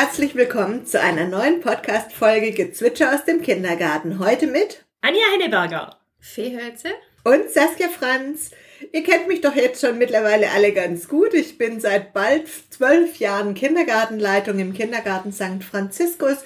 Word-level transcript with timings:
Herzlich 0.00 0.36
willkommen 0.36 0.86
zu 0.86 1.00
einer 1.00 1.26
neuen 1.26 1.60
Podcast-Folge 1.60 2.52
Gezwitscher 2.52 3.16
aus 3.16 3.24
dem 3.24 3.42
Kindergarten. 3.42 4.20
Heute 4.20 4.46
mit 4.46 4.84
Anja 5.00 5.24
Henneberger, 5.32 5.98
Feehölze 6.20 6.90
und 7.24 7.50
Saskia 7.50 7.88
Franz. 7.88 8.52
Ihr 8.92 9.02
kennt 9.02 9.26
mich 9.26 9.40
doch 9.40 9.56
jetzt 9.56 9.80
schon 9.84 9.98
mittlerweile 9.98 10.52
alle 10.52 10.72
ganz 10.72 11.08
gut. 11.08 11.34
Ich 11.34 11.58
bin 11.58 11.80
seit 11.80 12.12
bald 12.12 12.44
zwölf 12.70 13.16
Jahren 13.16 13.54
Kindergartenleitung 13.54 14.60
im 14.60 14.72
Kindergarten 14.72 15.32
St. 15.32 15.64
Franziskus 15.68 16.44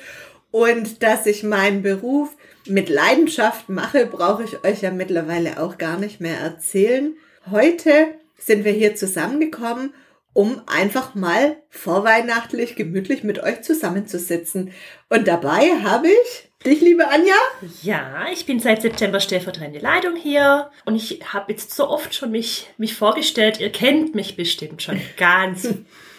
und 0.51 1.03
dass 1.03 1.27
ich 1.27 1.43
meinen 1.43 1.83
Beruf 1.83 2.31
mit 2.67 2.89
Leidenschaft 2.89 3.69
mache, 3.69 4.07
brauche 4.07 4.45
ich 4.45 4.65
euch 4.65 4.81
ja 4.81 4.91
mittlerweile 4.91 5.61
auch 5.61 5.77
gar 5.77 5.99
nicht 5.99 6.23
mehr 6.23 6.39
erzählen. 6.39 7.19
Heute 7.51 8.15
sind 8.39 8.65
wir 8.65 8.73
hier 8.73 8.97
zusammengekommen, 8.97 9.93
um 10.33 10.63
einfach 10.67 11.15
mal 11.15 11.57
vorweihnachtlich 11.69 12.77
gemütlich 12.77 13.23
mit 13.23 13.43
euch 13.43 13.63
zusammenzusitzen. 13.63 14.73
Und 15.09 15.29
dabei 15.29 15.71
habe 15.83 16.09
ich 16.09 16.53
dich, 16.65 16.81
liebe 16.81 17.09
Anja. 17.09 17.35
Ja, 17.83 18.27
ich 18.33 18.47
bin 18.47 18.61
seit 18.61 18.83
September 18.83 19.21
stellvertretende 19.21 19.81
Leitung 19.81 20.17
hier 20.17 20.71
und 20.85 20.95
ich 20.95 21.21
habe 21.33 21.53
jetzt 21.53 21.75
so 21.75 21.89
oft 21.89 22.15
schon 22.15 22.31
mich, 22.31 22.69
mich 22.79 22.95
vorgestellt. 22.95 23.61
Ihr 23.61 23.71
kennt 23.71 24.15
mich 24.15 24.37
bestimmt 24.37 24.83
schon 24.83 25.01
ganz, 25.17 25.69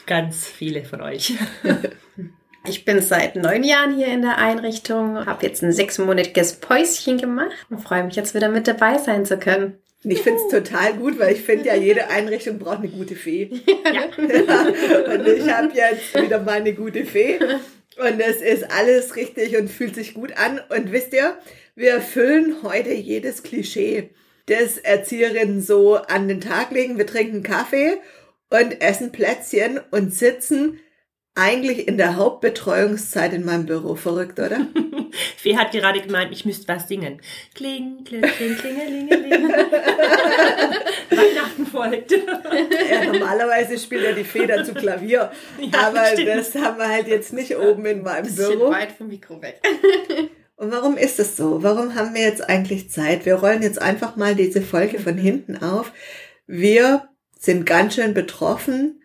ganz 0.05 0.47
viele 0.47 0.83
von 0.85 1.01
euch. 1.01 1.33
Ich 2.65 2.85
bin 2.85 3.01
seit 3.01 3.35
neun 3.35 3.65
Jahren 3.65 3.97
hier 3.97 4.07
in 4.07 4.21
der 4.21 4.37
Einrichtung, 4.37 5.25
habe 5.25 5.45
jetzt 5.45 5.61
ein 5.63 5.73
sechsmonatiges 5.73 6.61
Päuschen 6.61 7.17
gemacht 7.17 7.51
und 7.69 7.79
freue 7.79 8.05
mich 8.05 8.15
jetzt 8.15 8.33
wieder 8.35 8.47
mit 8.47 8.69
dabei 8.69 8.97
sein 8.99 9.25
zu 9.25 9.37
können. 9.37 9.82
Ich 10.05 10.21
finde 10.21 10.41
es 10.41 10.49
total 10.49 10.93
gut, 10.95 11.17
weil 11.17 11.33
ich 11.33 11.41
finde 11.41 11.67
ja, 11.67 11.75
jede 11.75 12.09
Einrichtung 12.09 12.59
braucht 12.59 12.79
eine 12.79 12.89
gute 12.89 13.15
Fee. 13.15 13.49
Ja. 13.67 14.05
und 15.13 15.27
ich 15.27 15.49
habe 15.49 15.71
jetzt 15.73 16.21
wieder 16.21 16.39
mal 16.39 16.59
eine 16.59 16.73
gute 16.73 17.05
Fee. 17.05 17.39
Und 17.97 18.19
es 18.19 18.41
ist 18.41 18.69
alles 18.71 19.15
richtig 19.15 19.57
und 19.57 19.69
fühlt 19.69 19.95
sich 19.95 20.13
gut 20.13 20.37
an. 20.37 20.59
Und 20.69 20.91
wisst 20.91 21.13
ihr, 21.13 21.37
wir 21.75 21.91
erfüllen 21.91 22.57
heute 22.63 22.91
jedes 22.91 23.43
Klischee, 23.43 24.09
das 24.47 24.77
Erzieherinnen 24.77 25.61
so 25.61 25.95
an 25.95 26.27
den 26.27 26.41
Tag 26.41 26.71
legen. 26.71 26.97
Wir 26.97 27.07
trinken 27.07 27.43
Kaffee 27.43 27.97
und 28.49 28.81
essen 28.81 29.11
Plätzchen 29.11 29.79
und 29.91 30.13
sitzen 30.13 30.79
eigentlich 31.35 31.87
in 31.87 31.97
der 31.97 32.15
Hauptbetreuungszeit 32.15 33.33
in 33.33 33.43
meinem 33.43 33.65
Büro. 33.65 33.95
Verrückt, 33.95 34.39
oder? 34.39 34.67
Fee 35.37 35.57
hat 35.57 35.71
gerade 35.71 36.01
gemeint, 36.01 36.31
ich 36.31 36.45
müsste 36.45 36.67
was 36.67 36.87
singen. 36.87 37.21
Kling, 37.55 38.03
kling, 38.03 38.21
kling, 38.21 38.55
klingelingeling. 38.55 39.49
Weihnachten 41.09 41.65
folgt. 41.65 42.11
Ja, 42.11 43.05
normalerweise 43.05 43.77
spielt 43.77 44.03
ja 44.03 44.11
die 44.11 44.23
Fee 44.23 44.45
dazu 44.45 44.73
Klavier. 44.73 45.31
Ja, 45.59 45.87
aber 45.87 46.05
stimmt. 46.07 46.29
das 46.29 46.55
haben 46.55 46.77
wir 46.77 46.87
halt 46.87 47.07
jetzt 47.07 47.33
nicht 47.33 47.57
oben 47.57 47.85
in 47.85 48.03
meinem 48.03 48.25
Bisschen 48.25 48.59
Büro. 48.59 48.71
weit 48.71 48.91
vom 48.91 49.07
Mikro 49.07 49.41
weg. 49.41 49.59
Und 50.55 50.71
warum 50.71 50.97
ist 50.97 51.19
es 51.19 51.35
so? 51.35 51.63
Warum 51.63 51.95
haben 51.95 52.13
wir 52.13 52.21
jetzt 52.21 52.47
eigentlich 52.47 52.89
Zeit? 52.89 53.25
Wir 53.25 53.35
rollen 53.35 53.63
jetzt 53.63 53.81
einfach 53.81 54.15
mal 54.15 54.35
diese 54.35 54.61
Folge 54.61 54.99
von 54.99 55.17
hinten 55.17 55.57
auf. 55.57 55.91
Wir 56.45 57.09
sind 57.37 57.65
ganz 57.65 57.95
schön 57.95 58.13
betroffen 58.13 59.02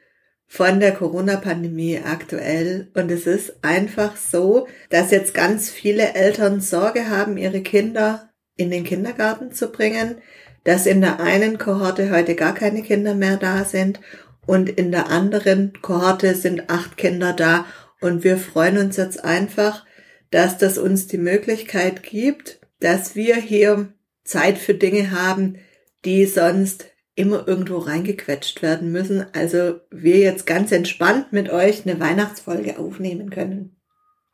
von 0.48 0.80
der 0.80 0.92
Corona-Pandemie 0.92 2.00
aktuell. 2.04 2.91
Und 2.94 3.10
es 3.10 3.26
ist 3.26 3.62
einfach 3.62 4.16
so, 4.16 4.66
dass 4.88 5.10
jetzt 5.10 5.34
ganz 5.34 5.70
viele 5.70 6.14
Eltern 6.14 6.60
Sorge 6.60 7.10
haben, 7.10 7.36
ihre 7.36 7.60
Kinder 7.60 8.31
in 8.56 8.70
den 8.70 8.82
Kindergarten 8.82 9.53
zu 9.53 9.70
bringen, 9.70 10.16
dass 10.64 10.86
in 10.86 11.00
der 11.00 11.20
einen 11.20 11.59
Kohorte 11.59 12.10
heute 12.10 12.34
gar 12.34 12.54
keine 12.54 12.82
Kinder 12.82 13.14
mehr 13.14 13.36
da 13.36 13.64
sind 13.64 14.00
und 14.47 14.70
in 14.70 14.91
der 14.91 15.10
anderen 15.10 15.75
Kohorte 15.82 16.34
sind 16.34 16.70
acht 16.70 16.97
Kinder 16.97 17.34
da. 17.34 17.66
Und 18.00 18.25
wir 18.25 18.38
freuen 18.38 18.78
uns 18.78 18.97
jetzt 18.97 19.22
einfach, 19.22 19.84
dass 20.30 20.56
das 20.56 20.78
uns 20.78 21.06
die 21.06 21.19
Möglichkeit 21.19 22.03
gibt, 22.03 22.60
dass 22.80 23.15
wir 23.15 23.36
hier 23.36 23.92
Zeit 24.25 24.56
für 24.59 24.75
Dinge 24.75 25.10
haben, 25.10 25.59
die 26.04 26.25
sonst 26.25 26.86
immer 27.18 27.48
irgendwo 27.48 27.78
reingequetscht 27.78 28.62
werden 28.62 28.92
müssen. 28.92 29.26
Also 29.34 29.80
wir 29.90 30.18
jetzt 30.18 30.46
ganz 30.46 30.70
entspannt 30.70 31.32
mit 31.32 31.50
euch 31.50 31.84
eine 31.84 31.98
Weihnachtsfolge 31.98 32.78
aufnehmen 32.78 33.30
können. 33.30 33.76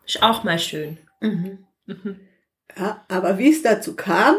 Ist 0.06 0.22
auch 0.22 0.44
mal 0.44 0.58
schön. 0.58 0.98
Mhm. 1.20 1.64
Mhm. 1.86 2.20
Ja, 2.76 3.02
aber 3.08 3.38
wie 3.38 3.50
es 3.50 3.62
dazu 3.62 3.96
kam, 3.96 4.36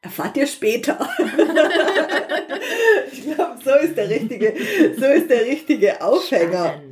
erfahrt 0.00 0.36
ihr 0.36 0.48
später. 0.48 1.08
ich 3.12 3.22
glaube, 3.22 3.58
so 3.62 3.70
ist 3.76 3.96
der 3.96 4.10
richtige, 4.10 4.54
so 4.98 5.04
ist 5.06 5.30
der 5.30 5.46
richtige 5.46 6.02
Aufhänger. 6.02 6.82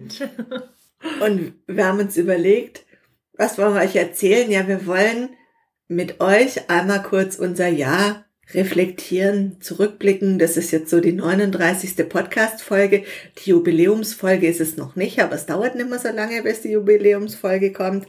Und 1.20 1.54
wir 1.66 1.84
haben 1.84 1.98
uns 1.98 2.16
überlegt, 2.16 2.84
was 3.32 3.58
wollen 3.58 3.74
wir 3.74 3.82
euch 3.82 3.97
erzählen? 3.97 4.48
Ja, 4.50 4.68
wir 4.68 4.86
wollen 4.86 5.30
mit 5.88 6.20
euch 6.20 6.70
einmal 6.70 7.03
kurz 7.03 7.36
unser 7.36 7.68
Jahr 7.68 8.25
reflektieren, 8.55 9.61
zurückblicken. 9.61 10.39
Das 10.39 10.57
ist 10.57 10.71
jetzt 10.71 10.91
so 10.91 11.01
die 11.01 11.12
39. 11.12 12.09
Podcast-Folge. 12.09 13.05
Die 13.39 13.51
Jubiläumsfolge 13.51 14.47
ist 14.47 14.61
es 14.61 14.77
noch 14.77 14.97
nicht, 14.97 15.21
aber 15.21 15.34
es 15.34 15.47
dauert 15.47 15.75
nicht 15.75 15.89
mehr 15.89 15.99
so 15.99 16.09
lange, 16.09 16.43
bis 16.43 16.62
die 16.62 16.71
Jubiläumsfolge 16.71 17.73
kommt. 17.73 18.07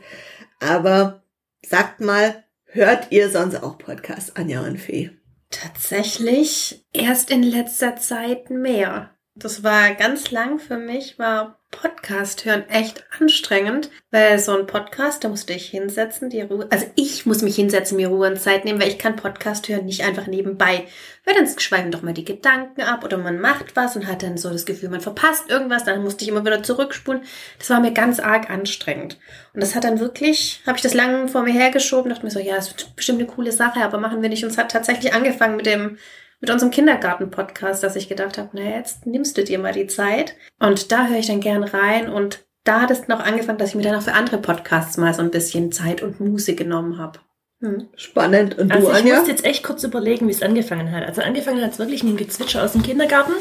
Aber 0.60 1.24
sagt 1.66 2.02
mal, 2.02 2.44
hört 2.66 3.12
ihr 3.12 3.30
sonst 3.30 3.64
auch 3.64 3.78
Podcasts, 3.78 4.36
Anja 4.36 4.62
und 4.62 4.78
Fee? 4.78 5.12
Tatsächlich 5.50 6.86
erst 6.94 7.32
in 7.32 7.44
letzter 7.44 7.96
Zeit 7.96 8.50
mehr. 8.50 9.17
Das 9.40 9.64
war 9.64 9.94
ganz 9.94 10.32
lang 10.32 10.58
für 10.58 10.78
mich, 10.78 11.20
war 11.20 11.60
Podcast 11.70 12.46
hören 12.46 12.68
echt 12.70 13.06
anstrengend, 13.20 13.92
weil 14.10 14.40
so 14.40 14.58
ein 14.58 14.66
Podcast, 14.66 15.24
da 15.24 15.30
musste 15.30 15.54
ich 15.54 15.68
hinsetzen, 15.68 16.32
die 16.32 16.42
Ruhe, 16.42 16.66
also 16.72 16.88
ich 16.96 17.28
muss 17.28 17.44
mich 17.44 17.56
hinsetzen, 17.56 17.98
mir 17.98 18.08
Ruhe 18.08 18.32
und 18.32 18.40
Zeit 18.40 18.66
nehmen, 18.66 18.82
weil 18.82 18.88
ich 18.88 18.98
kann 18.98 19.16
Podcast 19.16 19.70
hören 19.70 19.86
nicht 19.86 20.04
einfach 20.04 20.26
nebenbei, 20.26 20.88
weil 21.24 21.36
dann 21.36 21.48
schweifen 21.60 21.92
doch 21.92 22.02
mal 22.02 22.16
die 22.16 22.26
Gedanken 22.26 22.82
ab 22.82 23.04
oder 23.04 23.18
man 23.20 23.40
macht 23.40 23.76
was 23.76 23.96
und 23.96 24.08
hat 24.08 24.24
dann 24.24 24.38
so 24.38 24.50
das 24.50 24.66
Gefühl, 24.66 24.90
man 24.90 25.02
verpasst 25.02 25.52
irgendwas, 25.52 25.84
dann 25.84 26.02
musste 26.02 26.24
ich 26.24 26.32
immer 26.32 26.44
wieder 26.44 26.64
zurückspulen. 26.64 27.22
Das 27.60 27.70
war 27.70 27.80
mir 27.80 27.92
ganz 27.92 28.20
arg 28.20 28.50
anstrengend. 28.50 29.20
Und 29.54 29.62
das 29.62 29.76
hat 29.76 29.84
dann 29.84 30.00
wirklich, 30.00 30.64
habe 30.66 30.78
ich 30.78 30.84
das 30.84 30.96
lange 30.96 31.28
vor 31.28 31.44
mir 31.44 31.54
hergeschoben, 31.54 32.10
dachte 32.10 32.26
mir 32.26 32.32
so, 32.32 32.40
ja, 32.40 32.56
ist 32.56 32.96
bestimmt 32.96 33.20
eine 33.20 33.28
coole 33.28 33.52
Sache, 33.52 33.82
aber 33.82 34.00
machen 34.00 34.24
wir 34.24 34.30
nicht. 34.30 34.44
Und 34.44 34.50
es 34.50 34.58
hat 34.58 34.72
tatsächlich 34.72 35.14
angefangen 35.14 35.58
mit 35.58 35.68
dem 35.68 36.00
mit 36.40 36.50
unserem 36.50 36.72
Kindergarten-Podcast, 36.72 37.84
dass 37.84 37.96
ich 37.96 38.10
gedacht 38.10 38.38
habe, 38.38 38.56
naja, 38.56 38.78
jetzt 38.78 39.06
nimmst 39.06 39.38
du 39.38 39.44
dir 39.44 39.60
mal 39.60 39.74
die 39.74 39.88
Zeit. 39.88 40.36
Und 40.60 40.92
da 40.92 41.08
höre 41.08 41.20
ich 41.20 41.28
dann 41.28 41.42
gern 41.42 41.64
rein. 41.64 42.10
Und 42.10 42.46
da 42.64 42.82
hat 42.82 42.92
es 42.92 43.08
noch 43.08 43.20
angefangen, 43.20 43.58
dass 43.58 43.70
ich 43.70 43.76
mir 43.76 43.84
dann 43.84 43.96
auch 43.96 44.04
für 44.04 44.14
andere 44.14 44.38
Podcasts 44.38 44.98
mal 44.98 45.14
so 45.14 45.22
ein 45.22 45.32
bisschen 45.32 45.72
Zeit 45.72 46.04
und 46.04 46.20
Muße 46.20 46.56
genommen 46.56 46.98
habe. 46.98 47.20
Hm. 47.62 47.88
Spannend. 47.96 48.58
Und 48.58 48.70
du, 48.70 48.76
also 48.76 48.92
ich 48.92 48.98
Anja? 48.98 49.20
muss 49.20 49.28
jetzt 49.28 49.46
echt 49.46 49.64
kurz 49.64 49.84
überlegen, 49.84 50.28
wie 50.28 50.32
es 50.32 50.44
angefangen 50.44 50.92
hat. 50.92 51.06
Also 51.06 51.22
angefangen 51.22 51.64
hat 51.64 51.72
es 51.72 51.80
wirklich 51.80 52.04
mit 52.04 52.14
dem 52.14 52.18
Gezwitscher 52.18 52.64
aus 52.64 52.74
dem 52.74 52.84
Kindergarten. 52.84 53.34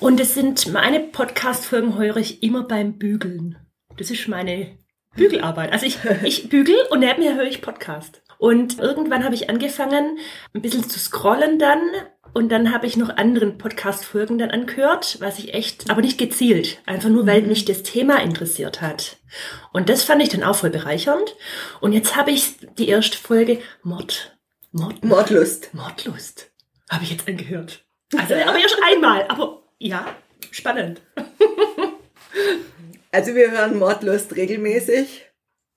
Und 0.00 0.20
es 0.20 0.34
sind 0.34 0.72
meine 0.72 1.00
Podcast-Folgen 1.00 1.98
höre 1.98 2.16
ich 2.16 2.42
immer 2.42 2.64
beim 2.64 2.98
Bügeln. 2.98 3.58
Das 3.96 4.10
ist 4.10 4.28
meine 4.28 4.78
Bügelarbeit. 5.16 5.72
Also 5.72 5.86
ich, 5.86 5.98
ich 6.22 6.48
bügel 6.48 6.76
und 6.90 7.00
neben 7.00 7.20
mir 7.20 7.36
höre 7.36 7.46
ich 7.46 7.62
Podcast. 7.62 8.22
Und 8.38 8.78
irgendwann 8.78 9.24
habe 9.24 9.34
ich 9.34 9.50
angefangen, 9.50 10.18
ein 10.54 10.62
bisschen 10.62 10.88
zu 10.88 10.98
scrollen 10.98 11.58
dann. 11.58 11.80
Und 12.34 12.50
dann 12.50 12.72
habe 12.72 12.86
ich 12.86 12.96
noch 12.96 13.16
anderen 13.16 13.58
Podcast-Folgen 13.58 14.38
dann 14.38 14.50
angehört, 14.50 15.16
was 15.20 15.38
ich 15.38 15.54
echt, 15.54 15.90
aber 15.90 16.02
nicht 16.02 16.18
gezielt, 16.18 16.80
einfach 16.86 17.08
nur, 17.08 17.26
weil 17.26 17.42
mich 17.42 17.64
das 17.64 17.82
Thema 17.82 18.22
interessiert 18.22 18.80
hat. 18.80 19.16
Und 19.72 19.88
das 19.88 20.04
fand 20.04 20.22
ich 20.22 20.28
dann 20.28 20.44
auch 20.44 20.56
voll 20.56 20.70
bereichernd. 20.70 21.34
Und 21.80 21.94
jetzt 21.94 22.16
habe 22.16 22.30
ich 22.30 22.56
die 22.78 22.88
erste 22.88 23.16
Folge 23.16 23.60
Mord. 23.82 24.38
Mord 24.72 25.02
Mordlust. 25.04 25.72
Mordlust. 25.72 26.50
Habe 26.90 27.04
ich 27.04 27.10
jetzt 27.10 27.26
angehört. 27.26 27.84
Also, 28.16 28.34
aber 28.34 28.58
erst 28.58 28.78
einmal. 28.84 29.26
Aber 29.28 29.62
ja, 29.78 30.14
spannend. 30.50 31.00
Also 33.10 33.34
wir 33.34 33.50
hören 33.50 33.78
Mordlust 33.78 34.36
regelmäßig 34.36 35.26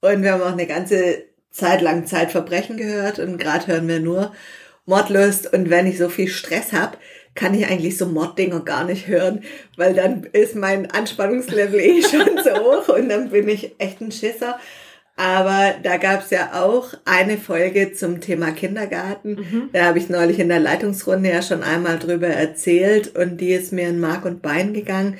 und 0.01 0.21
wir 0.21 0.33
haben 0.33 0.41
auch 0.41 0.51
eine 0.51 0.67
ganze 0.67 1.30
Zeit 1.51 1.81
lang 1.81 2.05
Zeitverbrechen 2.05 2.77
gehört 2.77 3.19
und 3.19 3.37
gerade 3.37 3.67
hören 3.67 3.87
wir 3.87 3.99
nur 3.99 4.31
Mordlust 4.85 5.53
und 5.53 5.69
wenn 5.69 5.85
ich 5.85 5.97
so 5.97 6.09
viel 6.09 6.27
Stress 6.27 6.73
habe, 6.73 6.97
kann 7.35 7.53
ich 7.53 7.67
eigentlich 7.67 7.97
so 7.97 8.07
Morddinger 8.07 8.61
gar 8.61 8.83
nicht 8.83 9.07
hören, 9.07 9.43
weil 9.77 9.93
dann 9.93 10.27
ist 10.33 10.55
mein 10.55 10.91
Anspannungslevel 10.91 11.79
eh 11.79 12.01
schon 12.09 12.37
so 12.43 12.51
hoch 12.51 12.89
und 12.89 13.09
dann 13.09 13.29
bin 13.29 13.47
ich 13.47 13.75
echt 13.77 14.01
ein 14.01 14.11
Schisser. 14.11 14.59
Aber 15.17 15.75
da 15.83 15.97
gab 15.97 16.23
es 16.23 16.31
ja 16.31 16.63
auch 16.63 16.93
eine 17.05 17.37
Folge 17.37 17.93
zum 17.93 18.21
Thema 18.21 18.51
Kindergarten. 18.51 19.35
Mhm. 19.35 19.69
Da 19.71 19.85
habe 19.85 19.99
ich 19.99 20.09
neulich 20.09 20.39
in 20.39 20.49
der 20.49 20.59
Leitungsrunde 20.59 21.29
ja 21.29 21.41
schon 21.41 21.63
einmal 21.63 21.99
drüber 21.99 22.27
erzählt 22.27 23.15
und 23.15 23.37
die 23.37 23.51
ist 23.51 23.71
mir 23.71 23.89
in 23.89 23.99
Mark 23.99 24.25
und 24.25 24.41
Bein 24.41 24.73
gegangen. 24.73 25.19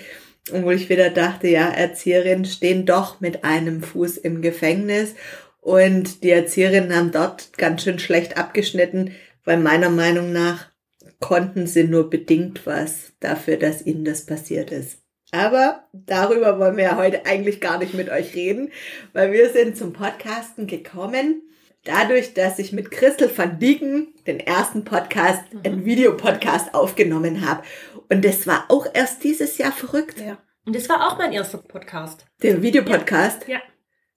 Und 0.51 0.65
wo 0.65 0.71
ich 0.71 0.89
wieder 0.89 1.11
dachte, 1.11 1.49
ja, 1.49 1.69
Erzieherinnen 1.69 2.45
stehen 2.45 2.85
doch 2.85 3.19
mit 3.21 3.43
einem 3.43 3.83
Fuß 3.83 4.17
im 4.17 4.41
Gefängnis 4.41 5.13
und 5.61 6.23
die 6.23 6.31
Erzieherinnen 6.31 6.93
haben 6.95 7.11
dort 7.11 7.57
ganz 7.57 7.83
schön 7.83 7.99
schlecht 7.99 8.37
abgeschnitten, 8.37 9.15
weil 9.45 9.57
meiner 9.57 9.89
Meinung 9.89 10.33
nach 10.33 10.71
konnten 11.19 11.67
sie 11.67 11.83
nur 11.83 12.09
bedingt 12.09 12.65
was 12.65 13.13
dafür, 13.19 13.57
dass 13.57 13.85
ihnen 13.85 14.03
das 14.03 14.25
passiert 14.25 14.71
ist. 14.71 14.97
Aber 15.31 15.87
darüber 15.93 16.59
wollen 16.59 16.75
wir 16.75 16.83
ja 16.83 16.97
heute 16.97 17.25
eigentlich 17.25 17.61
gar 17.61 17.77
nicht 17.77 17.93
mit 17.93 18.09
euch 18.09 18.35
reden, 18.35 18.71
weil 19.13 19.31
wir 19.31 19.49
sind 19.51 19.77
zum 19.77 19.93
Podcasten 19.93 20.67
gekommen, 20.67 21.43
dadurch, 21.85 22.33
dass 22.33 22.59
ich 22.59 22.73
mit 22.73 22.91
Christel 22.91 23.31
van 23.33 23.59
Dieken 23.59 24.13
den 24.27 24.39
ersten 24.39 24.83
Podcast, 24.83 25.41
mhm. 25.53 25.61
einen 25.63 25.85
Videopodcast 25.85 26.73
aufgenommen 26.73 27.47
habe. 27.47 27.63
Und 28.09 28.25
das 28.25 28.45
war 28.45 28.65
auch 28.67 28.87
erst 28.93 29.23
dieses 29.23 29.57
Jahr 29.57 29.71
verrückt. 29.71 30.19
Ja. 30.19 30.37
Und 30.65 30.75
das 30.75 30.89
war 30.89 31.07
auch 31.07 31.17
mein 31.17 31.31
erster 31.31 31.59
Podcast. 31.59 32.25
Der 32.41 32.61
Videopodcast? 32.61 33.47
Ja. 33.47 33.55
ja 33.55 33.61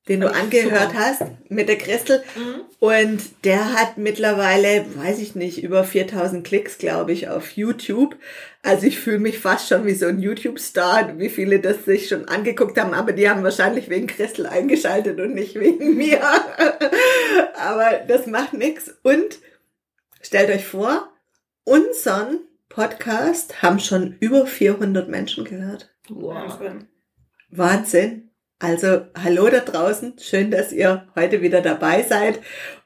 den 0.09 0.21
du 0.21 0.33
angehört 0.33 0.91
super. 0.91 0.99
hast 0.99 1.23
mit 1.49 1.69
der 1.69 1.79
Christel. 1.79 2.23
Mhm. 2.37 2.61
Und 2.79 3.23
der 3.45 3.73
hat 3.73 3.97
mittlerweile, 3.97 4.85
weiß 4.97 5.19
ich 5.19 5.35
nicht, 5.35 5.63
über 5.63 5.85
4000 5.85 6.47
Klicks, 6.47 6.77
glaube 6.77 7.13
ich, 7.13 7.29
auf 7.29 7.53
YouTube. 7.53 8.17
Also 8.63 8.87
ich 8.87 8.99
fühle 8.99 9.19
mich 9.19 9.39
fast 9.39 9.69
schon 9.69 9.87
wie 9.87 9.95
so 9.95 10.07
ein 10.07 10.21
YouTube-Star, 10.21 11.19
wie 11.19 11.31
viele 11.31 11.61
das 11.61 11.87
sich 11.87 12.09
schon 12.09 12.29
angeguckt 12.29 12.79
haben, 12.79 12.93
aber 12.93 13.13
die 13.13 13.29
haben 13.31 13.43
wahrscheinlich 13.43 13.89
wegen 13.89 14.07
Christel 14.07 14.47
eingeschaltet 14.47 15.19
und 15.21 15.35
nicht 15.35 15.55
wegen 15.59 15.95
mir. 15.97 16.21
aber 17.57 18.01
das 18.07 18.27
macht 18.27 18.53
nichts. 18.53 18.95
Und 19.03 19.39
stellt 20.21 20.51
euch 20.51 20.67
vor, 20.67 21.09
unseren 21.65 22.41
Podcast 22.69 23.63
haben 23.63 23.79
schon 23.79 24.17
über 24.21 24.47
400 24.47 25.09
Menschen 25.09 25.45
gehört. 25.45 25.95
Wow. 26.11 26.59
Wahnsinn. 27.51 28.34
Also 28.65 29.03
hallo 29.15 29.51
da 29.51 29.61
draußen, 29.61 30.15
schön, 30.19 30.51
dass 30.51 30.73
ihr 30.73 31.07
heute 31.15 31.43
wieder 31.43 31.61
dabei 31.61 32.03
seid 32.03 32.41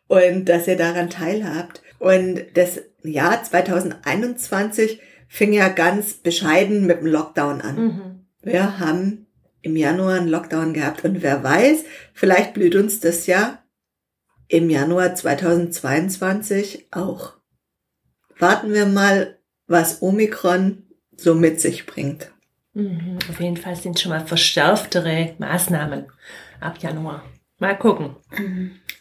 und 0.08 0.46
dass 0.46 0.66
ihr 0.66 0.76
daran 0.76 1.08
teilhabt. 1.08 1.82
Und 2.00 2.46
das 2.54 2.80
Jahr 3.04 3.44
2021 3.44 5.00
fing 5.28 5.52
ja 5.52 5.69
ganz 5.69 6.14
bescheiden 6.14 6.84
mit 6.84 6.98
dem 6.98 7.06
Lockdown 7.06 7.60
an. 7.60 7.76
Mhm. 7.76 8.26
Wir 8.42 8.80
haben 8.80 9.28
im 9.62 9.76
Januar 9.76 10.16
einen 10.16 10.26
Lockdown 10.26 10.75
gehabt 10.75 11.04
und 11.04 11.22
wer 11.22 11.44
weiß, 11.44 11.84
vielleicht 12.12 12.54
blüht 12.54 12.75
uns 12.75 12.98
das 12.98 13.28
ja 13.28 13.62
im 14.48 14.70
Januar 14.70 15.14
2022 15.14 16.88
auch. 16.90 17.34
Warten 18.36 18.72
wir 18.72 18.86
mal, 18.86 19.38
was 19.69 20.02
Omikron 20.02 20.88
so 21.16 21.36
mit 21.36 21.60
sich 21.60 21.86
bringt. 21.86 22.32
Mhm, 22.78 23.19
auf 23.28 23.40
jeden 23.40 23.56
Fall 23.56 23.75
sind 23.75 23.98
schon 23.98 24.10
mal 24.10 24.25
verstärktere 24.25 25.34
Maßnahmen 25.38 26.06
ab 26.60 26.78
Januar. 26.78 27.25
Mal 27.58 27.76
gucken. 27.76 28.14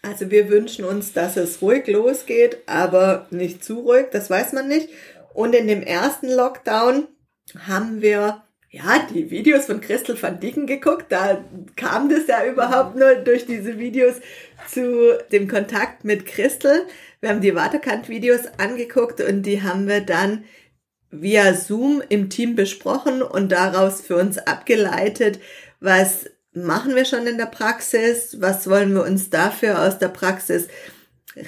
Also 0.01 0.31
wir 0.31 0.49
wünschen 0.49 0.83
uns, 0.83 1.13
dass 1.13 1.37
es 1.37 1.61
ruhig 1.61 1.85
losgeht, 1.85 2.57
aber 2.65 3.27
nicht 3.29 3.63
zu 3.63 3.81
ruhig, 3.81 4.07
das 4.11 4.31
weiß 4.31 4.53
man 4.53 4.67
nicht. 4.67 4.89
Und 5.35 5.53
in 5.53 5.67
dem 5.67 5.83
ersten 5.83 6.27
Lockdown 6.27 7.07
haben 7.67 8.01
wir 8.01 8.41
ja 8.71 9.07
die 9.13 9.29
Videos 9.29 9.67
von 9.67 9.79
Christel 9.79 10.19
van 10.19 10.39
Dicken 10.39 10.65
geguckt. 10.65 11.05
Da 11.09 11.45
kam 11.75 12.09
das 12.09 12.25
ja 12.25 12.45
überhaupt 12.45 12.95
nur 12.95 13.13
durch 13.13 13.45
diese 13.45 13.77
Videos 13.77 14.15
zu 14.67 15.19
dem 15.31 15.47
Kontakt 15.47 16.03
mit 16.03 16.25
Christel. 16.25 16.87
Wir 17.19 17.29
haben 17.29 17.41
die 17.41 17.53
Waterkant-Videos 17.53 18.47
angeguckt 18.57 19.21
und 19.21 19.43
die 19.43 19.61
haben 19.61 19.87
wir 19.87 20.01
dann 20.01 20.45
via 21.11 21.53
Zoom 21.53 22.01
im 22.09 22.29
Team 22.29 22.55
besprochen 22.55 23.21
und 23.21 23.51
daraus 23.51 24.01
für 24.01 24.17
uns 24.17 24.37
abgeleitet, 24.37 25.39
was 25.79 26.25
machen 26.53 26.95
wir 26.95 27.05
schon 27.05 27.27
in 27.27 27.37
der 27.37 27.45
Praxis, 27.45 28.37
was 28.41 28.69
wollen 28.69 28.93
wir 28.93 29.03
uns 29.03 29.29
dafür 29.29 29.81
aus 29.81 29.99
der 29.99 30.09
Praxis 30.09 30.67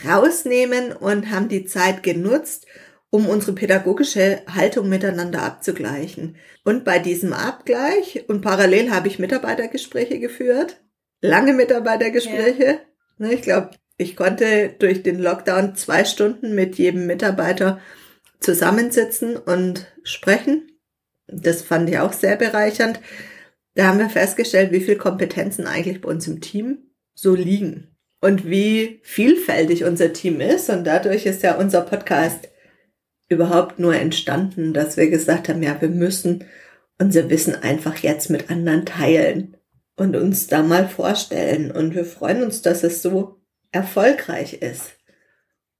rausnehmen 0.08 0.92
und 0.94 1.32
haben 1.32 1.50
die 1.50 1.66
Zeit 1.66 2.04
genutzt, 2.04 2.68
um 3.10 3.28
unsere 3.28 3.54
pädagogische 3.54 4.44
Haltung 4.48 4.88
miteinander 4.88 5.42
abzugleichen. 5.42 6.38
Und 6.64 6.86
bei 6.86 7.00
diesem 7.00 7.34
Abgleich 7.34 8.26
und 8.28 8.42
parallel 8.42 8.92
habe 8.92 9.08
ich 9.08 9.18
Mitarbeitergespräche 9.18 10.20
geführt, 10.20 10.80
lange 11.22 11.54
Mitarbeitergespräche. 11.54 12.80
Ja. 13.18 13.30
Ich 13.30 13.42
glaube, 13.42 13.72
ich 13.98 14.16
konnte 14.16 14.76
durch 14.78 15.04
den 15.04 15.20
Lockdown 15.20 15.76
zwei 15.76 16.06
Stunden 16.06 16.54
mit 16.54 16.78
jedem 16.78 17.08
Mitarbeiter 17.08 17.82
zusammensitzen 18.40 19.38
und 19.38 19.88
sprechen. 20.04 20.72
Das 21.28 21.62
fand 21.62 21.90
ich 21.90 22.00
auch 22.00 22.14
sehr 22.14 22.36
bereichernd. 22.36 23.00
Da 23.76 23.88
haben 23.88 24.00
wir 24.00 24.10
festgestellt, 24.10 24.72
wie 24.72 24.82
viel 24.82 24.96
Kompetenzen 24.96 25.68
eigentlich 25.68 26.02
bei 26.02 26.10
uns 26.10 26.28
im 26.28 26.42
Team 26.42 26.90
so 27.14 27.36
liegen 27.36 27.96
und 28.22 28.50
wie 28.50 29.00
vielfältig 29.04 29.84
unser 29.84 30.14
Team 30.14 30.42
ist. 30.42 30.70
Und 30.70 30.86
dadurch 30.86 31.26
ist 31.26 31.44
ja 31.44 31.56
unser 31.56 31.82
Podcast 31.82 32.50
überhaupt 33.30 33.80
nur 33.80 33.96
entstanden, 33.96 34.74
dass 34.74 34.98
wir 34.98 35.10
gesagt 35.10 35.50
haben, 35.50 35.62
ja, 35.62 35.80
wir 35.80 35.90
müssen 35.90 36.46
unser 36.98 37.30
Wissen 37.30 37.56
einfach 37.56 37.98
jetzt 37.98 38.30
mit 38.30 38.50
anderen 38.50 38.86
teilen 38.86 39.56
und 39.96 40.16
uns 40.16 40.48
da 40.48 40.64
mal 40.64 40.88
vorstellen. 40.88 41.72
Und 41.72 41.94
wir 41.96 42.06
freuen 42.06 42.44
uns, 42.44 42.62
dass 42.62 42.84
es 42.84 43.02
so 43.02 43.40
erfolgreich 43.72 44.56
ist. 44.56 44.98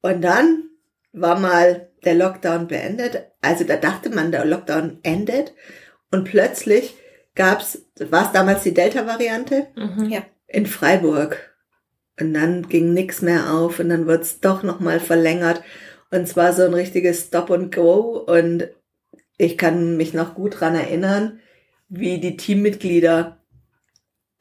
Und 0.02 0.22
dann 0.22 0.69
war 1.12 1.40
mal 1.40 1.90
der 2.04 2.16
Lockdown 2.16 2.68
beendet. 2.68 3.26
Also 3.42 3.64
da 3.64 3.76
dachte 3.78 4.10
man, 4.10 4.32
der 4.32 4.46
Lockdown 4.46 5.00
endet. 5.04 5.54
Und 6.12 6.26
plötzlich 6.26 6.96
gab's, 7.36 7.86
war 8.00 8.28
es 8.28 8.32
damals 8.32 8.64
die 8.64 8.74
Delta-Variante? 8.74 9.68
Mhm, 9.76 10.10
ja. 10.10 10.24
In 10.48 10.66
Freiburg. 10.66 11.56
Und 12.20 12.34
dann 12.34 12.68
ging 12.68 12.94
nichts 12.94 13.22
mehr 13.22 13.54
auf 13.54 13.80
und 13.80 13.90
dann 13.90 14.06
wurde 14.06 14.22
es 14.22 14.42
doch 14.42 14.64
nochmal 14.64 15.00
verlängert. 15.00 15.64
Und 16.12 16.28
zwar 16.28 16.54
so 16.54 16.64
ein 16.64 16.74
richtiges 16.74 17.28
Stop 17.28 17.52
and 17.52 17.74
Go. 17.74 18.24
Und 18.28 18.70
ich 19.38 19.58
kann 19.58 19.96
mich 19.96 20.14
noch 20.14 20.36
gut 20.36 20.60
dran 20.60 20.76
erinnern, 20.76 21.40
wie 21.88 22.20
die 22.20 22.36
Teammitglieder 22.36 23.42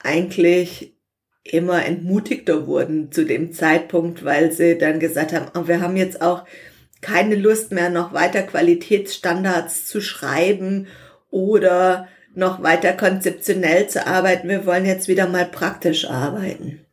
eigentlich 0.00 0.97
immer 1.44 1.84
entmutigter 1.84 2.66
wurden 2.66 3.10
zu 3.10 3.24
dem 3.24 3.52
Zeitpunkt, 3.52 4.24
weil 4.24 4.52
sie 4.52 4.76
dann 4.76 5.00
gesagt 5.00 5.32
haben, 5.32 5.46
oh, 5.54 5.66
wir 5.68 5.80
haben 5.80 5.96
jetzt 5.96 6.20
auch 6.20 6.44
keine 7.00 7.36
Lust 7.36 7.72
mehr, 7.72 7.90
noch 7.90 8.12
weiter 8.12 8.42
Qualitätsstandards 8.42 9.86
zu 9.86 10.00
schreiben 10.00 10.88
oder 11.30 12.08
noch 12.34 12.62
weiter 12.62 12.92
konzeptionell 12.92 13.88
zu 13.88 14.06
arbeiten. 14.06 14.48
Wir 14.48 14.66
wollen 14.66 14.84
jetzt 14.84 15.08
wieder 15.08 15.28
mal 15.28 15.46
praktisch 15.46 16.08
arbeiten. 16.08 16.84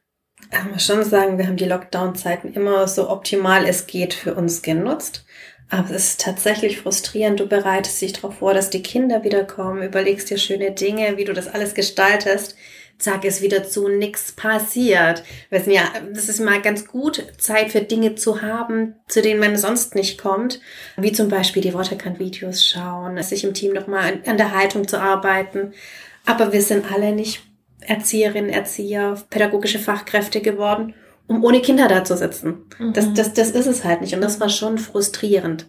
Ich 0.52 0.72
muss 0.72 0.86
schon 0.86 1.04
sagen, 1.04 1.38
wir 1.38 1.48
haben 1.48 1.58
die 1.58 1.66
Lockdown-Zeiten 1.66 2.54
immer 2.54 2.88
so 2.88 3.10
optimal 3.10 3.66
es 3.66 3.88
geht 3.88 4.14
für 4.14 4.36
uns 4.36 4.62
genutzt. 4.62 5.26
Aber 5.70 5.90
es 5.90 6.10
ist 6.10 6.22
tatsächlich 6.22 6.80
frustrierend. 6.80 7.40
Du 7.40 7.48
bereitest 7.48 8.00
dich 8.00 8.14
darauf 8.14 8.38
vor, 8.38 8.54
dass 8.54 8.70
die 8.70 8.84
Kinder 8.84 9.24
wiederkommen, 9.24 9.82
überlegst 9.82 10.30
dir 10.30 10.38
schöne 10.38 10.72
Dinge, 10.72 11.18
wie 11.18 11.26
du 11.26 11.34
das 11.34 11.48
alles 11.48 11.74
gestaltest 11.74 12.56
zack, 12.98 13.26
ist 13.26 13.42
wieder 13.42 13.64
zu, 13.64 13.88
nix 13.88 14.32
passiert. 14.32 15.24
Wissen 15.50 15.72
ja, 15.72 15.84
das 16.14 16.30
ist 16.30 16.40
mal 16.40 16.62
ganz 16.62 16.88
gut, 16.88 17.24
Zeit 17.38 17.72
für 17.72 17.82
Dinge 17.82 18.16
zu 18.16 18.42
haben, 18.42 18.96
zu 19.08 19.22
denen 19.22 19.40
man 19.40 19.58
sonst 19.58 19.96
nicht 19.96 20.18
kommt. 20.18 20.60
Wie 20.98 21.12
zum 21.12 21.30
Beispiel 21.30 21.62
die 21.62 21.74
Waterkant-Videos 21.74 22.66
schauen, 22.66 23.22
sich 23.22 23.44
im 23.44 23.54
Team 23.54 23.74
nochmal 23.74 24.22
an 24.26 24.38
der 24.38 24.56
Haltung 24.56 24.88
zu 24.88 25.00
arbeiten. 25.00 25.74
Aber 26.26 26.54
wir 26.54 26.62
sind 26.62 26.92
alle 26.92 27.12
nicht 27.12 27.44
Erzieherinnen, 27.82 28.50
Erzieher, 28.50 29.22
pädagogische 29.30 29.80
Fachkräfte 29.80 30.42
geworden, 30.42 30.96
um 31.28 31.44
ohne 31.44 31.62
Kinder 31.62 31.88
da 31.88 32.04
zu 32.04 32.16
sitzen. 32.18 32.66
Mhm. 32.78 32.94
Das, 32.94 33.14
das, 33.14 33.34
das 33.34 33.52
ist 33.52 33.68
es 33.68 33.84
halt 33.84 34.02
nicht. 34.02 34.14
Und 34.14 34.22
das 34.22 34.40
war 34.40 34.50
schon 34.50 34.78
frustrierend 34.78 35.68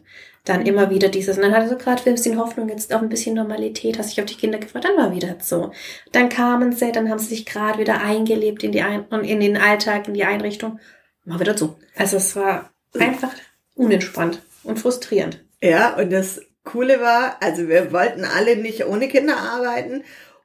dann 0.48 0.64
immer 0.64 0.90
wieder 0.90 1.08
dieses, 1.08 1.36
und 1.36 1.42
dann 1.42 1.52
hatte 1.52 1.68
so 1.68 1.76
gerade 1.76 2.02
ein 2.06 2.14
bisschen 2.14 2.38
Hoffnung, 2.38 2.68
jetzt 2.68 2.94
auch 2.94 3.02
ein 3.02 3.08
bisschen 3.08 3.34
Normalität, 3.34 3.98
hast 3.98 4.10
dich 4.10 4.20
auf 4.20 4.26
die 4.26 4.36
Kinder 4.36 4.58
gefreut, 4.58 4.84
dann 4.84 4.96
war 4.96 5.14
wieder 5.14 5.36
so. 5.40 5.72
Dann 6.12 6.28
kamen 6.28 6.72
sie, 6.72 6.92
dann 6.92 7.10
haben 7.10 7.18
sie 7.18 7.34
sich 7.34 7.46
gerade 7.46 7.80
wieder 7.80 8.00
eingelebt 8.00 8.62
in 8.62 8.72
die 8.72 8.82
Ein 8.82 9.06
in 9.25 9.40
den 9.40 9.56
Alltag, 9.56 10.06
in 10.08 10.14
die 10.14 10.25
Einrichtung, 10.25 10.78
war 11.25 11.40
wieder 11.40 11.58
so. 11.58 11.76
Also 11.96 12.16
es 12.16 12.36
war 12.36 12.70
einfach 12.96 13.32
unentspannt 13.75 14.40
und 14.62 14.78
frustrierend. 14.78 15.44
Ja, 15.60 15.96
und 15.96 16.12
das 16.12 16.40
Coole 16.62 17.00
war, 17.00 17.38
also 17.40 17.68
wir 17.68 17.92
wollten 17.92 18.25
alle 18.25 18.56
nicht 18.56 18.86
ohne 18.86 19.08
Kinder 19.08 19.36
arbeiten 19.36 20.04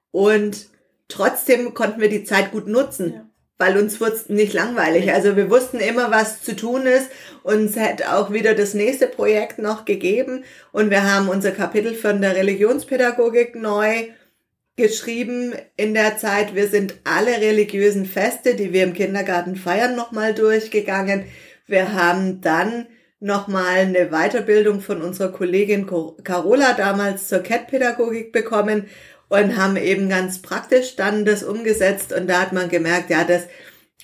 und 0.09 0.67
trotzdem 1.07 1.75
konnten 1.75 2.01
wir 2.01 2.09
die 2.09 2.23
Zeit 2.23 2.51
gut 2.51 2.67
nutzen. 2.67 3.13
Ja 3.13 3.30
weil 3.61 3.77
uns 3.77 4.01
wurde 4.01 4.17
nicht 4.29 4.53
langweilig. 4.53 5.13
Also 5.13 5.37
wir 5.37 5.51
wussten 5.51 5.79
immer, 5.79 6.09
was 6.09 6.41
zu 6.41 6.55
tun 6.55 6.87
ist. 6.87 7.11
Uns 7.43 7.75
hätte 7.75 8.13
auch 8.13 8.33
wieder 8.33 8.55
das 8.55 8.73
nächste 8.73 9.05
Projekt 9.05 9.59
noch 9.59 9.85
gegeben. 9.85 10.43
Und 10.71 10.89
wir 10.89 11.03
haben 11.03 11.29
unser 11.29 11.51
Kapitel 11.51 11.93
von 11.93 12.21
der 12.21 12.35
Religionspädagogik 12.35 13.55
neu 13.55 14.07
geschrieben 14.77 15.53
in 15.77 15.93
der 15.93 16.17
Zeit. 16.17 16.55
Wir 16.55 16.69
sind 16.69 16.95
alle 17.03 17.39
religiösen 17.39 18.07
Feste, 18.07 18.55
die 18.55 18.73
wir 18.73 18.83
im 18.83 18.93
Kindergarten 18.93 19.55
feiern, 19.55 19.95
nochmal 19.95 20.33
durchgegangen. 20.33 21.25
Wir 21.67 21.93
haben 21.93 22.41
dann 22.41 22.87
nochmal 23.19 23.75
eine 23.75 24.09
Weiterbildung 24.09 24.81
von 24.81 25.03
unserer 25.03 25.31
Kollegin 25.31 25.85
Carola 26.23 26.73
damals 26.73 27.27
zur 27.27 27.39
Cat-Pädagogik 27.39 28.31
bekommen 28.31 28.87
und 29.31 29.55
haben 29.55 29.77
eben 29.77 30.09
ganz 30.09 30.41
praktisch 30.41 30.97
dann 30.97 31.23
das 31.23 31.41
umgesetzt 31.41 32.11
und 32.11 32.29
da 32.29 32.41
hat 32.41 32.51
man 32.51 32.67
gemerkt, 32.67 33.09
ja, 33.09 33.23
das 33.23 33.43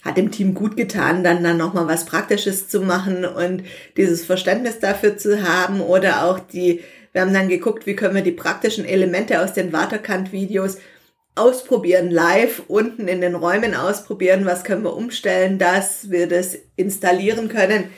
hat 0.01 0.15
dem 0.15 0.31
Team 0.31 0.53
gut 0.53 0.77
getan, 0.77 1.21
dann 1.21 1.43
dann 1.43 1.57
nochmal 1.57 1.85
was 1.85 2.05
Praktisches 2.05 2.69
zu 2.69 2.79
machen 2.79 3.25
und 3.25 3.63
dieses 3.97 4.23
Verständnis 4.23 4.79
dafür 4.79 5.17
zu 5.17 5.43
haben 5.43 5.81
oder 5.81 6.23
auch 6.23 6.39
die, 6.39 6.81
wir 7.11 7.21
haben 7.21 7.33
dann 7.33 7.49
geguckt, 7.49 7.85
wie 7.85 7.95
können 7.97 8.15
wir 8.15 8.21
die 8.21 8.31
praktischen 8.31 8.85
Elemente 8.85 9.41
aus 9.41 9.51
den 9.51 9.73
Waterkant-Videos 9.73 10.77
ausprobieren, 11.35 12.09
live 12.09 12.63
unten 12.69 13.09
in 13.09 13.19
den 13.19 13.35
Räumen 13.35 13.75
ausprobieren, 13.75 14.45
was 14.45 14.63
können 14.63 14.83
wir 14.83 14.95
umstellen, 14.95 15.59
dass 15.59 16.09
wir 16.09 16.27
das 16.29 16.57
installieren 16.77 17.49
können. 17.49 17.89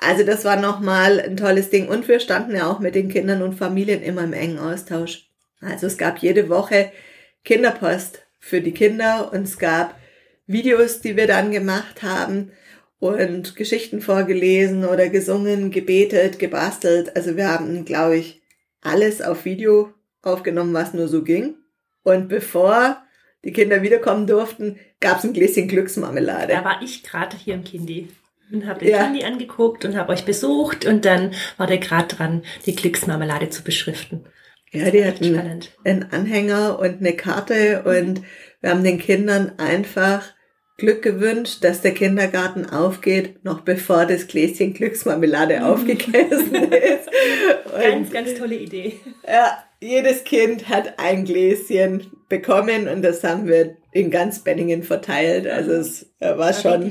Also 0.00 0.22
das 0.22 0.44
war 0.44 0.54
nochmal 0.54 1.18
ein 1.18 1.36
tolles 1.36 1.68
Ding 1.68 1.88
und 1.88 2.06
wir 2.06 2.20
standen 2.20 2.54
ja 2.54 2.70
auch 2.70 2.78
mit 2.78 2.94
den 2.94 3.08
Kindern 3.08 3.42
und 3.42 3.54
Familien 3.54 4.02
immer 4.04 4.22
im 4.22 4.34
engen 4.34 4.60
Austausch. 4.60 5.25
Also 5.60 5.86
es 5.86 5.98
gab 5.98 6.18
jede 6.18 6.48
Woche 6.48 6.92
Kinderpost 7.44 8.22
für 8.40 8.60
die 8.60 8.72
Kinder 8.72 9.30
und 9.32 9.44
es 9.44 9.58
gab 9.58 9.98
Videos, 10.46 11.00
die 11.00 11.16
wir 11.16 11.26
dann 11.26 11.50
gemacht 11.50 12.02
haben 12.02 12.52
und 12.98 13.56
Geschichten 13.56 14.00
vorgelesen 14.00 14.84
oder 14.84 15.08
gesungen, 15.08 15.70
gebetet, 15.70 16.38
gebastelt. 16.38 17.16
Also 17.16 17.36
wir 17.36 17.48
haben, 17.48 17.84
glaube 17.84 18.16
ich, 18.18 18.42
alles 18.80 19.20
auf 19.20 19.44
Video 19.44 19.92
aufgenommen, 20.22 20.74
was 20.74 20.94
nur 20.94 21.08
so 21.08 21.22
ging. 21.22 21.56
Und 22.02 22.28
bevor 22.28 23.02
die 23.44 23.52
Kinder 23.52 23.82
wiederkommen 23.82 24.26
durften, 24.26 24.78
gab 25.00 25.18
es 25.18 25.24
ein 25.24 25.32
Gläschen 25.32 25.68
Glücksmarmelade. 25.68 26.52
Da 26.52 26.64
war 26.64 26.80
ich 26.82 27.02
gerade 27.02 27.36
hier 27.36 27.54
im 27.54 27.64
Kindi 27.64 28.08
und 28.52 28.66
habe 28.66 28.80
den 28.80 28.90
ja. 28.90 29.04
Kindi 29.04 29.24
angeguckt 29.24 29.84
und 29.84 29.96
habe 29.96 30.12
euch 30.12 30.24
besucht 30.24 30.84
und 30.84 31.04
dann 31.04 31.32
war 31.56 31.66
der 31.66 31.78
gerade 31.78 32.14
dran, 32.14 32.42
die 32.64 32.76
Glücksmarmelade 32.76 33.50
zu 33.50 33.62
beschriften. 33.62 34.24
Ja, 34.72 34.90
die 34.90 35.04
hatten 35.04 35.62
einen 35.84 36.06
Anhänger 36.10 36.78
und 36.78 37.00
eine 37.00 37.12
Karte 37.14 37.82
und 37.84 38.22
wir 38.60 38.70
haben 38.70 38.84
den 38.84 38.98
Kindern 38.98 39.52
einfach 39.58 40.34
Glück 40.76 41.02
gewünscht, 41.02 41.64
dass 41.64 41.80
der 41.80 41.94
Kindergarten 41.94 42.66
aufgeht, 42.66 43.44
noch 43.44 43.60
bevor 43.60 44.04
das 44.04 44.26
Gläschen 44.26 44.74
Glücksmarmelade 44.74 45.64
aufgegessen 45.64 46.54
ist. 46.54 47.08
Und 47.72 47.80
ganz, 47.80 48.10
ganz 48.10 48.34
tolle 48.34 48.56
Idee. 48.56 49.00
Ja, 49.26 49.64
jedes 49.80 50.24
Kind 50.24 50.68
hat 50.68 50.98
ein 50.98 51.24
Gläschen 51.24 52.10
bekommen 52.28 52.88
und 52.88 53.02
das 53.02 53.24
haben 53.24 53.48
wir 53.48 53.76
in 53.92 54.10
ganz 54.10 54.40
Benningen 54.40 54.82
verteilt. 54.82 55.46
Also 55.46 55.72
es 55.72 56.06
war, 56.18 56.38
war 56.38 56.52
schon 56.52 56.90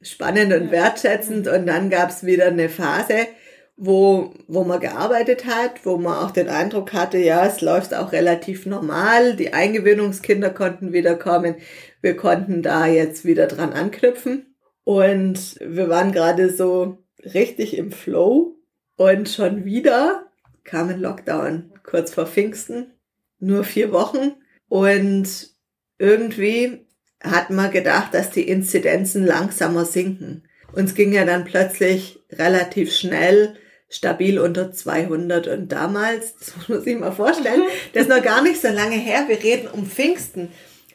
spannend 0.00 0.52
und 0.52 0.70
wertschätzend. 0.70 1.48
Und 1.48 1.66
dann 1.66 1.90
gab 1.90 2.10
es 2.10 2.24
wieder 2.24 2.46
eine 2.46 2.68
Phase, 2.68 3.26
wo, 3.76 4.32
wo 4.46 4.64
man 4.64 4.80
gearbeitet 4.80 5.46
hat, 5.46 5.84
wo 5.84 5.96
man 5.96 6.18
auch 6.18 6.30
den 6.30 6.48
Eindruck 6.48 6.92
hatte, 6.92 7.18
ja, 7.18 7.44
es 7.44 7.60
läuft 7.60 7.94
auch 7.94 8.12
relativ 8.12 8.66
normal. 8.66 9.36
Die 9.36 9.52
Eingewöhnungskinder 9.52 10.50
konnten 10.50 10.92
wieder 10.92 11.16
kommen. 11.16 11.56
Wir 12.00 12.16
konnten 12.16 12.62
da 12.62 12.86
jetzt 12.86 13.24
wieder 13.24 13.46
dran 13.46 13.72
anknüpfen. 13.72 14.54
Und 14.84 15.56
wir 15.60 15.88
waren 15.88 16.12
gerade 16.12 16.50
so 16.50 16.98
richtig 17.34 17.76
im 17.76 17.90
Flow. 17.90 18.56
Und 18.96 19.28
schon 19.28 19.64
wieder 19.64 20.26
kam 20.62 20.88
ein 20.88 21.00
Lockdown 21.00 21.72
kurz 21.82 22.14
vor 22.14 22.26
Pfingsten. 22.26 22.92
Nur 23.40 23.64
vier 23.64 23.90
Wochen. 23.90 24.36
Und 24.68 25.48
irgendwie 25.98 26.86
hat 27.20 27.50
man 27.50 27.70
gedacht, 27.72 28.14
dass 28.14 28.30
die 28.30 28.46
Inzidenzen 28.48 29.24
langsamer 29.24 29.84
sinken. 29.84 30.44
Uns 30.72 30.94
ging 30.94 31.12
ja 31.12 31.24
dann 31.24 31.44
plötzlich 31.44 32.20
relativ 32.30 32.94
schnell 32.94 33.56
stabil 33.94 34.38
unter 34.38 34.72
200 34.72 35.46
und 35.48 35.72
damals, 35.72 36.36
das 36.36 36.68
muss 36.68 36.84
sich 36.84 36.98
mal 36.98 37.12
vorstellen, 37.12 37.62
das 37.92 38.04
ist 38.04 38.08
noch 38.08 38.22
gar 38.22 38.42
nicht 38.42 38.60
so 38.60 38.68
lange 38.68 38.96
her, 38.96 39.24
wir 39.28 39.42
reden 39.42 39.68
um 39.68 39.86
Pfingsten, 39.86 40.50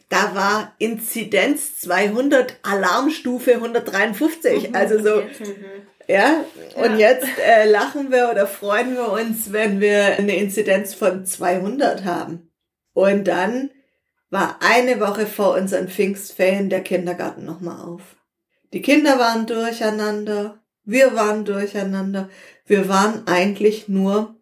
da 0.09 0.33
war 0.33 0.73
Inzidenz 0.79 1.79
200, 1.79 2.57
Alarmstufe 2.63 3.55
153, 3.55 4.69
mhm. 4.69 4.75
also 4.75 4.99
so, 5.01 5.23
ja, 6.07 6.43
und 6.75 6.97
jetzt 6.97 7.27
äh, 7.37 7.69
lachen 7.69 8.11
wir 8.11 8.29
oder 8.31 8.47
freuen 8.47 8.95
wir 8.95 9.11
uns, 9.11 9.53
wenn 9.53 9.79
wir 9.79 10.17
eine 10.17 10.35
Inzidenz 10.37 10.95
von 10.95 11.23
200 11.25 12.03
haben. 12.03 12.51
Und 12.93 13.27
dann 13.27 13.69
war 14.31 14.57
eine 14.61 14.99
Woche 14.99 15.27
vor 15.27 15.55
unseren 15.55 15.87
Pfingstferien 15.87 16.69
der 16.69 16.81
Kindergarten 16.81 17.45
nochmal 17.45 17.85
auf. 17.85 18.01
Die 18.73 18.81
Kinder 18.81 19.19
waren 19.19 19.45
durcheinander, 19.45 20.59
wir 20.83 21.15
waren 21.15 21.45
durcheinander. 21.45 22.29
Wir 22.69 22.87
waren 22.87 23.25
eigentlich 23.25 23.87
nur 23.87 24.35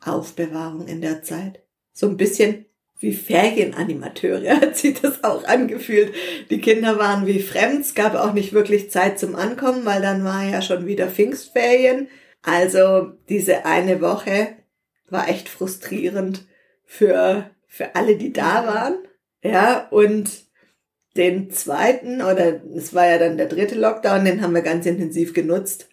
Aufbewahrung 0.00 0.86
in 0.86 1.00
der 1.00 1.24
Zeit. 1.24 1.64
So 1.92 2.06
ein 2.08 2.16
bisschen 2.16 2.66
wie 3.00 3.12
Ferienanimateure 3.12 4.60
hat 4.60 4.76
sich 4.76 5.00
das 5.00 5.24
auch 5.24 5.42
angefühlt. 5.42 6.14
Die 6.50 6.60
Kinder 6.60 7.00
waren 7.00 7.26
wie 7.26 7.40
fremd, 7.40 7.80
es 7.80 7.96
gab 7.96 8.14
auch 8.14 8.32
nicht 8.32 8.52
wirklich 8.52 8.92
Zeit 8.92 9.18
zum 9.18 9.34
Ankommen, 9.34 9.84
weil 9.84 10.00
dann 10.00 10.22
war 10.22 10.44
ja 10.44 10.62
schon 10.62 10.86
wieder 10.86 11.08
Pfingstferien. 11.08 12.06
Also 12.42 13.10
diese 13.28 13.66
eine 13.66 14.00
Woche 14.00 14.54
war 15.10 15.28
echt 15.28 15.48
frustrierend 15.48 16.46
für, 16.84 17.50
für 17.66 17.96
alle, 17.96 18.14
die 18.14 18.32
da 18.32 18.68
waren. 18.68 18.98
Ja, 19.42 19.88
und 19.90 20.30
den 21.16 21.50
zweiten, 21.50 22.22
oder 22.22 22.62
es 22.76 22.94
war 22.94 23.08
ja 23.08 23.18
dann 23.18 23.36
der 23.36 23.48
dritte 23.48 23.74
Lockdown, 23.74 24.24
den 24.24 24.42
haben 24.42 24.54
wir 24.54 24.62
ganz 24.62 24.86
intensiv 24.86 25.34
genutzt. 25.34 25.88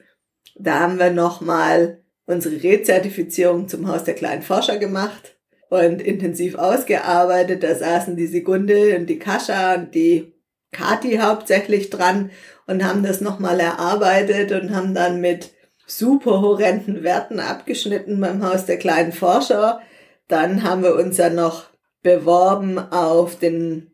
Da 0.64 0.80
haben 0.80 1.00
wir 1.00 1.12
nochmal 1.12 2.00
unsere 2.26 2.62
Rezertifizierung 2.62 3.68
zum 3.68 3.88
Haus 3.88 4.04
der 4.04 4.14
kleinen 4.14 4.44
Forscher 4.44 4.78
gemacht 4.78 5.36
und 5.70 6.02
intensiv 6.02 6.56
ausgearbeitet. 6.56 7.64
Da 7.64 7.76
saßen 7.76 8.16
die 8.16 8.28
Sigunde 8.28 8.96
und 8.98 9.08
die 9.08 9.20
Kascha 9.20 9.76
und 9.76 9.96
die 9.96 10.34
Kati 10.72 11.18
hauptsächlich 11.18 11.90
dran 11.90 12.30
und 12.68 12.84
haben 12.84 13.04
das 13.04 13.22
nochmal 13.22 13.60
erarbeitet 13.60 14.52
und 14.52 14.76
haben 14.76 14.94
dann 14.94 15.20
mit 15.20 15.52
super 15.88 16.42
horrenden 16.42 17.04
Werten 17.04 17.40
abgeschnitten 17.40 18.22
beim 18.22 18.44
Haus 18.44 18.66
der 18.66 18.78
kleinen 18.78 19.12
Forscher. 19.12 19.82
Dann 20.28 20.64
haben 20.64 20.84
wir 20.84 20.96
uns 20.96 21.18
ja 21.18 21.30
noch 21.30 21.66
beworben 22.04 22.78
auf 22.78 23.38
den 23.38 23.88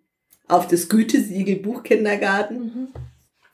auf 0.47 0.67
das 0.67 0.87
Gütesiegel 0.87 1.57
Buchkindergarten 1.57 2.91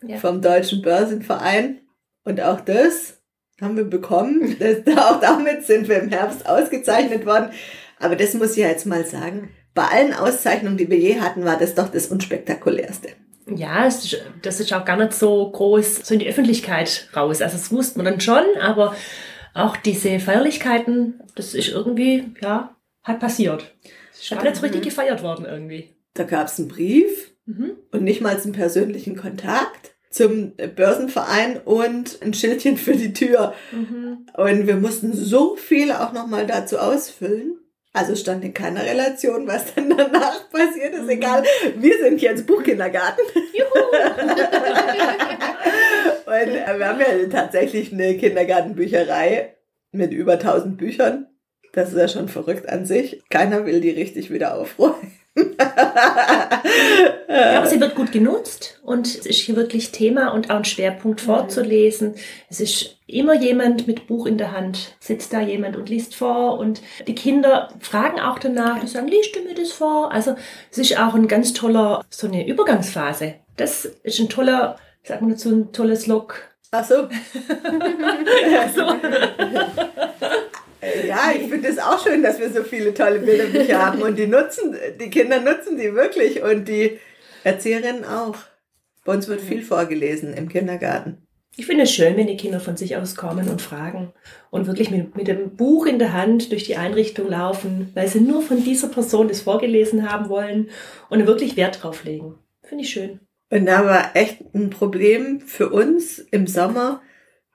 mhm. 0.01 0.09
ja. 0.09 0.17
vom 0.17 0.41
Deutschen 0.41 0.81
Börsenverein. 0.81 1.79
Und 2.23 2.41
auch 2.41 2.61
das 2.61 3.21
haben 3.61 3.77
wir 3.77 3.85
bekommen. 3.85 4.57
Das, 4.59 4.97
auch 4.97 5.19
damit 5.19 5.65
sind 5.65 5.87
wir 5.87 6.01
im 6.01 6.09
Herbst 6.09 6.47
ausgezeichnet 6.47 7.25
worden. 7.25 7.51
Aber 7.99 8.15
das 8.15 8.33
muss 8.33 8.51
ich 8.51 8.57
jetzt 8.57 8.85
mal 8.85 9.05
sagen. 9.05 9.49
Bei 9.73 9.85
allen 9.85 10.13
Auszeichnungen, 10.13 10.77
die 10.77 10.89
wir 10.89 10.97
je 10.97 11.19
hatten, 11.19 11.45
war 11.45 11.57
das 11.57 11.73
doch 11.73 11.89
das 11.89 12.07
unspektakulärste. 12.07 13.09
Ja, 13.47 13.89
das 14.41 14.59
ist 14.59 14.73
auch 14.73 14.85
gar 14.85 14.97
nicht 14.97 15.13
so 15.13 15.49
groß 15.51 16.05
so 16.05 16.13
in 16.13 16.19
die 16.19 16.29
Öffentlichkeit 16.29 17.09
raus. 17.15 17.41
Also 17.41 17.57
das 17.57 17.71
wusste 17.71 17.97
man 17.97 18.05
dann 18.05 18.21
schon, 18.21 18.43
aber 18.61 18.95
auch 19.53 19.75
diese 19.77 20.19
Feierlichkeiten, 20.19 21.21
das 21.35 21.53
ist 21.53 21.69
irgendwie, 21.69 22.33
ja, 22.41 22.75
hat 23.03 23.19
passiert. 23.19 23.75
Ist 24.13 24.29
gar 24.29 24.43
nicht 24.43 24.55
so 24.55 24.61
richtig 24.61 24.83
gefeiert 24.83 25.23
worden 25.23 25.45
irgendwie. 25.45 25.95
Da 26.13 26.23
gab 26.23 26.47
es 26.47 26.59
einen 26.59 26.69
Brief 26.69 27.31
mhm. 27.45 27.71
und 27.91 28.03
nicht 28.03 28.21
mal 28.21 28.37
einen 28.37 28.53
persönlichen 28.53 29.15
Kontakt 29.15 29.92
zum 30.13 30.53
Börsenverein 30.75 31.59
und 31.65 32.21
ein 32.21 32.33
Schildchen 32.33 32.77
für 32.77 32.93
die 32.93 33.11
Tür. 33.13 33.53
Mhm. 33.71 34.27
Und 34.35 34.67
wir 34.67 34.75
mussten 34.75 35.11
so 35.11 35.55
viel 35.55 35.91
auch 35.91 36.13
nochmal 36.13 36.45
dazu 36.45 36.77
ausfüllen. 36.77 37.57
Also 37.93 38.15
stand 38.15 38.43
in 38.43 38.53
keiner 38.53 38.83
Relation, 38.83 39.47
was 39.47 39.73
dann 39.73 39.89
danach 39.89 40.51
passiert 40.51 40.93
ist. 40.93 41.03
Mhm. 41.03 41.09
Egal, 41.09 41.43
wir 41.77 41.97
sind 41.97 42.21
jetzt 42.21 42.45
Buchkindergarten. 42.45 43.25
Juhu. 43.53 43.65
und 46.25 46.55
äh, 46.55 46.77
wir 46.77 46.87
haben 46.87 46.99
ja 46.99 47.07
tatsächlich 47.31 47.91
eine 47.91 48.15
Kindergartenbücherei 48.15 49.55
mit 49.91 50.13
über 50.13 50.33
1000 50.33 50.77
Büchern. 50.77 51.25
Das 51.73 51.89
ist 51.89 51.97
ja 51.97 52.07
schon 52.07 52.29
verrückt 52.29 52.69
an 52.69 52.85
sich. 52.85 53.23
Keiner 53.31 53.65
will 53.65 53.81
die 53.81 53.89
richtig 53.89 54.31
wieder 54.31 54.55
aufräumen 54.55 55.11
ja, 55.35 56.61
aber 57.57 57.65
sie 57.65 57.81
wird 57.81 57.95
gut 57.95 58.11
genutzt 58.11 58.79
und 58.83 59.07
es 59.07 59.25
ist 59.25 59.39
hier 59.39 59.55
wirklich 59.55 59.91
Thema 59.91 60.31
und 60.33 60.51
auch 60.51 60.57
ein 60.57 60.65
Schwerpunkt 60.65 61.21
vorzulesen. 61.21 62.13
Es 62.49 62.59
ist 62.59 62.97
immer 63.07 63.33
jemand 63.33 63.87
mit 63.87 64.05
Buch 64.07 64.27
in 64.27 64.37
der 64.37 64.51
Hand, 64.51 64.95
sitzt 64.99 65.33
da 65.33 65.41
jemand 65.41 65.75
und 65.75 65.89
liest 65.89 66.13
vor 66.15 66.59
und 66.59 66.81
die 67.07 67.15
Kinder 67.15 67.69
fragen 67.79 68.19
auch 68.19 68.37
danach, 68.37 68.79
die 68.79 68.87
sagen, 68.87 69.07
liest 69.07 69.35
du 69.35 69.41
mir 69.41 69.55
das 69.55 69.71
vor? 69.71 70.11
Also 70.11 70.35
es 70.71 70.77
ist 70.77 70.99
auch 70.99 71.15
ein 71.15 71.27
ganz 71.27 71.53
toller, 71.53 72.05
so 72.09 72.27
eine 72.27 72.47
Übergangsphase. 72.47 73.35
Das 73.57 73.85
ist 73.85 74.19
ein 74.19 74.29
toller, 74.29 74.77
sagen 75.03 75.27
wir 75.27 75.33
dazu, 75.33 75.49
ein 75.49 75.71
tolles 75.71 76.05
Log. 76.05 76.41
Ach 76.71 76.83
so. 76.83 76.95
so. 78.75 78.85
Ja, 81.07 81.31
ich 81.33 81.49
finde 81.49 81.69
es 81.69 81.79
auch 81.79 82.03
schön, 82.03 82.23
dass 82.23 82.39
wir 82.39 82.49
so 82.51 82.63
viele 82.63 82.93
tolle 82.93 83.19
Bilderbücher 83.19 83.85
haben 83.85 84.01
und 84.01 84.17
die 84.17 84.27
nutzen, 84.27 84.75
die 84.99 85.09
Kinder 85.09 85.39
nutzen 85.39 85.77
die 85.77 85.93
wirklich 85.93 86.41
und 86.43 86.67
die 86.67 86.99
Erzieherinnen 87.43 88.05
auch. 88.05 88.35
Bei 89.05 89.13
uns 89.13 89.27
wird 89.27 89.41
viel 89.41 89.63
vorgelesen 89.63 90.33
im 90.33 90.49
Kindergarten. 90.49 91.27
Ich 91.55 91.67
finde 91.67 91.83
es 91.83 91.91
schön, 91.91 92.17
wenn 92.17 92.27
die 92.27 92.37
Kinder 92.37 92.59
von 92.59 92.77
sich 92.77 92.97
aus 92.97 93.15
kommen 93.15 93.47
und 93.47 93.61
fragen 93.61 94.11
und 94.49 94.65
wirklich 94.65 94.89
mit, 94.89 95.15
mit 95.15 95.27
dem 95.27 95.55
Buch 95.55 95.85
in 95.85 95.99
der 95.99 96.13
Hand 96.13 96.51
durch 96.51 96.63
die 96.63 96.77
Einrichtung 96.77 97.29
laufen, 97.29 97.91
weil 97.93 98.07
sie 98.07 98.21
nur 98.21 98.41
von 98.41 98.63
dieser 98.63 98.87
Person 98.87 99.27
das 99.27 99.41
vorgelesen 99.41 100.09
haben 100.09 100.29
wollen 100.29 100.69
und 101.09 101.27
wirklich 101.27 101.55
Wert 101.55 101.83
drauf 101.83 102.05
legen. 102.05 102.39
Finde 102.63 102.83
ich 102.83 102.89
schön. 102.89 103.19
Und 103.51 103.67
da 103.67 103.85
war 103.85 104.15
echt 104.15 104.41
ein 104.55 104.71
Problem 104.71 105.41
für 105.41 105.69
uns 105.69 106.17
im 106.17 106.47
Sommer, 106.47 107.01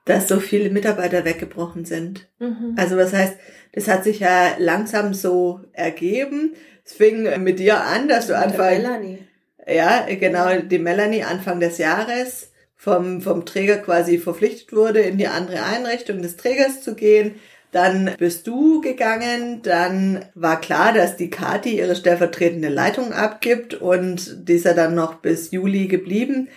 dass 0.09 0.27
so 0.27 0.39
viele 0.39 0.71
Mitarbeiter 0.71 1.23
weggebrochen 1.23 1.85
sind. 1.85 2.27
Mhm. 2.39 2.73
Also 2.77 2.97
was 2.97 3.13
heißt, 3.13 3.35
das 3.73 3.87
hat 3.87 4.03
sich 4.03 4.21
ja 4.21 4.53
langsam 4.57 5.13
so 5.13 5.59
ergeben. 5.71 6.55
Es 6.83 6.93
fing 6.93 7.43
mit 7.43 7.59
dir 7.59 7.83
an, 7.83 8.07
dass 8.07 8.25
du 8.25 8.35
einfach, 8.35 8.71
Melanie. 8.71 9.19
ja, 9.67 10.07
genau, 10.19 10.61
die 10.61 10.79
Melanie 10.79 11.23
Anfang 11.23 11.59
des 11.59 11.77
Jahres 11.77 12.51
vom, 12.75 13.21
vom 13.21 13.45
Träger 13.45 13.77
quasi 13.77 14.17
verpflichtet 14.17 14.73
wurde, 14.73 15.01
in 15.01 15.19
die 15.19 15.27
andere 15.27 15.61
Einrichtung 15.63 16.23
des 16.23 16.37
Trägers 16.37 16.81
zu 16.81 16.95
gehen. 16.95 17.35
Dann 17.71 18.15
bist 18.17 18.47
du 18.47 18.81
gegangen, 18.81 19.61
dann 19.61 20.25
war 20.33 20.59
klar, 20.59 20.91
dass 20.91 21.17
die 21.17 21.29
Kati 21.29 21.77
ihre 21.77 21.95
stellvertretende 21.95 22.69
Leitung 22.69 23.13
abgibt 23.13 23.75
und 23.75 24.49
die 24.49 24.53
ist 24.53 24.65
ja 24.65 24.73
dann 24.73 24.95
noch 24.95 25.15
bis 25.15 25.51
Juli 25.51 25.87
geblieben, 25.87 26.49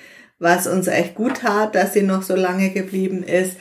was 0.43 0.67
uns 0.67 0.89
echt 0.89 1.15
gut 1.15 1.39
tat, 1.39 1.75
dass 1.75 1.93
sie 1.93 2.03
noch 2.03 2.23
so 2.23 2.35
lange 2.35 2.71
geblieben 2.71 3.23
ist. 3.23 3.57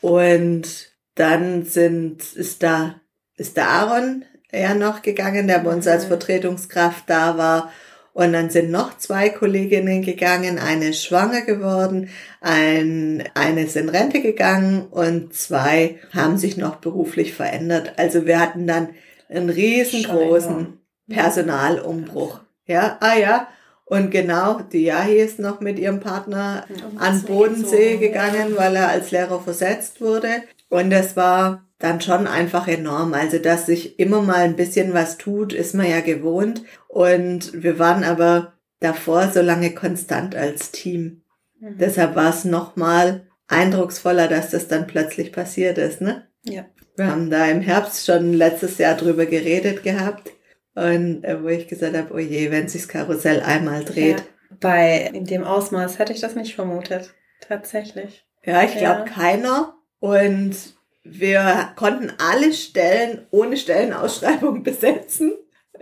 Und 0.00 0.92
dann 1.14 1.64
sind, 1.64 2.34
ist 2.34 2.62
da, 2.62 2.96
ist 3.36 3.56
der 3.56 3.68
Aaron 3.68 4.24
ja 4.52 4.74
noch 4.74 5.02
gegangen, 5.02 5.46
der 5.46 5.60
bei 5.60 5.72
uns 5.72 5.86
als. 5.86 6.04
Vertretungskraft 6.04 7.04
da 7.06 7.38
war. 7.38 7.70
Und 8.12 8.32
dann 8.32 8.50
sind 8.50 8.70
noch 8.70 8.96
zwei 8.96 9.28
Kolleginnen 9.28 10.02
gegangen, 10.02 10.60
eine 10.60 10.90
ist 10.90 11.04
schwanger 11.04 11.42
geworden, 11.42 12.10
ein, 12.40 13.24
eine 13.34 13.64
ist 13.64 13.74
in 13.74 13.88
Rente 13.88 14.22
gegangen 14.22 14.86
und 14.86 15.34
zwei 15.34 15.98
haben 16.14 16.38
sich 16.38 16.56
noch 16.56 16.76
beruflich 16.76 17.34
verändert. 17.34 17.94
Also 17.96 18.24
wir 18.24 18.38
hatten 18.38 18.68
dann 18.68 18.90
einen 19.28 19.50
riesengroßen 19.50 20.78
Personalumbruch. 21.08 22.40
Ja, 22.66 22.98
ah 23.00 23.16
ja. 23.18 23.48
Und 23.86 24.10
genau, 24.10 24.60
die 24.72 24.84
Yahi 24.84 25.18
ist 25.18 25.38
noch 25.38 25.60
mit 25.60 25.78
ihrem 25.78 26.00
Partner 26.00 26.64
an 26.96 27.22
Bodensee 27.22 27.98
gegangen, 27.98 28.56
weil 28.56 28.76
er 28.76 28.88
als 28.88 29.10
Lehrer 29.10 29.40
versetzt 29.40 30.00
wurde. 30.00 30.42
Und 30.70 30.90
das 30.90 31.16
war 31.16 31.68
dann 31.78 32.00
schon 32.00 32.26
einfach 32.26 32.66
enorm. 32.66 33.12
Also, 33.12 33.38
dass 33.38 33.66
sich 33.66 33.98
immer 33.98 34.22
mal 34.22 34.38
ein 34.38 34.56
bisschen 34.56 34.94
was 34.94 35.18
tut, 35.18 35.52
ist 35.52 35.74
man 35.74 35.88
ja 35.88 36.00
gewohnt. 36.00 36.62
Und 36.88 37.62
wir 37.62 37.78
waren 37.78 38.04
aber 38.04 38.54
davor 38.80 39.28
so 39.28 39.42
lange 39.42 39.74
konstant 39.74 40.34
als 40.34 40.70
Team. 40.70 41.22
Mhm. 41.60 41.78
Deshalb 41.78 42.16
war 42.16 42.30
es 42.30 42.44
nochmal 42.44 43.26
eindrucksvoller, 43.48 44.28
dass 44.28 44.50
das 44.50 44.68
dann 44.68 44.86
plötzlich 44.86 45.32
passiert 45.32 45.76
ist, 45.76 46.00
ne? 46.00 46.26
Ja. 46.42 46.64
Wir 46.96 47.10
haben 47.10 47.28
da 47.28 47.46
im 47.46 47.60
Herbst 47.60 48.06
schon 48.06 48.32
letztes 48.32 48.78
Jahr 48.78 48.94
drüber 48.94 49.26
geredet 49.26 49.82
gehabt. 49.82 50.30
Und 50.74 51.22
äh, 51.24 51.42
wo 51.42 51.48
ich 51.48 51.68
gesagt 51.68 51.96
habe, 51.96 52.12
oh 52.14 52.18
je, 52.18 52.50
wenn 52.50 52.68
sich 52.68 52.82
das 52.82 52.88
Karussell 52.88 53.40
einmal 53.40 53.84
dreht. 53.84 54.18
Ja. 54.18 54.24
Bei 54.60 55.10
in 55.12 55.24
dem 55.24 55.44
Ausmaß 55.44 55.98
hätte 55.98 56.12
ich 56.12 56.20
das 56.20 56.34
nicht 56.34 56.54
vermutet. 56.54 57.14
Tatsächlich. 57.46 58.24
Ja, 58.44 58.62
ich 58.62 58.76
glaube 58.76 59.00
Ja. 59.00 59.14
keiner. 59.14 59.74
Und 60.00 60.54
wir 61.02 61.70
konnten 61.76 62.12
alle 62.18 62.52
Stellen 62.52 63.26
ohne 63.30 63.56
Stellenausschreibung 63.56 64.62
besetzen. 64.64 65.34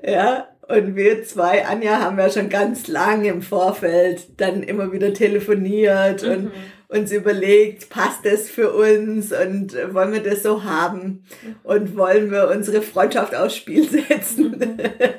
Ja, 0.03 0.49
und 0.69 0.95
wir 0.97 1.25
zwei, 1.25 1.67
Anja, 1.67 2.01
haben 2.01 2.19
ja 2.19 2.31
schon 2.31 2.49
ganz 2.49 2.87
lange 2.89 3.29
im 3.29 3.43
Vorfeld 3.43 4.41
dann 4.41 4.63
immer 4.63 4.93
wieder 4.93 5.13
telefoniert 5.13 6.23
und 6.23 6.45
Mhm. 6.45 6.53
Uns 6.93 7.11
überlegt, 7.13 7.89
passt 7.91 8.25
das 8.25 8.49
für 8.49 8.73
uns 8.73 9.33
und 9.33 9.75
wollen 9.95 10.13
wir 10.13 10.23
das 10.23 10.43
so 10.43 10.65
haben 10.65 11.25
und 11.65 11.97
wollen 11.97 12.31
wir 12.31 12.49
unsere 12.55 12.83
Freundschaft 12.83 13.35
aufs 13.35 13.57
Spiel 13.57 13.89
setzen. 13.89 14.61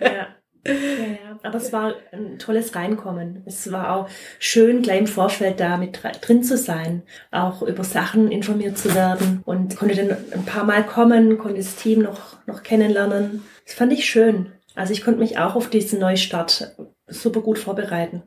Ja. 0.01 0.27
Ja, 0.65 0.73
ja. 0.73 1.39
Aber 1.43 1.57
es 1.57 1.73
war 1.73 1.93
ein 2.13 2.39
tolles 2.39 2.73
Reinkommen. 2.73 3.43
Es 3.45 3.69
war 3.71 3.93
auch 3.95 4.09
schön, 4.39 4.81
gleich 4.81 4.99
im 4.99 5.07
Vorfeld 5.07 5.59
da 5.59 5.75
mit 5.75 6.01
dr- 6.01 6.13
drin 6.21 6.41
zu 6.41 6.55
sein, 6.57 7.03
auch 7.31 7.61
über 7.63 7.83
Sachen 7.83 8.31
informiert 8.31 8.77
zu 8.77 8.95
werden 8.95 9.41
und 9.43 9.75
konnte 9.75 9.95
dann 9.95 10.17
ein 10.31 10.45
paar 10.45 10.63
Mal 10.63 10.85
kommen, 10.85 11.37
konnte 11.37 11.57
das 11.57 11.75
Team 11.75 11.99
noch, 12.03 12.37
noch 12.47 12.63
kennenlernen. 12.63 13.43
Das 13.65 13.73
fand 13.73 13.91
ich 13.91 14.05
schön. 14.05 14.53
Also 14.73 14.93
ich 14.93 15.03
konnte 15.03 15.19
mich 15.19 15.37
auch 15.37 15.55
auf 15.55 15.69
diesen 15.69 15.99
Neustart 15.99 16.75
super 17.07 17.41
gut 17.41 17.59
vorbereiten. 17.59 18.23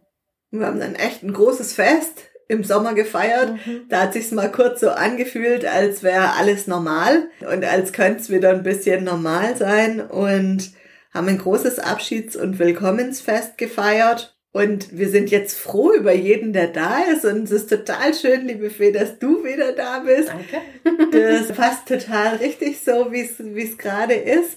Wir 0.51 0.67
haben 0.67 0.79
dann 0.79 0.95
echt 0.95 1.23
ein 1.23 1.33
großes 1.33 1.73
Fest 1.73 2.29
im 2.49 2.65
Sommer 2.65 2.95
gefeiert. 2.95 3.55
Da 3.89 4.03
hat 4.03 4.13
sich's 4.13 4.31
mal 4.31 4.51
kurz 4.51 4.81
so 4.81 4.91
angefühlt, 4.91 5.65
als 5.65 6.03
wäre 6.03 6.35
alles 6.35 6.67
normal 6.67 7.29
und 7.41 7.65
als 7.65 7.93
könnte 7.93 8.21
es 8.21 8.31
wieder 8.31 8.51
ein 8.51 8.63
bisschen 8.63 9.05
normal 9.05 9.57
sein 9.57 10.01
und 10.01 10.71
haben 11.13 11.29
ein 11.29 11.39
großes 11.39 11.79
Abschieds- 11.79 12.37
und 12.37 12.59
Willkommensfest 12.59 13.59
gefeiert. 13.59 14.35
Und 14.53 14.97
wir 14.97 15.11
sind 15.11 15.31
jetzt 15.31 15.59
froh 15.59 15.93
über 15.93 16.15
jeden, 16.15 16.55
der 16.55 16.69
da 16.69 17.01
ist. 17.13 17.27
Und 17.27 17.43
es 17.45 17.51
ist 17.51 17.69
total 17.69 18.15
schön, 18.15 18.47
liebe 18.47 18.71
Fee, 18.71 18.91
dass 18.91 19.19
du 19.19 19.45
wieder 19.45 19.73
da 19.73 19.99
bist. 19.99 20.31
Danke. 20.31 21.11
Das 21.11 21.55
passt 21.55 21.87
total 21.87 22.37
richtig 22.37 22.81
so, 22.81 23.13
wie 23.13 23.21
es 23.21 23.77
gerade 23.77 24.15
ist. 24.15 24.57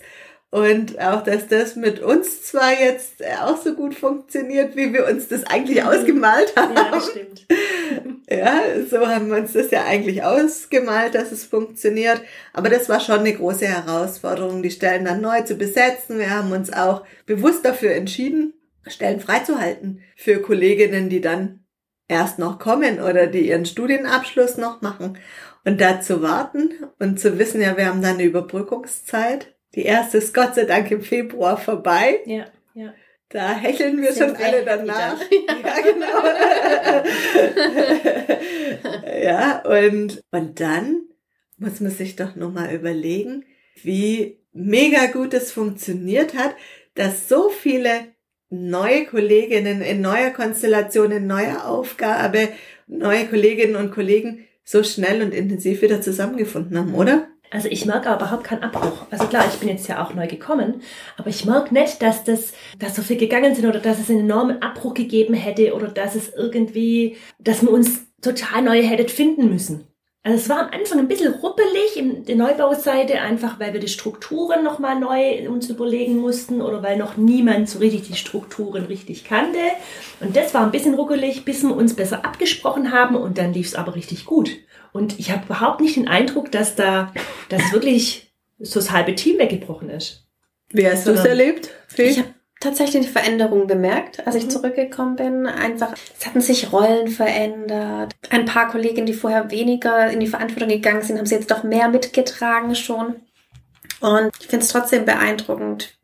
Und 0.51 0.99
auch, 0.99 1.21
dass 1.21 1.47
das 1.47 1.75
mit 1.75 1.99
uns 1.99 2.41
zwar 2.41 2.71
jetzt 2.71 3.23
auch 3.39 3.61
so 3.61 3.75
gut 3.75 3.93
funktioniert, 3.93 4.75
wie 4.75 4.93
wir 4.93 5.07
uns 5.07 5.27
das 5.27 5.43
eigentlich 5.43 5.83
ausgemalt 5.83 6.55
haben. 6.55 6.75
Ja, 6.75 6.91
das 6.91 7.09
stimmt. 7.09 7.45
Ja, 8.31 8.61
so 8.87 9.07
haben 9.07 9.31
wir 9.31 9.37
uns 9.37 9.53
das 9.53 9.71
ja 9.71 9.85
eigentlich 9.85 10.23
ausgemalt, 10.23 11.15
dass 11.15 11.31
es 11.31 11.45
funktioniert. 11.45 12.21
Aber 12.53 12.69
das 12.69 12.87
war 12.87 12.99
schon 12.99 13.21
eine 13.21 13.33
große 13.33 13.65
Herausforderung, 13.65 14.61
die 14.61 14.69
Stellen 14.69 15.05
dann 15.05 15.21
neu 15.21 15.41
zu 15.41 15.55
besetzen. 15.55 16.19
Wir 16.19 16.29
haben 16.29 16.51
uns 16.51 16.71
auch 16.71 17.03
bewusst 17.25 17.65
dafür 17.65 17.93
entschieden, 17.93 18.53
Stellen 18.85 19.19
freizuhalten 19.19 20.03
für 20.15 20.43
Kolleginnen, 20.43 21.09
die 21.09 21.21
dann 21.21 21.65
erst 22.07 22.37
noch 22.37 22.59
kommen 22.59 22.99
oder 22.99 23.25
die 23.25 23.47
ihren 23.47 23.65
Studienabschluss 23.65 24.57
noch 24.57 24.81
machen. 24.81 25.17
Und 25.65 25.81
da 25.81 25.99
zu 25.99 26.21
warten 26.21 26.71
und 26.99 27.19
zu 27.19 27.39
wissen, 27.39 27.61
ja, 27.61 27.77
wir 27.77 27.87
haben 27.87 28.03
dann 28.03 28.15
eine 28.15 28.23
Überbrückungszeit. 28.23 29.55
Die 29.75 29.83
erste 29.83 30.17
ist 30.17 30.33
Gott 30.33 30.55
sei 30.55 30.65
Dank 30.65 30.89
im 30.91 31.01
Februar 31.01 31.57
vorbei. 31.57 32.19
Ja, 32.25 32.45
ja. 32.73 32.93
Da 33.29 33.53
hecheln 33.53 34.01
wir 34.01 34.11
Sind 34.11 34.37
schon 34.37 34.43
alle 34.43 34.65
danach. 34.65 35.19
dann. 35.19 35.29
Ja, 35.63 35.75
genau. 35.81 36.23
ja, 39.23 39.59
und, 39.59 40.23
und 40.31 40.59
dann 40.59 41.01
muss 41.57 41.79
man 41.79 41.91
sich 41.91 42.15
doch 42.15 42.35
nochmal 42.35 42.73
überlegen, 42.73 43.45
wie 43.83 44.39
mega 44.51 45.05
gut 45.07 45.35
es 45.35 45.51
funktioniert 45.51 46.33
hat, 46.33 46.55
dass 46.95 47.29
so 47.29 47.49
viele 47.49 47.91
neue 48.49 49.05
Kolleginnen 49.05 49.81
in 49.81 50.01
neuer 50.01 50.31
Konstellation, 50.31 51.11
in 51.11 51.27
neuer 51.27 51.67
Aufgabe, 51.67 52.49
neue 52.87 53.27
Kolleginnen 53.27 53.75
und 53.75 53.91
Kollegen 53.91 54.47
so 54.63 54.83
schnell 54.83 55.21
und 55.21 55.33
intensiv 55.33 55.81
wieder 55.81 56.01
zusammengefunden 56.01 56.77
haben, 56.77 56.95
oder? 56.95 57.27
Also 57.51 57.67
ich 57.67 57.85
merke 57.85 58.09
aber 58.09 58.25
überhaupt 58.25 58.43
keinen 58.43 58.63
Abbruch. 58.63 59.05
Also 59.09 59.25
klar, 59.25 59.45
ich 59.51 59.59
bin 59.59 59.69
jetzt 59.69 59.87
ja 59.87 60.03
auch 60.03 60.13
neu 60.13 60.27
gekommen, 60.27 60.81
aber 61.17 61.29
ich 61.29 61.45
merke 61.45 61.73
nicht, 61.73 62.01
dass 62.01 62.23
das, 62.23 62.53
dass 62.77 62.95
so 62.95 63.01
viel 63.01 63.17
gegangen 63.17 63.55
sind 63.55 63.65
oder 63.65 63.79
dass 63.79 63.99
es 63.99 64.09
einen 64.09 64.19
enormen 64.19 64.61
Abbruch 64.61 64.93
gegeben 64.93 65.33
hätte 65.33 65.73
oder 65.73 65.87
dass 65.87 66.13
es 66.13 66.31
irgendwie, 66.33 67.17
dass 67.39 67.63
wir 67.63 67.71
uns 67.71 68.05
total 68.21 68.61
neu 68.61 68.83
hättet 68.83 69.09
finden 69.09 69.49
müssen. 69.49 69.87
Also 70.21 70.37
es 70.37 70.49
war 70.49 70.59
am 70.59 70.71
Anfang 70.71 70.99
ein 70.99 71.07
bisschen 71.07 71.33
ruppelig 71.33 71.95
in 71.95 72.25
der 72.25 72.35
Neubauseite, 72.35 73.21
einfach 73.21 73.57
weil 73.59 73.71
wir 73.71 73.79
die 73.79 73.87
Strukturen 73.87 74.65
nochmal 74.65 74.99
neu 74.99 75.49
uns 75.49 75.69
überlegen 75.69 76.17
mussten 76.17 76.61
oder 76.61 76.83
weil 76.83 76.97
noch 76.97 77.15
niemand 77.15 77.69
so 77.69 77.79
richtig 77.79 78.03
die 78.03 78.15
Strukturen 78.15 78.85
richtig 78.85 79.23
kannte. 79.23 79.59
Und 80.19 80.35
das 80.35 80.53
war 80.53 80.61
ein 80.63 80.71
bisschen 80.71 80.95
ruckelig, 80.95 81.45
bis 81.45 81.63
wir 81.63 81.75
uns 81.75 81.95
besser 81.95 82.25
abgesprochen 82.25 82.91
haben 82.91 83.15
und 83.15 83.37
dann 83.37 83.53
lief 83.53 83.67
es 83.67 83.75
aber 83.75 83.95
richtig 83.95 84.25
gut. 84.25 84.51
Und 84.91 85.19
ich 85.19 85.31
habe 85.31 85.45
überhaupt 85.45 85.81
nicht 85.81 85.95
den 85.95 86.07
Eindruck, 86.07 86.51
dass 86.51 86.75
da, 86.75 87.13
dass 87.49 87.71
wirklich 87.71 88.33
so 88.59 88.79
das 88.79 88.91
halbe 88.91 89.15
Team 89.15 89.37
weggebrochen 89.37 89.89
ist. 89.89 90.25
Wie 90.69 90.87
hast 90.87 91.07
du 91.07 91.11
es 91.11 91.25
erlebt? 91.25 91.69
Fee? 91.87 92.09
Ich 92.09 92.19
habe 92.19 92.33
tatsächlich 92.59 93.03
eine 93.03 93.11
Veränderung 93.11 93.67
bemerkt, 93.67 94.25
als 94.27 94.35
ich 94.35 94.45
Mhm. 94.45 94.49
zurückgekommen 94.49 95.15
bin. 95.15 95.45
Einfach, 95.47 95.93
es 96.17 96.25
hatten 96.25 96.41
sich 96.41 96.71
Rollen 96.73 97.07
verändert. 97.07 98.13
Ein 98.29 98.45
paar 98.45 98.69
Kolleginnen, 98.69 99.05
die 99.05 99.13
vorher 99.13 99.49
weniger 99.51 100.09
in 100.09 100.19
die 100.19 100.27
Verantwortung 100.27 100.69
gegangen 100.69 101.01
sind, 101.01 101.17
haben 101.17 101.25
sie 101.25 101.35
jetzt 101.35 101.49
doch 101.51 101.63
mehr 101.63 101.87
mitgetragen 101.87 102.75
schon. 102.75 103.15
Und 104.01 104.31
ich 104.39 104.47
finde 104.47 104.65
es 104.65 104.71
trotzdem 104.71 105.05
beeindruckend, 105.05 105.97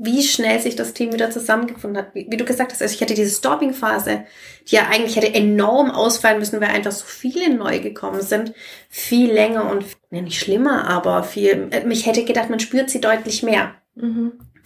wie 0.00 0.22
schnell 0.22 0.60
sich 0.60 0.76
das 0.76 0.94
Team 0.94 1.12
wieder 1.12 1.30
zusammengefunden 1.30 1.98
hat. 1.98 2.14
Wie, 2.14 2.26
wie 2.30 2.36
du 2.36 2.44
gesagt 2.44 2.72
hast, 2.72 2.80
also 2.80 2.94
ich 2.94 3.00
hatte 3.00 3.14
diese 3.14 3.34
Stopping-Phase, 3.34 4.24
die 4.68 4.76
ja 4.76 4.86
eigentlich 4.90 5.16
hätte 5.16 5.34
enorm 5.34 5.90
ausfallen 5.90 6.38
müssen, 6.38 6.60
weil 6.60 6.68
einfach 6.68 6.92
so 6.92 7.04
viele 7.04 7.52
neu 7.52 7.80
gekommen 7.80 8.22
sind. 8.22 8.52
Viel 8.88 9.32
länger 9.32 9.68
und, 9.70 9.84
ne, 10.10 10.22
nicht 10.22 10.38
schlimmer, 10.38 10.86
aber 10.88 11.24
viel, 11.24 11.68
äh, 11.72 11.84
mich 11.84 12.06
hätte 12.06 12.24
gedacht, 12.24 12.48
man 12.50 12.60
spürt 12.60 12.90
sie 12.90 13.00
deutlich 13.00 13.42
mehr. 13.42 13.74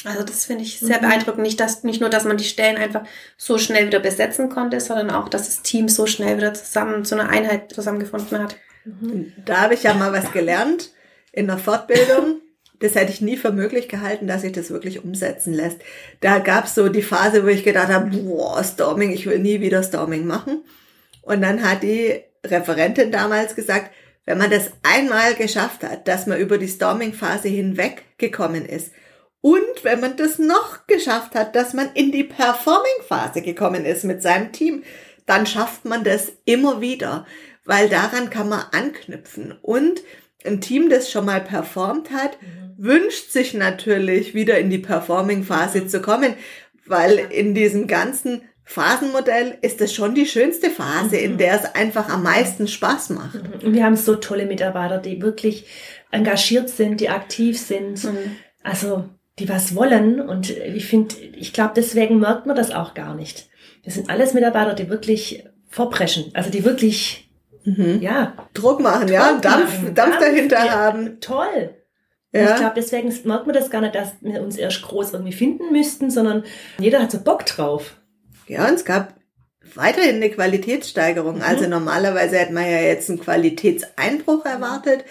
Also 0.05 0.23
das 0.25 0.45
finde 0.45 0.64
ich 0.64 0.81
sehr 0.81 0.99
Mhm. 0.99 1.03
beeindruckend. 1.03 1.42
Nicht, 1.42 1.61
dass, 1.61 1.85
nicht 1.85 2.01
nur, 2.01 2.11
dass 2.11 2.25
man 2.25 2.37
die 2.37 2.45
Stellen 2.45 2.77
einfach 2.77 3.03
so 3.38 3.57
schnell 3.57 3.87
wieder 3.87 4.01
besetzen 4.01 4.51
konnte, 4.51 4.81
sondern 4.81 5.11
auch, 5.11 5.29
dass 5.29 5.47
das 5.47 5.62
Team 5.62 5.88
so 5.88 6.07
schnell 6.07 6.37
wieder 6.37 6.53
zusammen 6.55 7.05
zu 7.05 7.14
einer 7.14 7.31
Einheit 7.31 7.73
zusammengefunden 7.73 8.38
hat. 8.38 8.57
Mhm. 8.85 9.33
Da 9.45 9.62
habe 9.62 9.75
ich 9.75 9.85
ja 9.85 9.95
mal 9.95 10.12
was 10.12 10.33
gelernt 10.33 10.90
in 11.33 11.47
der 11.47 11.57
Fortbildung. 11.59 12.40
Das 12.83 12.95
hätte 12.95 13.12
ich 13.12 13.21
nie 13.21 13.37
für 13.37 13.53
möglich 13.53 13.88
gehalten, 13.88 14.27
dass 14.27 14.42
sich 14.42 14.53
das 14.53 14.71
wirklich 14.71 15.05
umsetzen 15.05 15.55
lässt. 15.55 15.79
Da 16.21 16.38
gab's 16.38 16.75
so 16.75 16.88
die 16.88 17.03
Phase, 17.03 17.45
wo 17.45 17.49
ich 17.49 17.64
gedacht 17.64 17.88
habe, 17.88 18.16
boah, 18.16 18.62
Storming, 18.62 19.12
ich 19.12 19.27
will 19.27 19.38
nie 19.38 19.61
wieder 19.61 19.83
Storming 19.83 20.27
machen. 20.27 20.62
Und 21.23 21.42
dann 21.42 21.62
hat 21.62 21.83
die 21.83 22.21
Referentin 22.45 23.12
damals 23.12 23.55
gesagt, 23.55 23.90
wenn 24.25 24.38
man 24.38 24.51
das 24.51 24.71
einmal 24.83 25.35
geschafft 25.35 25.83
hat, 25.83 26.07
dass 26.07 26.27
man 26.27 26.38
über 26.38 26.59
die 26.59 26.68
Storming-Phase 26.68 27.49
hinweggekommen 27.49 28.66
ist 28.66 28.92
und 29.42 29.83
wenn 29.83 30.01
man 30.01 30.16
das 30.16 30.38
noch 30.38 30.87
geschafft 30.87 31.35
hat, 31.35 31.57
dass 31.57 31.75
man 31.75 31.90
in 31.95 32.12
die 32.12 32.25
Performing-Phase 32.25 33.42
gekommen 33.42 33.85
ist 33.85 34.05
mit 34.05 34.23
seinem 34.23 34.53
Team, 34.53 34.85
dann 35.27 35.47
schafft 35.47 35.85
man 35.85 36.05
das 36.05 36.33
immer 36.45 36.81
wieder, 36.81 37.27
weil 37.64 37.88
daran 37.88 38.31
kann 38.31 38.49
man 38.49 38.64
anknüpfen. 38.71 39.59
Und 39.61 40.01
ein 40.46 40.61
Team, 40.61 40.90
das 40.90 41.11
schon 41.11 41.24
mal 41.24 41.40
performt 41.40 42.11
hat, 42.11 42.38
mhm. 42.40 42.85
wünscht 42.85 43.31
sich 43.31 43.55
natürlich 43.55 44.35
wieder 44.35 44.59
in 44.59 44.70
die 44.70 44.78
Performing-Phase 44.78 45.83
mhm. 45.83 45.88
zu 45.88 46.00
kommen, 46.02 46.35
weil 46.87 47.18
in 47.31 47.55
diesem 47.55 47.87
ganzen 47.87 48.42
Phasenmodell 48.64 49.59
ist 49.61 49.81
das 49.81 49.92
schon 49.92 50.14
die 50.14 50.26
schönste 50.26 50.70
Phase, 50.70 51.16
mhm. 51.16 51.24
in 51.24 51.38
der 51.38 51.55
es 51.55 51.74
einfach 51.74 52.09
am 52.09 52.22
meisten 52.22 52.68
Spaß 52.68 53.11
macht. 53.11 53.35
Mhm. 53.35 53.66
Und 53.66 53.74
wir 53.74 53.85
haben 53.85 53.96
so 53.96 54.16
tolle 54.16 54.46
Mitarbeiter, 54.46 54.98
die 54.98 55.20
wirklich 55.20 55.66
engagiert 56.11 56.68
sind, 56.68 57.00
die 57.00 57.09
aktiv 57.09 57.59
sind, 57.59 58.05
mhm. 58.05 58.37
also 58.62 59.09
die 59.38 59.48
was 59.48 59.74
wollen. 59.74 60.20
Und 60.20 60.50
ich 60.50 60.87
finde, 60.87 61.16
ich 61.37 61.52
glaube, 61.52 61.72
deswegen 61.76 62.18
merkt 62.18 62.46
man 62.46 62.57
das 62.57 62.70
auch 62.70 62.94
gar 62.94 63.14
nicht. 63.14 63.48
Wir 63.83 63.92
sind 63.92 64.11
alles 64.11 64.35
Mitarbeiter, 64.35 64.74
die 64.74 64.88
wirklich 64.88 65.44
vorpreschen, 65.68 66.31
also 66.35 66.50
die 66.50 66.64
wirklich 66.64 67.21
Mhm. 67.64 67.98
Ja. 68.01 68.35
Druck 68.55 68.81
machen, 68.81 69.07
Druck 69.07 69.11
ja, 69.11 69.38
Dampf, 69.38 69.81
machen. 69.81 69.94
Dampf, 69.94 69.94
Dampf 69.94 70.18
dahinter 70.18 70.64
ja, 70.64 70.70
haben. 70.72 71.20
Toll. 71.20 71.75
Ja. 72.33 72.51
Ich 72.51 72.57
glaube, 72.57 72.75
deswegen 72.77 73.12
merkt 73.25 73.46
man 73.46 73.55
das 73.55 73.70
gar 73.70 73.83
nicht, 73.83 73.94
dass 73.94 74.12
wir 74.20 74.42
uns 74.42 74.57
erst 74.57 74.83
groß 74.83 75.12
irgendwie 75.12 75.33
finden 75.33 75.70
müssten, 75.70 76.11
sondern 76.11 76.44
jeder 76.79 77.03
hat 77.03 77.11
so 77.11 77.20
Bock 77.20 77.44
drauf. 77.44 77.96
Ja, 78.48 78.66
und 78.66 78.75
es 78.75 78.85
gab 78.85 79.14
weiterhin 79.75 80.16
eine 80.16 80.31
Qualitätssteigerung. 80.31 81.37
Mhm. 81.37 81.42
Also 81.42 81.68
normalerweise 81.68 82.38
hätte 82.38 82.55
man 82.55 82.64
ja 82.64 82.81
jetzt 82.81 83.11
einen 83.11 83.20
Qualitätseinbruch 83.20 84.44
erwartet. 84.44 85.05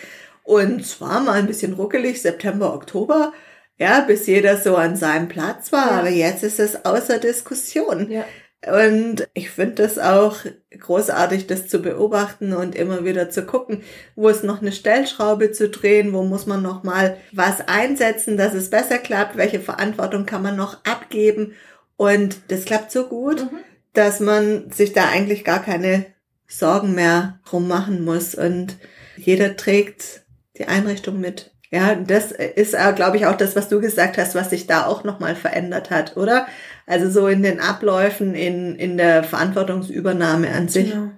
Und 0.44 0.86
zwar 0.86 1.22
mal 1.22 1.34
ein 1.34 1.48
bisschen 1.48 1.74
ruckelig, 1.74 2.22
September, 2.22 2.74
Oktober, 2.74 3.34
ja, 3.78 4.02
bis 4.02 4.28
jeder 4.28 4.58
so 4.58 4.76
an 4.76 4.96
seinem 4.96 5.28
Platz 5.28 5.72
war. 5.72 5.92
Ja. 5.92 6.00
Aber 6.00 6.10
jetzt 6.10 6.44
ist 6.44 6.60
es 6.60 6.86
außer 6.86 7.20
Diskussion. 7.20 8.10
Ja. 8.10 8.26
Und 8.70 9.28
ich 9.34 9.50
finde 9.50 9.82
das 9.82 9.98
auch 9.98 10.38
großartig, 10.78 11.48
das 11.48 11.68
zu 11.68 11.80
beobachten 11.82 12.54
und 12.54 12.76
immer 12.76 13.04
wieder 13.04 13.32
zu 13.32 13.44
gucken, 13.44 13.82
wo 14.16 14.30
ist 14.30 14.44
noch 14.44 14.62
eine 14.62 14.72
Stellschraube 14.72 15.52
zu 15.52 15.70
drehen, 15.70 16.14
wo 16.14 16.24
muss 16.24 16.46
man 16.46 16.62
noch 16.62 16.84
mal 16.84 17.18
was 17.32 17.68
einsetzen, 17.68 18.38
dass 18.38 18.54
es 18.54 18.70
besser 18.70 19.00
klappt, 19.00 19.36
welche 19.36 19.60
Verantwortung 19.60 20.28
kann 20.28 20.44
man 20.44 20.56
noch 20.56 20.86
abgeben. 20.86 21.54
Und 21.98 22.38
das 22.50 22.66
klappt 22.66 22.92
so 22.92 23.08
gut, 23.08 23.52
mhm. 23.52 23.58
dass 23.94 24.20
man 24.20 24.70
sich 24.72 24.94
da 24.94 25.10
eigentlich 25.10 25.44
gar 25.44 25.64
keine 25.64 26.06
Sorgen 26.48 26.94
mehr 26.94 27.40
drum 27.46 27.68
machen 27.68 28.04
muss 28.04 28.36
und 28.36 28.78
jeder 29.18 29.56
trägt 29.56 30.22
die 30.58 30.66
Einrichtung 30.68 31.20
mit. 31.20 31.52
Ja, 31.72 31.96
das 31.96 32.32
ist, 32.34 32.76
glaube 32.96 33.16
ich, 33.16 33.26
auch 33.26 33.38
das, 33.38 33.56
was 33.56 33.70
du 33.70 33.80
gesagt 33.80 34.18
hast, 34.18 34.36
was 34.36 34.50
sich 34.50 34.68
da 34.68 34.86
auch 34.86 35.06
nochmal 35.06 35.36
verändert 35.36 35.90
hat, 35.90 36.18
oder? 36.18 36.46
Also 36.86 37.10
so 37.10 37.28
in 37.28 37.44
den 37.44 37.60
Abläufen, 37.60 38.36
in, 38.36 38.76
in 38.76 38.98
der 38.98 39.24
Verantwortungsübernahme 39.24 40.50
an 40.50 40.68
sich. 40.68 40.92
Genau. 40.92 41.12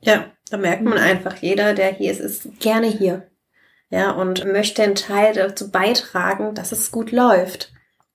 Ja, 0.00 0.26
da 0.50 0.56
merkt 0.56 0.82
man 0.82 0.98
einfach, 0.98 1.36
jeder, 1.36 1.74
der 1.74 1.92
hier 1.92 2.12
ist, 2.12 2.20
ist 2.20 2.60
gerne 2.60 2.86
hier. 2.86 3.28
Ja, 3.90 4.10
und 4.10 4.44
möchte 4.44 4.82
einen 4.82 4.96
Teil 4.96 5.32
dazu 5.32 5.70
beitragen, 5.70 6.54
dass 6.54 6.72
es 6.72 6.90
gut 6.90 7.12
läuft. 7.12 7.72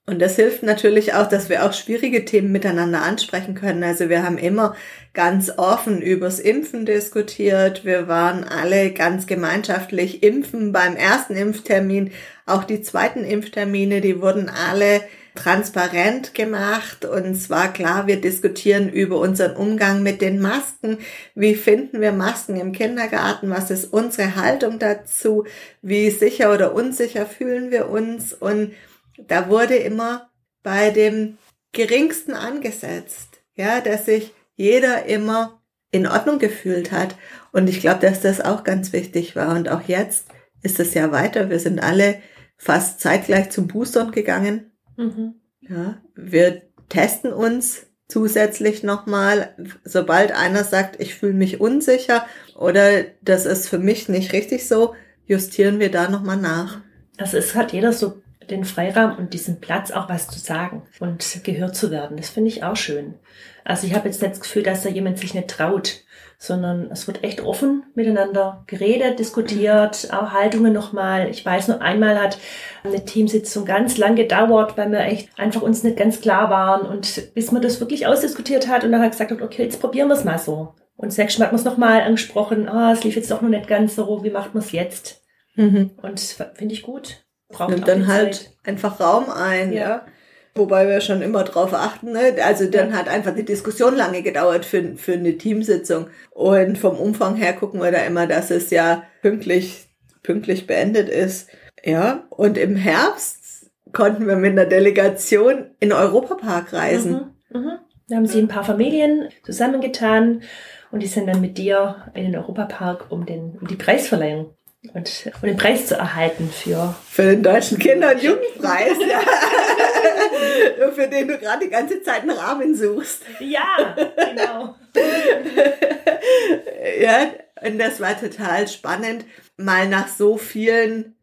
Und 0.07 0.19
das 0.19 0.35
hilft 0.35 0.63
natürlich 0.63 1.13
auch, 1.13 1.27
dass 1.27 1.47
wir 1.47 1.63
auch 1.63 1.73
schwierige 1.73 2.25
Themen 2.25 2.51
miteinander 2.51 3.01
ansprechen 3.03 3.53
können. 3.53 3.83
Also 3.83 4.09
wir 4.09 4.23
haben 4.23 4.37
immer 4.37 4.75
ganz 5.13 5.51
offen 5.57 6.01
übers 6.01 6.39
Impfen 6.39 6.85
diskutiert. 6.85 7.85
Wir 7.85 8.07
waren 8.07 8.43
alle 8.43 8.91
ganz 8.91 9.27
gemeinschaftlich 9.27 10.23
impfen 10.23 10.71
beim 10.71 10.95
ersten 10.95 11.35
Impftermin. 11.35 12.11
Auch 12.45 12.63
die 12.63 12.81
zweiten 12.81 13.23
Impftermine, 13.23 14.01
die 14.01 14.21
wurden 14.21 14.49
alle 14.49 15.01
transparent 15.35 16.33
gemacht 16.33 17.05
und 17.05 17.25
es 17.25 17.49
war 17.49 17.71
klar, 17.71 18.07
wir 18.07 18.19
diskutieren 18.19 18.89
über 18.89 19.19
unseren 19.19 19.55
Umgang 19.55 20.03
mit 20.03 20.21
den 20.21 20.41
Masken. 20.41 20.97
Wie 21.35 21.55
finden 21.55 22.01
wir 22.01 22.11
Masken 22.11 22.57
im 22.57 22.73
Kindergarten? 22.73 23.49
Was 23.49 23.71
ist 23.71 23.93
unsere 23.93 24.35
Haltung 24.35 24.77
dazu? 24.77 25.45
Wie 25.81 26.09
sicher 26.09 26.53
oder 26.53 26.73
unsicher 26.73 27.25
fühlen 27.25 27.71
wir 27.71 27.89
uns? 27.89 28.33
Und 28.33 28.73
da 29.17 29.49
wurde 29.49 29.75
immer 29.75 30.29
bei 30.63 30.89
dem 30.89 31.37
geringsten 31.71 32.33
angesetzt, 32.33 33.41
ja, 33.55 33.79
dass 33.79 34.05
sich 34.05 34.33
jeder 34.55 35.05
immer 35.05 35.61
in 35.91 36.07
Ordnung 36.07 36.39
gefühlt 36.39 36.91
hat. 36.91 37.15
Und 37.51 37.69
ich 37.69 37.79
glaube, 37.79 38.01
dass 38.01 38.21
das 38.21 38.41
auch 38.41 38.63
ganz 38.63 38.93
wichtig 38.93 39.35
war. 39.35 39.55
Und 39.55 39.69
auch 39.69 39.81
jetzt 39.81 40.27
ist 40.61 40.79
es 40.79 40.93
ja 40.93 41.11
weiter. 41.11 41.49
Wir 41.49 41.59
sind 41.59 41.79
alle 41.81 42.21
fast 42.57 42.99
zeitgleich 42.99 43.49
zum 43.49 43.67
Boostern 43.67 44.11
gegangen. 44.11 44.70
Mhm. 45.01 45.35
Ja, 45.61 46.01
wir 46.15 46.61
testen 46.89 47.33
uns 47.33 47.87
zusätzlich 48.07 48.83
nochmal, 48.83 49.55
sobald 49.83 50.31
einer 50.31 50.63
sagt, 50.63 50.99
ich 50.99 51.15
fühle 51.15 51.33
mich 51.33 51.61
unsicher 51.61 52.25
oder 52.55 53.03
das 53.21 53.45
ist 53.45 53.69
für 53.69 53.79
mich 53.79 54.09
nicht 54.09 54.33
richtig 54.33 54.67
so, 54.67 54.93
justieren 55.25 55.79
wir 55.79 55.89
da 55.89 56.09
nochmal 56.09 56.37
nach. 56.37 56.81
Also 57.17 57.37
es 57.37 57.55
hat 57.55 57.71
jeder 57.71 57.93
so 57.93 58.21
den 58.49 58.65
Freiraum 58.65 59.17
und 59.17 59.33
diesen 59.33 59.61
Platz 59.61 59.91
auch 59.91 60.09
was 60.09 60.27
zu 60.27 60.39
sagen 60.39 60.83
und 60.99 61.25
gehört 61.43 61.75
zu 61.75 61.89
werden. 61.89 62.17
Das 62.17 62.29
finde 62.29 62.49
ich 62.49 62.63
auch 62.63 62.75
schön. 62.75 63.15
Also 63.63 63.87
ich 63.87 63.93
habe 63.93 64.09
jetzt 64.09 64.21
nicht 64.21 64.33
das 64.33 64.41
Gefühl, 64.41 64.63
dass 64.63 64.83
da 64.83 64.89
jemand 64.89 65.19
sich 65.19 65.33
nicht 65.33 65.47
traut, 65.47 66.03
sondern 66.41 66.89
es 66.89 67.05
wird 67.05 67.23
echt 67.23 67.41
offen 67.41 67.83
miteinander 67.93 68.63
geredet, 68.65 69.19
diskutiert, 69.19 70.07
auch 70.11 70.31
Haltungen 70.31 70.73
nochmal. 70.73 71.29
Ich 71.29 71.45
weiß 71.45 71.67
nur, 71.67 71.83
einmal 71.83 72.19
hat 72.19 72.39
eine 72.83 73.05
Teamsitzung 73.05 73.63
ganz 73.63 73.99
lang 73.99 74.15
gedauert, 74.15 74.75
weil 74.75 74.91
wir 74.91 75.01
echt 75.01 75.29
einfach 75.37 75.61
uns 75.61 75.83
nicht 75.83 75.97
ganz 75.97 76.19
klar 76.19 76.49
waren 76.49 76.87
und 76.87 77.35
bis 77.35 77.51
man 77.51 77.61
das 77.61 77.79
wirklich 77.79 78.07
ausdiskutiert 78.07 78.67
hat 78.67 78.83
und 78.83 78.91
dann 78.91 79.03
hat 79.03 79.11
gesagt 79.11 79.29
hat, 79.29 79.39
okay, 79.39 79.65
jetzt 79.65 79.79
probieren 79.79 80.07
wir 80.07 80.15
es 80.15 80.23
mal 80.23 80.39
so. 80.39 80.73
Und 80.95 81.09
das 81.09 81.17
nächste 81.19 81.39
Mal 81.39 81.45
hat 81.45 81.51
man 81.51 81.59
es 81.59 81.65
nochmal 81.65 82.01
angesprochen, 82.01 82.67
ah, 82.67 82.91
es 82.91 83.03
lief 83.03 83.15
jetzt 83.15 83.29
doch 83.29 83.43
noch 83.43 83.49
nicht 83.49 83.67
ganz 83.67 83.95
so, 83.95 84.23
wie 84.23 84.31
macht 84.31 84.55
man 84.55 84.63
es 84.63 84.71
jetzt? 84.71 85.21
Mhm. 85.53 85.91
Und 86.01 86.19
finde 86.55 86.73
ich 86.73 86.81
gut. 86.81 87.23
Braucht 87.49 87.69
Nimmt 87.69 87.87
dann 87.87 88.07
halt 88.07 88.49
einfach 88.63 88.99
Raum 88.99 89.29
ein, 89.29 89.73
ja. 89.73 89.79
ja. 89.79 90.05
Wobei 90.53 90.87
wir 90.87 90.99
schon 90.99 91.21
immer 91.21 91.45
drauf 91.45 91.73
achten, 91.73 92.11
ne? 92.11 92.35
Also 92.43 92.69
dann 92.69 92.93
hat 92.97 93.07
einfach 93.07 93.33
die 93.33 93.45
Diskussion 93.45 93.95
lange 93.95 94.21
gedauert 94.21 94.65
für, 94.65 94.97
für 94.97 95.13
eine 95.13 95.37
Teamsitzung. 95.37 96.07
Und 96.31 96.77
vom 96.77 96.97
Umfang 96.97 97.35
her 97.35 97.53
gucken 97.53 97.81
wir 97.81 97.91
da 97.91 97.99
immer, 97.99 98.27
dass 98.27 98.51
es 98.51 98.69
ja 98.69 99.03
pünktlich, 99.21 99.87
pünktlich 100.23 100.67
beendet 100.67 101.07
ist. 101.07 101.49
Ja. 101.83 102.25
Und 102.29 102.57
im 102.57 102.75
Herbst 102.75 103.71
konnten 103.93 104.27
wir 104.27 104.35
mit 104.35 104.51
einer 104.51 104.65
Delegation 104.65 105.71
in 105.79 105.93
Europapark 105.93 106.73
reisen. 106.73 107.31
Mhm, 107.49 107.59
mhm. 107.59 107.71
Da 108.09 108.17
haben 108.17 108.27
sie 108.27 108.39
ein 108.39 108.49
paar 108.49 108.65
Familien 108.65 109.29
zusammengetan 109.43 110.43
und 110.91 111.01
die 111.01 111.07
sind 111.07 111.27
dann 111.27 111.39
mit 111.39 111.57
dir 111.57 112.11
in 112.13 112.23
den 112.23 112.35
Europapark 112.35 113.09
um, 113.09 113.25
den, 113.25 113.57
um 113.59 113.67
die 113.67 113.77
Preisverleihung 113.77 114.53
und, 114.93 115.31
um 115.41 115.47
den 115.47 115.57
Preis 115.57 115.85
zu 115.85 115.95
erhalten 115.95 116.51
für 116.51 116.95
für 117.07 117.23
den 117.23 117.43
deutschen 117.43 117.77
Kinder- 117.77 118.13
und 118.13 118.23
Jugendpreis, 118.23 118.97
ja. 119.07 119.19
für 120.91 121.07
den 121.07 121.27
du 121.27 121.37
gerade 121.37 121.65
die 121.65 121.71
ganze 121.71 122.01
Zeit 122.01 122.21
einen 122.21 122.31
Rahmen 122.31 122.75
suchst. 122.75 123.21
Ja, 123.39 123.95
genau. 123.95 124.75
ja, 126.99 127.31
und 127.61 127.77
das 127.77 127.99
war 127.99 128.19
total 128.19 128.67
spannend, 128.67 129.25
mal 129.55 129.87
nach 129.87 130.07
so 130.07 130.37
vielen 130.37 131.15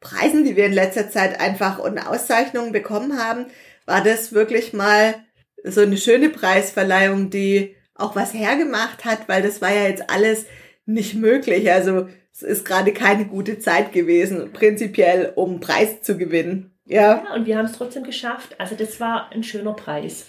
Preisen, 0.00 0.44
die 0.44 0.56
wir 0.56 0.66
in 0.66 0.72
letzter 0.72 1.08
Zeit 1.08 1.40
einfach 1.40 1.78
und 1.78 1.98
Auszeichnungen 1.98 2.72
bekommen 2.72 3.22
haben, 3.22 3.46
war 3.86 4.02
das 4.02 4.32
wirklich 4.32 4.72
mal 4.72 5.14
so 5.62 5.82
eine 5.82 5.96
schöne 5.96 6.30
Preisverleihung, 6.30 7.30
die 7.30 7.76
auch 7.94 8.16
was 8.16 8.34
hergemacht 8.34 9.04
hat, 9.04 9.28
weil 9.28 9.42
das 9.42 9.62
war 9.62 9.72
ja 9.72 9.84
jetzt 9.84 10.10
alles 10.10 10.46
nicht 10.84 11.14
möglich. 11.14 11.70
Also 11.70 12.08
es 12.34 12.42
ist 12.42 12.64
gerade 12.64 12.92
keine 12.92 13.26
gute 13.26 13.60
Zeit 13.60 13.92
gewesen, 13.92 14.52
prinzipiell, 14.52 15.32
um 15.36 15.60
Preis 15.60 16.02
zu 16.02 16.18
gewinnen. 16.18 16.72
Ja. 16.84 17.24
ja 17.24 17.34
und 17.34 17.46
wir 17.46 17.56
haben 17.56 17.66
es 17.66 17.72
trotzdem 17.72 18.02
geschafft. 18.02 18.56
Also 18.58 18.74
das 18.74 18.98
war 18.98 19.30
ein 19.32 19.44
schöner 19.44 19.72
Preis. 19.72 20.26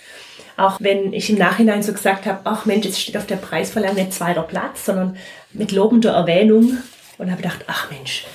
Auch 0.56 0.78
wenn 0.80 1.14
ich 1.14 1.30
im 1.32 1.38
Nachhinein 1.38 1.82
so 1.82 1.92
gesagt 1.92 2.28
habe, 2.28 2.42
ach 2.44 2.66
Mensch, 2.66 2.86
jetzt 2.86 3.02
steht 3.02 3.18
auf 3.18 3.26
der 3.26 3.38
Preisverleihung 3.38 3.96
nicht 3.96 4.14
zweiter 4.14 4.44
Platz, 4.44 4.86
sondern 4.86 5.18
mit 5.52 5.72
lobender 5.72 6.14
Erwähnung. 6.14 6.78
Und 7.18 7.32
habe 7.32 7.42
gedacht, 7.42 7.64
ach 7.68 7.90
Mensch, 7.90 8.26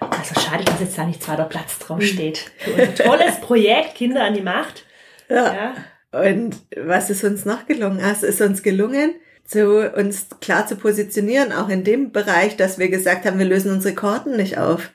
also 0.00 0.40
schade, 0.40 0.64
dass 0.64 0.80
jetzt 0.80 0.98
da 0.98 1.04
nicht 1.04 1.22
zweiter 1.22 1.44
Platz 1.44 1.78
draufsteht. 1.78 2.50
Für 2.58 2.72
unser 2.72 2.94
tolles 2.94 3.40
Projekt 3.40 3.94
Kinder 3.94 4.24
an 4.24 4.34
die 4.34 4.42
Macht. 4.42 4.84
Ja. 5.28 5.54
ja. 5.54 5.74
Und 6.28 6.56
was 6.76 7.08
ist 7.08 7.24
uns 7.24 7.44
noch 7.44 7.66
gelungen? 7.66 8.00
Also 8.00 8.26
ist 8.26 8.40
uns 8.40 8.62
gelungen, 8.62 9.14
zu 9.44 9.90
uns 9.90 10.26
klar 10.40 10.66
zu 10.66 10.76
positionieren, 10.76 11.52
auch 11.52 11.68
in 11.68 11.84
dem 11.84 12.12
Bereich, 12.12 12.56
dass 12.56 12.78
wir 12.78 12.88
gesagt 12.88 13.24
haben, 13.26 13.38
wir 13.38 13.46
lösen 13.46 13.72
unsere 13.72 13.94
Karten 13.94 14.36
nicht 14.36 14.58
auf. 14.58 14.90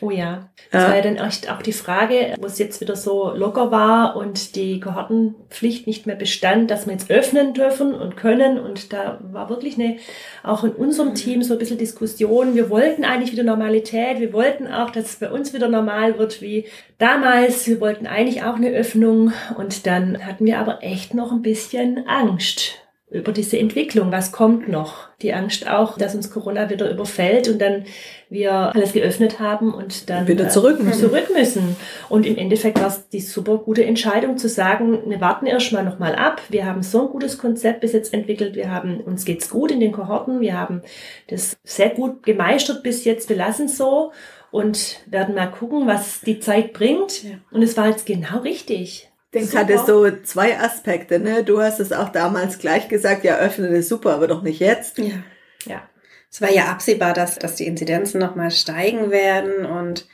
Oh 0.00 0.10
ja. 0.10 0.50
Das 0.72 0.82
Ja. 0.82 0.88
war 0.88 0.96
ja 0.96 1.02
dann 1.02 1.16
echt 1.16 1.48
auch 1.50 1.62
die 1.62 1.72
Frage, 1.72 2.34
wo 2.40 2.46
es 2.46 2.58
jetzt 2.58 2.80
wieder 2.80 2.96
so 2.96 3.30
locker 3.32 3.70
war 3.70 4.16
und 4.16 4.56
die 4.56 4.80
Kohortenpflicht 4.80 5.86
nicht 5.86 6.06
mehr 6.06 6.16
bestand, 6.16 6.70
dass 6.70 6.86
wir 6.86 6.92
jetzt 6.94 7.10
öffnen 7.10 7.54
dürfen 7.54 7.94
und 7.94 8.16
können. 8.16 8.58
Und 8.58 8.92
da 8.92 9.20
war 9.22 9.48
wirklich 9.50 9.78
eine, 9.78 9.98
auch 10.42 10.64
in 10.64 10.72
unserem 10.72 11.14
Team 11.14 11.42
so 11.44 11.52
ein 11.52 11.58
bisschen 11.60 11.78
Diskussion. 11.78 12.56
Wir 12.56 12.70
wollten 12.70 13.04
eigentlich 13.04 13.30
wieder 13.30 13.44
Normalität. 13.44 14.18
Wir 14.18 14.32
wollten 14.32 14.66
auch, 14.66 14.90
dass 14.90 15.04
es 15.10 15.16
bei 15.16 15.30
uns 15.30 15.52
wieder 15.52 15.68
normal 15.68 16.18
wird 16.18 16.42
wie 16.42 16.66
damals. 16.98 17.66
Wir 17.68 17.80
wollten 17.80 18.08
eigentlich 18.08 18.42
auch 18.42 18.56
eine 18.56 18.70
Öffnung. 18.70 19.32
Und 19.56 19.86
dann 19.86 20.26
hatten 20.26 20.44
wir 20.44 20.58
aber 20.58 20.82
echt 20.82 21.14
noch 21.14 21.30
ein 21.30 21.42
bisschen 21.42 22.04
Angst 22.08 22.80
über 23.10 23.32
diese 23.32 23.58
Entwicklung. 23.58 24.10
Was 24.10 24.32
kommt 24.32 24.68
noch? 24.68 25.08
Die 25.22 25.32
Angst 25.34 25.68
auch, 25.68 25.96
dass 25.98 26.14
uns 26.14 26.30
Corona 26.30 26.70
wieder 26.70 26.90
überfällt 26.90 27.48
und 27.48 27.60
dann 27.60 27.84
wir 28.28 28.52
alles 28.52 28.92
geöffnet 28.92 29.38
haben 29.38 29.72
und 29.72 30.10
dann 30.10 30.26
Wieder 30.26 30.48
zurück 30.48 30.82
müssen. 30.82 31.00
zurück 31.00 31.28
müssen. 31.32 31.76
Und 32.08 32.26
im 32.26 32.36
Endeffekt 32.36 32.80
war 32.80 32.88
es 32.88 33.08
die 33.10 33.20
super 33.20 33.58
gute 33.58 33.84
Entscheidung 33.84 34.36
zu 34.38 34.48
sagen, 34.48 35.02
wir 35.06 35.20
warten 35.20 35.46
erstmal 35.46 35.84
nochmal 35.84 36.14
ab. 36.16 36.42
Wir 36.48 36.66
haben 36.66 36.82
so 36.82 37.02
ein 37.02 37.08
gutes 37.08 37.38
Konzept 37.38 37.80
bis 37.80 37.92
jetzt 37.92 38.12
entwickelt. 38.12 38.56
Wir 38.56 38.70
haben, 38.70 39.00
uns 39.00 39.24
geht's 39.24 39.48
gut 39.48 39.70
in 39.70 39.80
den 39.80 39.92
Kohorten. 39.92 40.40
Wir 40.40 40.58
haben 40.58 40.82
das 41.28 41.56
sehr 41.62 41.90
gut 41.90 42.24
gemeistert 42.24 42.82
bis 42.82 43.04
jetzt. 43.04 43.28
Wir 43.28 43.36
lassen 43.36 43.66
es 43.66 43.76
so 43.76 44.12
und 44.50 45.00
werden 45.06 45.34
mal 45.34 45.50
gucken, 45.50 45.86
was 45.86 46.20
die 46.22 46.40
Zeit 46.40 46.72
bringt. 46.72 47.22
Ja. 47.22 47.30
Und 47.52 47.62
es 47.62 47.76
war 47.76 47.88
jetzt 47.88 48.06
genau 48.06 48.38
richtig. 48.40 49.10
Ich 49.34 49.40
denke, 49.40 49.46
es 49.46 49.82
Super. 49.82 50.08
hatte 50.08 50.18
so 50.18 50.22
zwei 50.24 50.58
Aspekte. 50.60 51.18
Ne? 51.18 51.42
Du 51.42 51.60
hast 51.60 51.80
es 51.80 51.92
auch 51.92 52.10
damals 52.10 52.58
gleich 52.58 52.88
gesagt, 52.88 53.24
ja, 53.24 53.36
öffnen 53.36 53.74
ist 53.74 53.88
super, 53.88 54.14
aber 54.14 54.28
doch 54.28 54.42
nicht 54.42 54.60
jetzt. 54.60 54.98
Ja. 54.98 55.24
Ja. 55.66 55.82
Es 56.30 56.40
war 56.40 56.52
ja 56.52 56.66
absehbar, 56.66 57.14
dass, 57.14 57.36
dass 57.38 57.56
die 57.56 57.66
Inzidenzen 57.66 58.20
nochmal 58.20 58.50
steigen 58.52 59.10
werden. 59.10 59.66
Und 59.66 60.06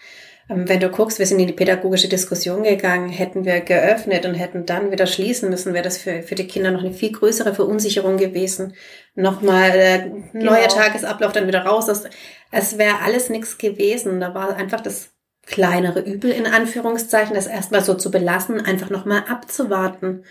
ähm, 0.49 0.69
wenn 0.69 0.81
du 0.81 0.89
guckst, 0.89 1.19
wir 1.19 1.27
sind 1.27 1.39
in 1.39 1.49
die 1.49 1.53
pädagogische 1.53 2.09
Diskussion 2.09 2.63
gegangen, 2.63 3.11
hätten 3.11 3.45
wir 3.45 3.61
geöffnet 3.61 4.25
und 4.25 4.35
hätten 4.35 4.65
dann 4.67 4.91
wieder 4.91 5.07
schließen 5.07 5.51
müssen, 5.51 5.75
wäre 5.75 5.85
das 5.85 5.99
für, 5.99 6.23
für 6.23 6.35
die 6.35 6.47
Kinder 6.47 6.71
noch 6.71 6.81
eine 6.83 6.93
viel 6.93 7.13
größere 7.13 7.55
Verunsicherung 7.55 8.17
gewesen. 8.17 8.75
Nochmal 9.15 9.71
äh, 9.71 10.07
neuer 10.33 10.63
Genau. 10.69 10.75
Tagesablauf, 10.75 11.33
dann 11.33 11.47
wieder 11.47 11.65
raus. 11.67 11.87
Das, 11.87 12.05
es 12.53 12.79
wäre 12.79 13.01
alles 13.03 13.29
nichts 13.29 13.59
gewesen. 13.59 14.21
Da 14.21 14.35
war 14.35 14.57
einfach 14.57 14.81
das 14.81 15.11
kleinere 15.51 16.01
Übel 16.01 16.31
in 16.31 16.47
Anführungszeichen, 16.47 17.35
das 17.35 17.47
erstmal 17.47 17.85
so 17.85 17.95
zu 17.95 18.11
belassen, 18.11 18.61
einfach 18.65 18.89
nochmal 18.91 19.25
abzuwarten. 19.29 20.25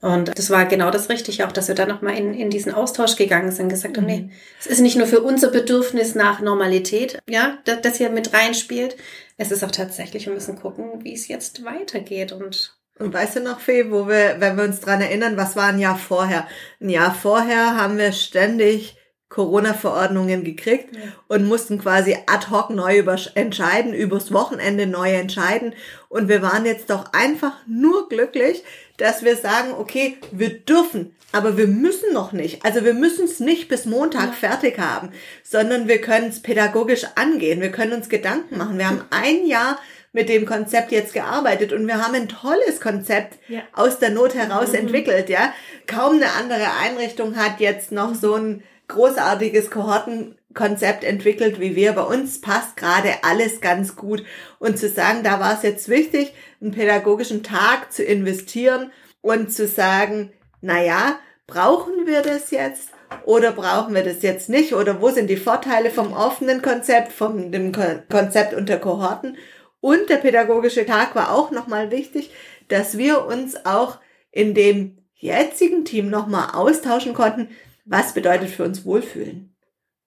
Und 0.00 0.36
das 0.36 0.50
war 0.50 0.64
genau 0.66 0.90
das 0.90 1.08
Richtige, 1.10 1.46
auch 1.46 1.52
dass 1.52 1.68
wir 1.68 1.76
dann 1.76 1.88
nochmal 1.88 2.16
in, 2.18 2.34
in 2.34 2.50
diesen 2.50 2.72
Austausch 2.74 3.14
gegangen 3.14 3.52
sind, 3.52 3.68
gesagt 3.68 3.96
haben, 3.96 4.04
Mhm. 4.04 4.10
nee, 4.10 4.30
es 4.58 4.66
ist 4.66 4.80
nicht 4.80 4.96
nur 4.96 5.06
für 5.06 5.20
unser 5.22 5.50
Bedürfnis 5.50 6.16
nach 6.16 6.40
Normalität, 6.40 7.18
ja, 7.28 7.58
das, 7.66 7.82
das 7.82 7.96
hier 7.98 8.10
mit 8.10 8.32
reinspielt. 8.32 8.96
Es 9.36 9.52
ist 9.52 9.62
auch 9.62 9.70
tatsächlich, 9.70 10.26
wir 10.26 10.32
müssen 10.32 10.56
gucken, 10.58 11.04
wie 11.04 11.14
es 11.14 11.28
jetzt 11.28 11.64
weitergeht. 11.64 12.32
Und 12.32 12.76
Und 12.98 13.14
weißt 13.14 13.36
du 13.36 13.40
noch, 13.40 13.60
Fee, 13.60 13.92
wo 13.92 14.08
wir, 14.08 14.36
wenn 14.40 14.56
wir 14.56 14.64
uns 14.64 14.80
dran 14.80 15.00
erinnern, 15.00 15.36
was 15.36 15.54
war 15.54 15.66
ein 15.68 15.78
Jahr 15.78 15.96
vorher? 15.98 16.48
Ein 16.80 16.88
Jahr 16.90 17.14
vorher 17.14 17.76
haben 17.76 17.96
wir 17.96 18.10
ständig 18.12 18.96
Corona-Verordnungen 19.32 20.44
gekriegt 20.44 20.90
und 21.26 21.48
mussten 21.48 21.78
quasi 21.80 22.16
ad 22.26 22.48
hoc 22.50 22.68
neu 22.68 22.98
über, 22.98 23.16
entscheiden, 23.34 23.94
übers 23.94 24.30
Wochenende 24.32 24.86
neu 24.86 25.10
entscheiden. 25.10 25.74
Und 26.10 26.28
wir 26.28 26.42
waren 26.42 26.66
jetzt 26.66 26.90
doch 26.90 27.12
einfach 27.14 27.54
nur 27.66 28.10
glücklich, 28.10 28.62
dass 28.98 29.24
wir 29.24 29.36
sagen, 29.36 29.72
okay, 29.78 30.18
wir 30.32 30.50
dürfen, 30.50 31.16
aber 31.32 31.56
wir 31.56 31.66
müssen 31.66 32.12
noch 32.12 32.32
nicht. 32.32 32.62
Also 32.64 32.84
wir 32.84 32.92
müssen 32.92 33.24
es 33.24 33.40
nicht 33.40 33.68
bis 33.68 33.86
Montag 33.86 34.34
fertig 34.34 34.78
haben, 34.78 35.10
sondern 35.42 35.88
wir 35.88 36.00
können 36.02 36.28
es 36.28 36.42
pädagogisch 36.42 37.06
angehen. 37.14 37.62
Wir 37.62 37.72
können 37.72 37.94
uns 37.94 38.10
Gedanken 38.10 38.58
machen. 38.58 38.76
Wir 38.76 38.86
haben 38.88 39.02
ein 39.10 39.46
Jahr 39.46 39.78
mit 40.12 40.28
dem 40.28 40.44
Konzept 40.44 40.92
jetzt 40.92 41.14
gearbeitet 41.14 41.72
und 41.72 41.86
wir 41.86 42.04
haben 42.04 42.14
ein 42.14 42.28
tolles 42.28 42.82
Konzept 42.82 43.38
Ja. 43.48 43.62
aus 43.72 43.98
der 43.98 44.10
Not 44.10 44.34
heraus 44.34 44.74
entwickelt, 44.74 45.30
ja. 45.30 45.54
Kaum 45.86 46.16
eine 46.16 46.32
andere 46.32 46.66
Einrichtung 46.82 47.36
hat 47.36 47.60
jetzt 47.60 47.92
noch 47.92 48.14
so 48.14 48.34
ein 48.34 48.62
großartiges 48.92 49.70
Kohortenkonzept 49.70 51.04
entwickelt 51.04 51.60
wie 51.60 51.76
wir. 51.76 51.92
Bei 51.92 52.02
uns 52.02 52.40
passt 52.40 52.76
gerade 52.76 53.10
alles 53.22 53.60
ganz 53.60 53.96
gut. 53.96 54.24
Und 54.58 54.78
zu 54.78 54.88
sagen, 54.88 55.22
da 55.22 55.40
war 55.40 55.54
es 55.54 55.62
jetzt 55.62 55.88
wichtig, 55.88 56.32
einen 56.60 56.72
pädagogischen 56.72 57.42
Tag 57.42 57.92
zu 57.92 58.02
investieren 58.02 58.92
und 59.20 59.52
zu 59.52 59.66
sagen, 59.66 60.32
na 60.60 60.82
ja, 60.82 61.18
brauchen 61.46 62.06
wir 62.06 62.22
das 62.22 62.50
jetzt? 62.50 62.90
Oder 63.24 63.52
brauchen 63.52 63.94
wir 63.94 64.02
das 64.02 64.22
jetzt 64.22 64.48
nicht? 64.48 64.72
Oder 64.74 65.00
wo 65.02 65.10
sind 65.10 65.28
die 65.28 65.36
Vorteile 65.36 65.90
vom 65.90 66.12
offenen 66.12 66.62
Konzept, 66.62 67.12
vom 67.12 67.52
dem 67.52 67.72
Ko- 67.72 68.02
Konzept 68.10 68.54
unter 68.54 68.78
Kohorten? 68.78 69.36
Und 69.80 70.08
der 70.08 70.16
pädagogische 70.18 70.86
Tag 70.86 71.14
war 71.14 71.32
auch 71.32 71.50
nochmal 71.50 71.90
wichtig, 71.90 72.30
dass 72.68 72.96
wir 72.96 73.26
uns 73.26 73.66
auch 73.66 73.98
in 74.30 74.54
dem 74.54 74.98
jetzigen 75.14 75.84
Team 75.84 76.08
nochmal 76.08 76.50
austauschen 76.54 77.14
konnten, 77.14 77.48
was 77.84 78.14
bedeutet 78.14 78.50
für 78.50 78.64
uns 78.64 78.84
Wohlfühlen. 78.84 79.54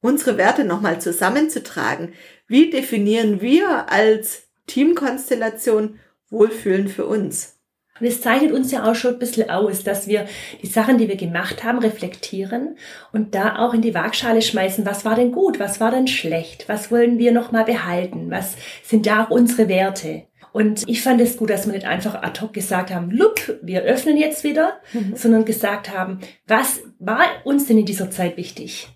Unsere 0.01 0.37
Werte 0.37 0.63
nochmal 0.63 1.01
zusammenzutragen. 1.01 2.13
Wie 2.47 2.69
definieren 2.69 3.41
wir 3.41 3.91
als 3.91 4.43
Teamkonstellation 4.67 5.99
Wohlfühlen 6.29 6.87
für 6.87 7.05
uns? 7.05 7.55
Und 7.99 8.07
es 8.07 8.19
zeichnet 8.19 8.51
uns 8.51 8.71
ja 8.71 8.83
auch 8.83 8.95
schon 8.95 9.13
ein 9.13 9.19
bisschen 9.19 9.49
aus, 9.49 9.85
dass 9.85 10.07
wir 10.07 10.27
die 10.61 10.67
Sachen, 10.67 10.97
die 10.97 11.07
wir 11.07 11.15
gemacht 11.15 11.63
haben, 11.63 11.79
reflektieren 11.79 12.77
und 13.13 13.35
da 13.35 13.57
auch 13.59 13.73
in 13.73 13.81
die 13.81 13.93
Waagschale 13.93 14.41
schmeißen, 14.41 14.85
was 14.85 15.05
war 15.05 15.15
denn 15.15 15.31
gut, 15.31 15.59
was 15.59 15.79
war 15.79 15.91
denn 15.91 16.07
schlecht, 16.07 16.67
was 16.67 16.91
wollen 16.91 17.17
wir 17.17 17.31
nochmal 17.31 17.63
behalten, 17.63 18.29
was 18.29 18.57
sind 18.83 19.05
da 19.07 19.23
auch 19.23 19.29
unsere 19.29 19.69
Werte. 19.69 20.23
Und 20.55 20.87
ich 20.87 21.01
fand 21.01 21.19
es 21.19 21.35
gut, 21.35 21.49
dass 21.49 21.65
wir 21.65 21.73
nicht 21.73 21.85
einfach 21.85 22.23
ad 22.23 22.39
hoc 22.39 22.53
gesagt 22.53 22.89
haben, 22.89 23.11
lup, 23.11 23.59
wir 23.61 23.81
öffnen 23.81 24.15
jetzt 24.15 24.45
wieder, 24.45 24.79
sondern 25.13 25.43
gesagt 25.43 25.93
haben, 25.93 26.21
was 26.47 26.79
war 26.97 27.25
uns 27.43 27.65
denn 27.65 27.77
in 27.77 27.85
dieser 27.85 28.09
Zeit 28.09 28.37
wichtig? 28.37 28.87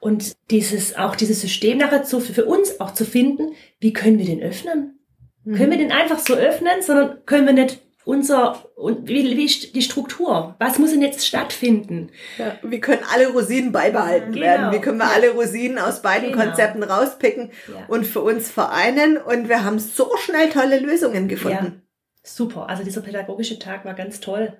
Und 0.00 0.32
dieses, 0.50 0.96
auch 0.96 1.14
dieses 1.14 1.42
System 1.42 1.76
nachher 1.76 2.02
zu, 2.02 2.18
für 2.18 2.46
uns 2.46 2.80
auch 2.80 2.94
zu 2.94 3.04
finden, 3.04 3.52
wie 3.78 3.92
können 3.92 4.16
wir 4.16 4.24
den 4.24 4.40
öffnen? 4.40 5.00
Können 5.44 5.70
wir 5.70 5.76
den 5.76 5.92
einfach 5.92 6.18
so 6.18 6.32
öffnen, 6.32 6.80
sondern 6.80 7.18
können 7.26 7.44
wir 7.44 7.52
nicht 7.52 7.82
unser, 8.04 8.64
und 8.76 9.08
wie, 9.08 9.36
wie 9.36 9.44
ist 9.44 9.74
die 9.74 9.82
Struktur? 9.82 10.54
Was 10.58 10.78
muss 10.78 10.90
denn 10.90 11.02
jetzt 11.02 11.26
stattfinden? 11.26 12.10
Ja, 12.38 12.56
wie 12.62 12.80
können 12.80 13.02
alle 13.12 13.28
Rosinen 13.28 13.72
beibehalten 13.72 14.32
Genau. 14.32 14.44
werden? 14.44 14.72
Wie 14.72 14.80
können 14.80 14.98
wir 14.98 15.10
alle 15.10 15.30
Rosinen 15.30 15.78
aus 15.78 16.02
beiden 16.02 16.32
Genau. 16.32 16.44
Konzepten 16.44 16.82
rauspicken 16.82 17.50
Ja. 17.68 17.84
und 17.88 18.06
für 18.06 18.20
uns 18.20 18.50
vereinen? 18.50 19.16
Und 19.18 19.48
wir 19.48 19.64
haben 19.64 19.78
so 19.78 20.10
schnell 20.18 20.50
tolle 20.50 20.80
Lösungen 20.80 21.28
gefunden. 21.28 21.82
Super. 22.24 22.68
Also 22.68 22.84
dieser 22.84 23.00
pädagogische 23.02 23.58
Tag 23.58 23.84
war 23.84 23.94
ganz 23.94 24.20
toll 24.20 24.56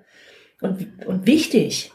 und, 0.61 1.05
und 1.05 1.25
wichtig. 1.25 1.91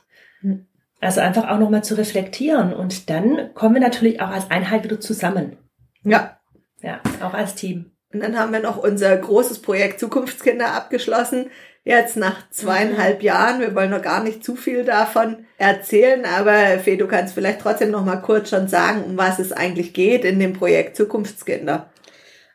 Also 1.01 1.21
einfach 1.21 1.49
auch 1.49 1.59
nochmal 1.59 1.85
zu 1.85 1.95
reflektieren. 1.97 2.73
Und 2.75 3.09
dann 3.11 3.55
kommen 3.55 3.75
wir 3.75 3.81
natürlich 3.83 4.21
auch 4.21 4.29
als 4.31 4.51
Einheit 4.51 4.85
wieder 4.85 5.01
zusammen. 5.01 5.57
Ja. 6.03 6.39
Ja, 6.81 7.01
auch 7.23 7.35
als 7.35 7.55
Team. 7.55 7.93
Und 8.12 8.21
dann 8.21 8.38
haben 8.38 8.53
wir 8.53 8.61
noch 8.61 8.79
unser 8.79 9.16
großes 9.16 9.61
Projekt 9.61 10.01
Zukunftskinder 10.01 10.73
abgeschlossen. 10.73 11.51
Jetzt 11.85 12.16
nach 12.16 12.51
zweieinhalb 12.51 13.23
Jahren. 13.23 13.61
Wir 13.61 13.75
wollen 13.75 13.90
noch 13.90 14.03
gar 14.03 14.23
nicht 14.23 14.44
zu 14.44 14.57
viel 14.57 14.85
davon 14.85 15.47
erzählen, 15.57 16.25
aber 16.25 16.79
Fee, 16.79 16.97
du 16.97 17.07
kannst 17.07 17.35
vielleicht 17.35 17.61
trotzdem 17.61 17.90
noch 17.90 18.05
mal 18.05 18.16
kurz 18.16 18.51
schon 18.51 18.68
sagen, 18.68 19.05
um 19.05 19.16
was 19.16 19.38
es 19.38 19.53
eigentlich 19.53 19.94
geht 19.94 20.25
in 20.25 20.38
dem 20.38 20.53
Projekt 20.53 20.97
Zukunftskinder. 20.97 21.90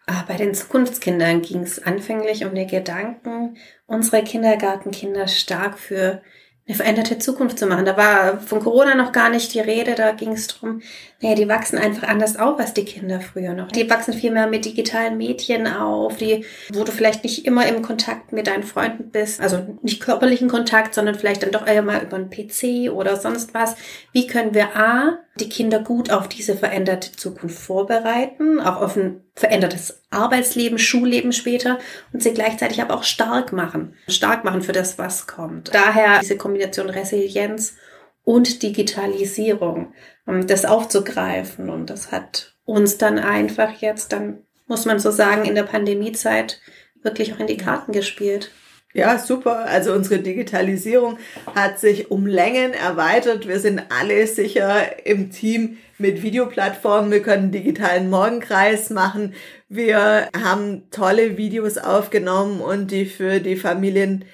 Ah, 0.05 0.23
bei 0.27 0.35
den 0.35 0.53
Zukunftskindern 0.53 1.41
ging 1.41 1.61
es 1.63 1.81
anfänglich 1.81 2.45
um 2.45 2.53
den 2.53 2.67
Gedanken, 2.67 3.57
unsere 3.85 4.23
Kindergartenkinder 4.23 5.27
stark 5.27 5.79
für 5.79 6.21
eine 6.65 6.77
veränderte 6.77 7.19
Zukunft 7.19 7.59
zu 7.59 7.67
machen. 7.67 7.83
Da 7.83 7.97
war 7.97 8.39
von 8.39 8.61
Corona 8.61 8.95
noch 8.95 9.11
gar 9.11 9.29
nicht 9.29 9.53
die 9.53 9.59
Rede, 9.59 9.95
da 9.95 10.11
ging 10.11 10.31
es 10.31 10.47
drum, 10.47 10.81
naja, 11.19 11.35
die 11.35 11.49
wachsen 11.49 11.77
einfach 11.77 12.07
anders 12.07 12.37
auf 12.39 12.57
als 12.57 12.73
die 12.73 12.85
Kinder 12.85 13.19
früher 13.19 13.53
noch. 13.53 13.69
Die 13.69 13.89
wachsen 13.89 14.13
viel 14.13 14.31
mehr 14.31 14.47
mit 14.47 14.63
digitalen 14.63 15.17
Medien 15.17 15.67
auf, 15.67 16.15
die, 16.15 16.45
wo 16.71 16.85
du 16.85 16.91
vielleicht 16.93 17.23
nicht 17.23 17.45
immer 17.45 17.67
im 17.67 17.81
Kontakt 17.81 18.31
mit 18.31 18.47
deinen 18.47 18.63
Freunden 18.63 19.11
bist, 19.11 19.41
also 19.41 19.77
nicht 19.81 20.01
körperlichen 20.01 20.47
Kontakt, 20.47 20.93
sondern 20.93 21.15
vielleicht 21.15 21.43
dann 21.43 21.51
doch 21.51 21.67
eher 21.67 21.81
mal 21.81 22.01
über 22.01 22.15
einen 22.15 22.29
PC 22.29 22.91
oder 22.91 23.17
sonst 23.17 23.53
was. 23.53 23.75
Wie 24.13 24.27
können 24.27 24.53
wir 24.53 24.75
A, 24.75 25.19
die 25.39 25.49
Kinder 25.49 25.79
gut 25.79 26.11
auf 26.11 26.27
diese 26.27 26.55
veränderte 26.55 27.11
Zukunft 27.11 27.57
vorbereiten, 27.57 28.59
auch 28.59 28.81
auf 28.81 28.95
ein 28.95 29.23
verändertes 29.35 30.03
Arbeitsleben, 30.11 30.77
Schulleben 30.77 31.33
später 31.33 31.79
und 32.11 32.21
sie 32.21 32.33
gleichzeitig 32.33 32.81
aber 32.81 32.95
auch 32.95 33.03
stark 33.03 33.51
machen. 33.51 33.95
Stark 34.07 34.43
machen 34.43 34.61
für 34.61 34.73
das, 34.73 34.99
was 34.99 35.25
kommt. 35.25 35.73
Daher 35.73 36.19
diese 36.19 36.37
Kombination 36.37 36.89
Resilienz 36.89 37.75
und 38.23 38.61
Digitalisierung, 38.61 39.93
um 40.25 40.45
das 40.45 40.65
aufzugreifen. 40.65 41.69
Und 41.69 41.89
das 41.89 42.11
hat 42.11 42.55
uns 42.65 42.97
dann 42.97 43.17
einfach 43.17 43.71
jetzt, 43.81 44.13
dann 44.13 44.43
muss 44.67 44.85
man 44.85 44.99
so 44.99 45.11
sagen, 45.11 45.45
in 45.45 45.55
der 45.55 45.63
Pandemiezeit 45.63 46.61
wirklich 47.01 47.33
auch 47.33 47.39
in 47.39 47.47
die 47.47 47.57
Karten 47.57 47.91
gespielt. 47.91 48.51
Ja, 48.95 49.17
super. 49.17 49.65
Also 49.65 49.91
unsere 49.93 50.21
Digitalisierung 50.21 51.17
hat 51.55 51.79
sich 51.79 52.11
um 52.11 52.27
Längen 52.27 52.73
erweitert. 52.73 53.47
Wir 53.47 53.59
sind 53.59 53.81
alle 53.89 54.27
sicher 54.27 55.05
im 55.05 55.31
Team 55.31 55.77
mit 55.97 56.21
Videoplattformen. 56.21 57.11
Wir 57.11 57.23
können 57.23 57.51
digitalen 57.51 58.11
Morgenkreis 58.11 58.91
machen. 58.91 59.33
Wir 59.67 60.29
haben 60.39 60.91
tolle 60.91 61.37
Videos 61.37 61.79
aufgenommen 61.79 62.61
und 62.61 62.91
die 62.91 63.05
für 63.05 63.39
die 63.39 63.55
Familien 63.55 64.25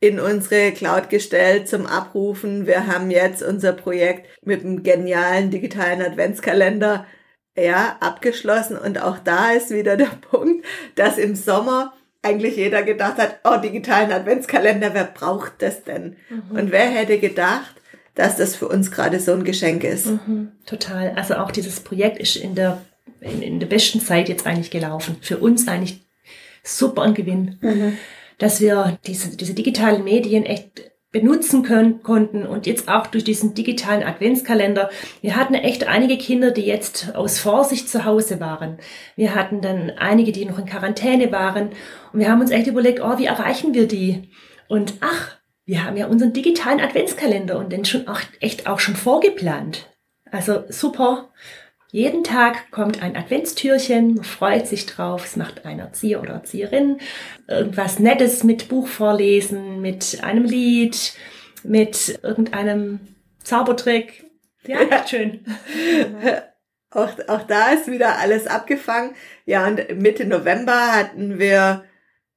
in 0.00 0.20
unsere 0.20 0.72
Cloud 0.72 1.10
gestellt 1.10 1.68
zum 1.68 1.86
Abrufen. 1.86 2.66
Wir 2.66 2.86
haben 2.86 3.10
jetzt 3.10 3.42
unser 3.42 3.72
Projekt 3.74 4.26
mit 4.42 4.62
einem 4.64 4.82
genialen 4.82 5.50
digitalen 5.50 6.00
Adventskalender 6.00 7.06
ja, 7.56 7.96
abgeschlossen. 8.00 8.78
Und 8.78 9.02
auch 9.02 9.18
da 9.18 9.52
ist 9.52 9.70
wieder 9.70 9.96
der 9.98 10.06
Punkt, 10.30 10.64
dass 10.94 11.18
im 11.18 11.34
Sommer 11.34 11.92
eigentlich 12.22 12.56
jeder 12.56 12.82
gedacht 12.82 13.18
hat, 13.18 13.40
oh, 13.44 13.56
digitalen 13.56 14.12
Adventskalender, 14.12 14.92
wer 14.94 15.04
braucht 15.04 15.62
das 15.62 15.84
denn? 15.84 16.16
Mhm. 16.28 16.56
Und 16.56 16.72
wer 16.72 16.88
hätte 16.88 17.18
gedacht, 17.18 17.74
dass 18.14 18.36
das 18.36 18.56
für 18.56 18.68
uns 18.68 18.90
gerade 18.90 19.20
so 19.20 19.32
ein 19.32 19.44
Geschenk 19.44 19.84
ist? 19.84 20.06
Mhm, 20.06 20.52
total. 20.66 21.12
Also 21.16 21.36
auch 21.36 21.52
dieses 21.52 21.80
Projekt 21.80 22.18
ist 22.18 22.36
in 22.36 22.54
der, 22.54 22.82
in, 23.20 23.42
in, 23.42 23.60
der 23.60 23.68
besten 23.68 24.00
Zeit 24.00 24.28
jetzt 24.28 24.46
eigentlich 24.46 24.70
gelaufen. 24.70 25.16
Für 25.20 25.38
uns 25.38 25.68
eigentlich 25.68 26.00
super 26.64 27.02
ein 27.02 27.14
Gewinn. 27.14 27.58
Mhm. 27.60 27.96
Dass 28.38 28.60
wir 28.60 28.98
diese, 29.06 29.36
diese 29.36 29.54
digitalen 29.54 30.04
Medien 30.04 30.44
echt 30.44 30.90
benutzen 31.10 31.62
können, 31.62 32.02
konnten 32.02 32.46
und 32.46 32.66
jetzt 32.66 32.88
auch 32.88 33.06
durch 33.06 33.24
diesen 33.24 33.54
digitalen 33.54 34.02
Adventskalender. 34.02 34.90
Wir 35.22 35.36
hatten 35.36 35.54
echt 35.54 35.88
einige 35.88 36.18
Kinder, 36.18 36.50
die 36.50 36.66
jetzt 36.66 37.14
aus 37.14 37.38
Vorsicht 37.38 37.88
zu 37.88 38.04
Hause 38.04 38.40
waren. 38.40 38.78
Wir 39.16 39.34
hatten 39.34 39.62
dann 39.62 39.90
einige, 39.96 40.32
die 40.32 40.44
noch 40.44 40.58
in 40.58 40.66
Quarantäne 40.66 41.32
waren 41.32 41.70
und 42.12 42.20
wir 42.20 42.30
haben 42.30 42.42
uns 42.42 42.50
echt 42.50 42.66
überlegt, 42.66 43.00
oh, 43.00 43.18
wie 43.18 43.26
erreichen 43.26 43.72
wir 43.72 43.88
die? 43.88 44.30
Und 44.68 44.94
ach, 45.00 45.38
wir 45.64 45.84
haben 45.84 45.96
ja 45.96 46.06
unseren 46.06 46.32
digitalen 46.32 46.80
Adventskalender 46.80 47.58
und 47.58 47.72
den 47.72 47.84
schon 47.84 48.06
auch, 48.06 48.20
echt 48.40 48.66
auch 48.66 48.80
schon 48.80 48.96
vorgeplant. 48.96 49.86
Also 50.30 50.64
super. 50.68 51.30
Jeden 51.90 52.22
Tag 52.22 52.70
kommt 52.70 53.02
ein 53.02 53.16
Adventstürchen, 53.16 54.16
man 54.16 54.24
freut 54.24 54.66
sich 54.66 54.84
drauf, 54.84 55.24
es 55.24 55.36
macht 55.36 55.64
ein 55.64 55.78
Erzieher 55.78 56.20
oder 56.20 56.34
Erzieherin 56.34 56.98
irgendwas 57.46 57.98
Nettes 57.98 58.44
mit 58.44 58.68
Buch 58.68 58.86
vorlesen, 58.86 59.80
mit 59.80 60.22
einem 60.22 60.44
Lied, 60.44 61.14
mit 61.64 62.20
irgendeinem 62.22 63.00
Zaubertrick. 63.42 64.24
Ja, 64.66 64.82
ja. 64.82 65.06
schön. 65.06 65.40
Auch, 66.90 67.10
auch 67.26 67.42
da 67.42 67.72
ist 67.72 67.90
wieder 67.90 68.18
alles 68.18 68.46
abgefangen. 68.46 69.14
Ja, 69.44 69.66
und 69.66 70.00
Mitte 70.00 70.24
November 70.24 70.94
hatten 70.94 71.38
wir 71.38 71.84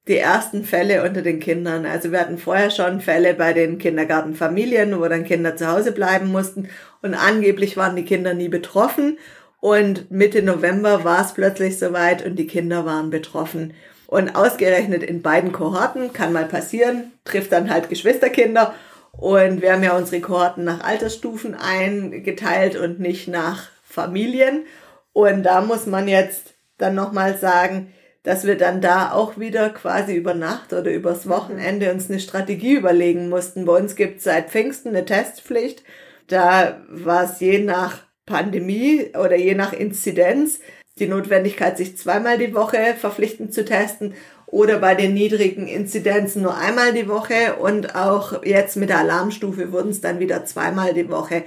die 0.08 0.18
ersten 0.18 0.64
Fälle 0.64 1.04
unter 1.04 1.22
den 1.22 1.40
Kindern. 1.40 1.86
Also 1.86 2.12
wir 2.12 2.20
hatten 2.20 2.36
vorher 2.36 2.70
schon 2.70 3.00
Fälle 3.00 3.32
bei 3.32 3.54
den 3.54 3.78
Kindergartenfamilien, 3.78 5.00
wo 5.00 5.08
dann 5.08 5.24
Kinder 5.24 5.56
zu 5.56 5.68
Hause 5.68 5.92
bleiben 5.92 6.30
mussten. 6.30 6.68
Und 7.00 7.14
angeblich 7.14 7.78
waren 7.78 7.96
die 7.96 8.04
Kinder 8.04 8.34
nie 8.34 8.48
betroffen. 8.48 9.18
Und 9.62 10.10
Mitte 10.10 10.42
November 10.42 11.04
war 11.04 11.24
es 11.24 11.34
plötzlich 11.34 11.78
soweit 11.78 12.26
und 12.26 12.34
die 12.34 12.48
Kinder 12.48 12.84
waren 12.84 13.10
betroffen. 13.10 13.74
Und 14.08 14.34
ausgerechnet 14.34 15.04
in 15.04 15.22
beiden 15.22 15.52
Kohorten, 15.52 16.12
kann 16.12 16.32
mal 16.32 16.46
passieren, 16.46 17.12
trifft 17.24 17.52
dann 17.52 17.70
halt 17.70 17.88
Geschwisterkinder. 17.88 18.74
Und 19.12 19.62
wir 19.62 19.72
haben 19.72 19.84
ja 19.84 19.96
unsere 19.96 20.20
Kohorten 20.20 20.64
nach 20.64 20.82
Altersstufen 20.82 21.54
eingeteilt 21.54 22.74
und 22.74 22.98
nicht 22.98 23.28
nach 23.28 23.68
Familien. 23.84 24.66
Und 25.12 25.44
da 25.44 25.60
muss 25.60 25.86
man 25.86 26.08
jetzt 26.08 26.54
dann 26.78 26.96
nochmal 26.96 27.38
sagen, 27.38 27.94
dass 28.24 28.44
wir 28.44 28.58
dann 28.58 28.80
da 28.80 29.12
auch 29.12 29.38
wieder 29.38 29.70
quasi 29.70 30.16
über 30.16 30.34
Nacht 30.34 30.72
oder 30.72 30.90
übers 30.90 31.28
Wochenende 31.28 31.92
uns 31.92 32.10
eine 32.10 32.18
Strategie 32.18 32.74
überlegen 32.74 33.28
mussten. 33.28 33.64
Bei 33.64 33.76
uns 33.76 33.94
gibt 33.94 34.18
es 34.18 34.24
seit 34.24 34.50
Pfingsten 34.50 34.88
eine 34.88 35.04
Testpflicht. 35.04 35.84
Da 36.26 36.80
war 36.88 37.22
es 37.22 37.38
je 37.38 37.60
nach 37.60 38.00
Pandemie 38.26 39.10
oder 39.14 39.36
je 39.36 39.54
nach 39.54 39.72
Inzidenz 39.72 40.60
die 40.98 41.06
Notwendigkeit, 41.06 41.78
sich 41.78 41.96
zweimal 41.96 42.38
die 42.38 42.54
Woche 42.54 42.94
verpflichtend 42.98 43.54
zu 43.54 43.64
testen 43.64 44.14
oder 44.46 44.78
bei 44.78 44.94
den 44.94 45.14
niedrigen 45.14 45.66
Inzidenzen 45.66 46.42
nur 46.42 46.56
einmal 46.56 46.92
die 46.92 47.08
Woche 47.08 47.54
und 47.58 47.94
auch 47.96 48.44
jetzt 48.44 48.76
mit 48.76 48.90
der 48.90 48.98
Alarmstufe 48.98 49.72
wurden 49.72 49.90
es 49.90 50.02
dann 50.02 50.20
wieder 50.20 50.44
zweimal 50.44 50.92
die 50.92 51.08
Woche. 51.08 51.44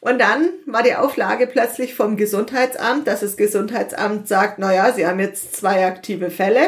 Und 0.00 0.18
dann 0.20 0.50
war 0.66 0.82
die 0.82 0.94
Auflage 0.94 1.46
plötzlich 1.46 1.94
vom 1.94 2.16
Gesundheitsamt, 2.16 3.06
dass 3.06 3.20
das 3.20 3.36
Gesundheitsamt 3.36 4.28
sagt, 4.28 4.58
na 4.58 4.74
ja, 4.74 4.92
Sie 4.92 5.06
haben 5.06 5.20
jetzt 5.20 5.56
zwei 5.56 5.86
aktive 5.86 6.30
Fälle. 6.30 6.60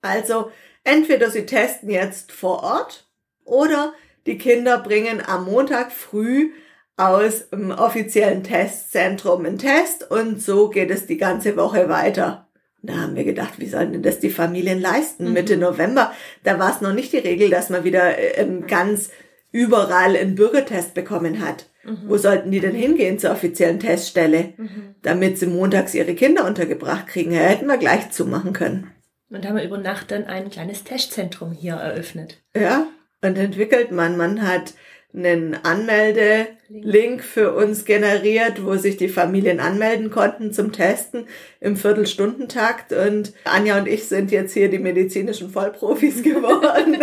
Also 0.00 0.50
entweder 0.82 1.30
Sie 1.30 1.46
testen 1.46 1.90
jetzt 1.90 2.32
vor 2.32 2.62
Ort 2.64 3.06
oder 3.44 3.92
die 4.26 4.38
Kinder 4.38 4.78
bringen 4.78 5.22
am 5.24 5.44
Montag 5.44 5.92
früh 5.92 6.50
aus 7.00 7.48
dem 7.50 7.70
offiziellen 7.70 8.42
Testzentrum 8.42 9.44
einen 9.44 9.58
Test 9.58 10.10
und 10.10 10.42
so 10.42 10.68
geht 10.68 10.90
es 10.90 11.06
die 11.06 11.16
ganze 11.16 11.56
Woche 11.56 11.88
weiter. 11.88 12.46
Da 12.82 12.94
haben 12.94 13.14
wir 13.14 13.24
gedacht, 13.24 13.54
wie 13.58 13.68
sollen 13.68 13.92
denn 13.92 14.02
das 14.02 14.20
die 14.20 14.30
Familien 14.30 14.80
leisten? 14.80 15.28
Mhm. 15.28 15.32
Mitte 15.32 15.56
November, 15.56 16.12
da 16.44 16.58
war 16.58 16.74
es 16.74 16.80
noch 16.80 16.92
nicht 16.92 17.12
die 17.12 17.18
Regel, 17.18 17.50
dass 17.50 17.70
man 17.70 17.84
wieder 17.84 18.18
ähm, 18.38 18.66
ganz 18.66 19.10
überall 19.52 20.16
einen 20.16 20.34
Bürgertest 20.34 20.94
bekommen 20.94 21.44
hat. 21.46 21.66
Mhm. 21.84 21.98
Wo 22.06 22.16
sollten 22.16 22.50
die 22.50 22.60
denn 22.60 22.74
hingehen 22.74 23.18
zur 23.18 23.32
offiziellen 23.32 23.80
Teststelle, 23.80 24.54
mhm. 24.56 24.94
damit 25.02 25.38
sie 25.38 25.46
montags 25.46 25.94
ihre 25.94 26.14
Kinder 26.14 26.46
untergebracht 26.46 27.06
kriegen? 27.06 27.32
Ja, 27.32 27.40
hätten 27.40 27.66
wir 27.66 27.78
gleich 27.78 28.10
zumachen 28.10 28.52
können. 28.52 28.90
Und 29.30 29.46
haben 29.46 29.56
wir 29.56 29.64
über 29.64 29.78
Nacht 29.78 30.10
dann 30.10 30.24
ein 30.24 30.50
kleines 30.50 30.84
Testzentrum 30.84 31.52
hier 31.52 31.74
eröffnet. 31.74 32.42
Ja, 32.54 32.88
und 33.22 33.36
entwickelt 33.36 33.92
man. 33.92 34.16
Man 34.16 34.46
hat 34.46 34.74
einen 35.12 35.54
Anmelde-Link 35.54 37.24
für 37.24 37.52
uns 37.52 37.84
generiert, 37.84 38.64
wo 38.64 38.76
sich 38.76 38.96
die 38.96 39.08
Familien 39.08 39.58
anmelden 39.58 40.10
konnten 40.10 40.52
zum 40.52 40.72
Testen 40.72 41.26
im 41.60 41.76
Viertelstundentakt. 41.76 42.92
Und 42.92 43.32
Anja 43.44 43.78
und 43.78 43.88
ich 43.88 44.04
sind 44.04 44.30
jetzt 44.30 44.54
hier 44.54 44.70
die 44.70 44.78
medizinischen 44.78 45.50
Vollprofis 45.50 46.22
geworden. 46.22 46.96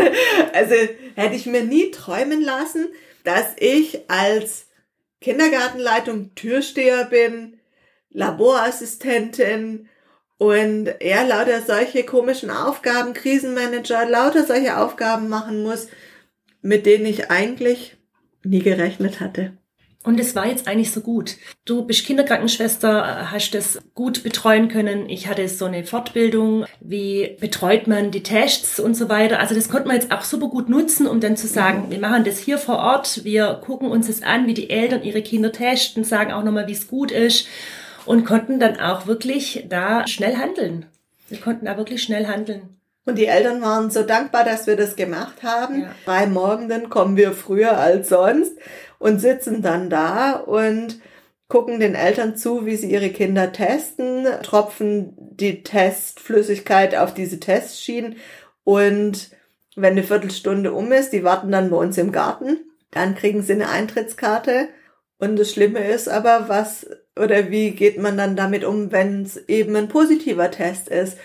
also 0.53 0.75
hätte 1.15 1.35
ich 1.35 1.45
mir 1.45 1.63
nie 1.63 1.91
träumen 1.91 2.41
lassen, 2.41 2.87
dass 3.23 3.47
ich 3.59 4.09
als 4.09 4.67
Kindergartenleitung 5.19 6.33
Türsteher 6.35 7.05
bin, 7.05 7.59
Laborassistentin 8.11 9.89
und 10.37 10.87
er 10.99 11.25
lauter 11.25 11.61
solche 11.61 12.03
komischen 12.03 12.51
Aufgaben, 12.51 13.13
Krisenmanager, 13.13 14.07
lauter 14.07 14.45
solche 14.45 14.77
Aufgaben 14.77 15.27
machen 15.27 15.63
muss, 15.63 15.87
mit 16.61 16.85
denen 16.85 17.05
ich 17.05 17.31
eigentlich 17.31 17.96
nie 18.49 18.61
gerechnet 18.61 19.19
hatte. 19.19 19.53
Und 20.07 20.21
es 20.21 20.35
war 20.35 20.47
jetzt 20.47 20.69
eigentlich 20.69 20.91
so 20.91 21.01
gut. 21.01 21.35
Du 21.65 21.85
bist 21.85 22.05
Kinderkrankenschwester, 22.05 23.29
hast 23.29 23.51
das 23.51 23.81
gut 23.93 24.23
betreuen 24.23 24.69
können. 24.69 25.09
Ich 25.09 25.27
hatte 25.27 25.45
so 25.49 25.65
eine 25.65 25.83
Fortbildung, 25.83 26.65
wie 26.79 27.35
betreut 27.41 27.87
man 27.87 28.11
die 28.11 28.23
Tests 28.23 28.79
und 28.79 28.95
so 28.95 29.09
weiter. 29.09 29.41
Also 29.41 29.53
das 29.53 29.67
konnte 29.67 29.89
man 29.89 29.97
jetzt 29.97 30.13
auch 30.13 30.23
super 30.23 30.47
gut 30.47 30.69
nutzen, 30.69 31.07
um 31.07 31.19
dann 31.19 31.35
zu 31.35 31.47
sagen, 31.47 31.87
mhm. 31.87 31.91
wir 31.91 31.99
machen 31.99 32.23
das 32.23 32.39
hier 32.39 32.57
vor 32.57 32.77
Ort, 32.77 33.25
wir 33.25 33.59
gucken 33.65 33.91
uns 33.91 34.07
das 34.07 34.23
an, 34.23 34.47
wie 34.47 34.53
die 34.53 34.69
Eltern 34.69 35.03
ihre 35.03 35.21
Kinder 35.21 35.51
testen, 35.51 36.05
sagen 36.05 36.31
auch 36.31 36.43
nochmal, 36.43 36.67
wie 36.67 36.73
es 36.73 36.87
gut 36.87 37.11
ist 37.11 37.47
und 38.05 38.23
konnten 38.23 38.61
dann 38.61 38.79
auch 38.79 39.07
wirklich 39.07 39.65
da 39.67 40.07
schnell 40.07 40.37
handeln. 40.37 40.85
Wir 41.27 41.39
konnten 41.39 41.65
da 41.65 41.75
wirklich 41.75 42.01
schnell 42.01 42.27
handeln. 42.27 42.76
Und 43.07 43.15
die 43.17 43.27
Eltern 43.27 43.61
waren 43.61 43.89
so 43.89 44.03
dankbar, 44.03 44.43
dass 44.43 44.67
wir 44.67 44.75
das 44.75 44.97
gemacht 44.97 45.41
haben. 45.41 45.83
Ja. 45.83 45.95
Drei 46.03 46.27
Morgenden 46.27 46.89
kommen 46.89 47.15
wir 47.15 47.31
früher 47.31 47.77
als 47.77 48.09
sonst 48.09 48.57
und 48.99 49.21
sitzen 49.21 49.61
dann 49.61 49.89
da 49.89 50.33
und 50.33 50.99
gucken 51.47 51.79
den 51.79 51.95
Eltern 51.95 52.35
zu, 52.35 52.65
wie 52.65 52.75
sie 52.75 52.91
ihre 52.91 53.07
Kinder 53.09 53.53
testen, 53.53 54.27
tropfen 54.43 55.13
die 55.17 55.63
Testflüssigkeit 55.63 56.97
auf 56.97 57.13
diese 57.13 57.39
Testschienen 57.39 58.17
und 58.65 59.31
wenn 59.77 59.93
eine 59.93 60.03
Viertelstunde 60.03 60.73
um 60.73 60.91
ist, 60.91 61.13
die 61.13 61.23
warten 61.23 61.49
dann 61.49 61.69
bei 61.69 61.77
uns 61.77 61.97
im 61.97 62.11
Garten, 62.11 62.57
dann 62.91 63.15
kriegen 63.15 63.41
sie 63.41 63.53
eine 63.53 63.69
Eintrittskarte 63.69 64.67
und 65.17 65.39
das 65.39 65.53
Schlimme 65.53 65.79
ist 65.87 66.09
aber, 66.09 66.49
was 66.49 66.85
oder 67.17 67.49
wie 67.51 67.71
geht 67.71 67.97
man 67.99 68.17
dann 68.17 68.35
damit 68.35 68.65
um, 68.65 68.91
wenn 68.91 69.23
es 69.23 69.37
eben 69.47 69.77
ein 69.77 69.87
positiver 69.87 70.51
Test 70.51 70.89
ist? 70.89 71.17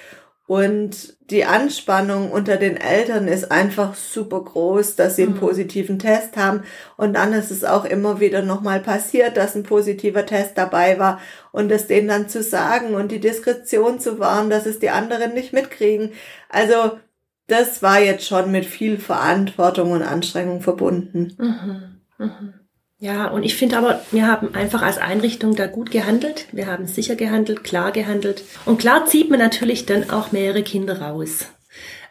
Und 0.47 1.17
die 1.31 1.45
Anspannung 1.45 2.31
unter 2.31 2.57
den 2.57 2.77
Eltern 2.77 3.29
ist 3.29 3.51
einfach 3.53 3.95
super 3.95 4.43
groß, 4.43 4.97
dass 4.97 5.17
sie 5.17 5.23
einen 5.23 5.35
mhm. 5.35 5.39
positiven 5.39 5.99
Test 5.99 6.37
haben. 6.37 6.65
Und 6.97 7.15
dann 7.15 7.33
ist 7.33 7.51
es 7.51 7.65
auch 7.65 7.85
immer 7.85 8.21
wieder 8.21 8.43
nochmal 8.43 8.81
passiert, 8.81 9.37
dass 9.37 9.55
ein 9.55 9.63
positiver 9.63 10.27
Test 10.27 10.59
dabei 10.59 10.99
war 10.99 11.21
und 11.53 11.71
es 11.71 11.87
denen 11.87 12.09
dann 12.09 12.29
zu 12.29 12.43
sagen 12.43 12.95
und 12.95 13.13
die 13.13 13.21
Diskretion 13.21 14.01
zu 14.01 14.19
wahren, 14.19 14.51
dass 14.51 14.67
es 14.67 14.79
die 14.79 14.91
anderen 14.91 15.33
nicht 15.33 15.53
mitkriegen. 15.53 16.13
Also 16.49 16.99
das 17.47 17.83
war 17.83 18.01
jetzt 18.01 18.27
schon 18.27 18.51
mit 18.51 18.67
viel 18.67 18.99
Verantwortung 18.99 19.93
und 19.93 20.03
Anstrengung 20.03 20.61
verbunden. 20.61 21.35
Mhm. 21.39 22.27
Mhm. 22.27 22.55
Ja, 23.03 23.27
und 23.27 23.43
ich 23.43 23.57
finde 23.57 23.79
aber, 23.79 24.01
wir 24.13 24.29
haben 24.29 24.55
einfach 24.55 24.81
als 24.81 24.97
Einrichtung 24.97 25.57
da 25.57 25.67
gut 25.67 25.91
gehandelt. 25.91 26.47
Wir 26.53 26.69
haben 26.69 26.87
sicher 26.87 27.17
gehandelt, 27.17 27.65
klar 27.65 27.91
gehandelt. 27.91 28.45
Und 28.65 28.79
klar 28.79 29.07
zieht 29.07 29.29
man 29.29 29.41
natürlich 29.41 29.87
dann 29.87 30.09
auch 30.09 30.31
mehrere 30.31 30.63
Kinder 30.63 31.03
raus. 31.03 31.47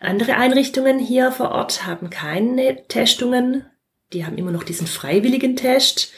Andere 0.01 0.35
Einrichtungen 0.35 0.99
hier 0.99 1.31
vor 1.31 1.51
Ort 1.51 1.87
haben 1.87 2.09
keine 2.09 2.85
Testungen. 2.89 3.63
Die 4.11 4.25
haben 4.25 4.37
immer 4.37 4.51
noch 4.51 4.63
diesen 4.63 4.85
freiwilligen 4.85 5.55
Test. 5.55 6.11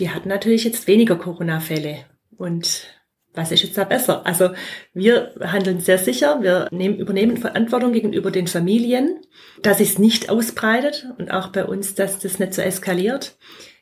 Die 0.00 0.10
hatten 0.10 0.28
natürlich 0.28 0.64
jetzt 0.64 0.88
weniger 0.88 1.14
Corona-Fälle. 1.14 1.98
Und 2.36 2.88
was 3.32 3.52
ist 3.52 3.62
jetzt 3.62 3.78
da 3.78 3.84
besser? 3.84 4.26
Also 4.26 4.50
wir 4.92 5.36
handeln 5.40 5.78
sehr 5.78 5.98
sicher, 5.98 6.42
wir 6.42 6.66
nehmen, 6.72 6.98
übernehmen 6.98 7.36
Verantwortung 7.36 7.92
gegenüber 7.92 8.32
den 8.32 8.48
Familien, 8.48 9.20
dass 9.62 9.78
es 9.78 10.00
nicht 10.00 10.30
ausbreitet 10.30 11.06
und 11.16 11.30
auch 11.30 11.50
bei 11.50 11.64
uns, 11.64 11.94
dass 11.94 12.18
das 12.18 12.40
nicht 12.40 12.54
so 12.54 12.62
eskaliert. 12.62 13.36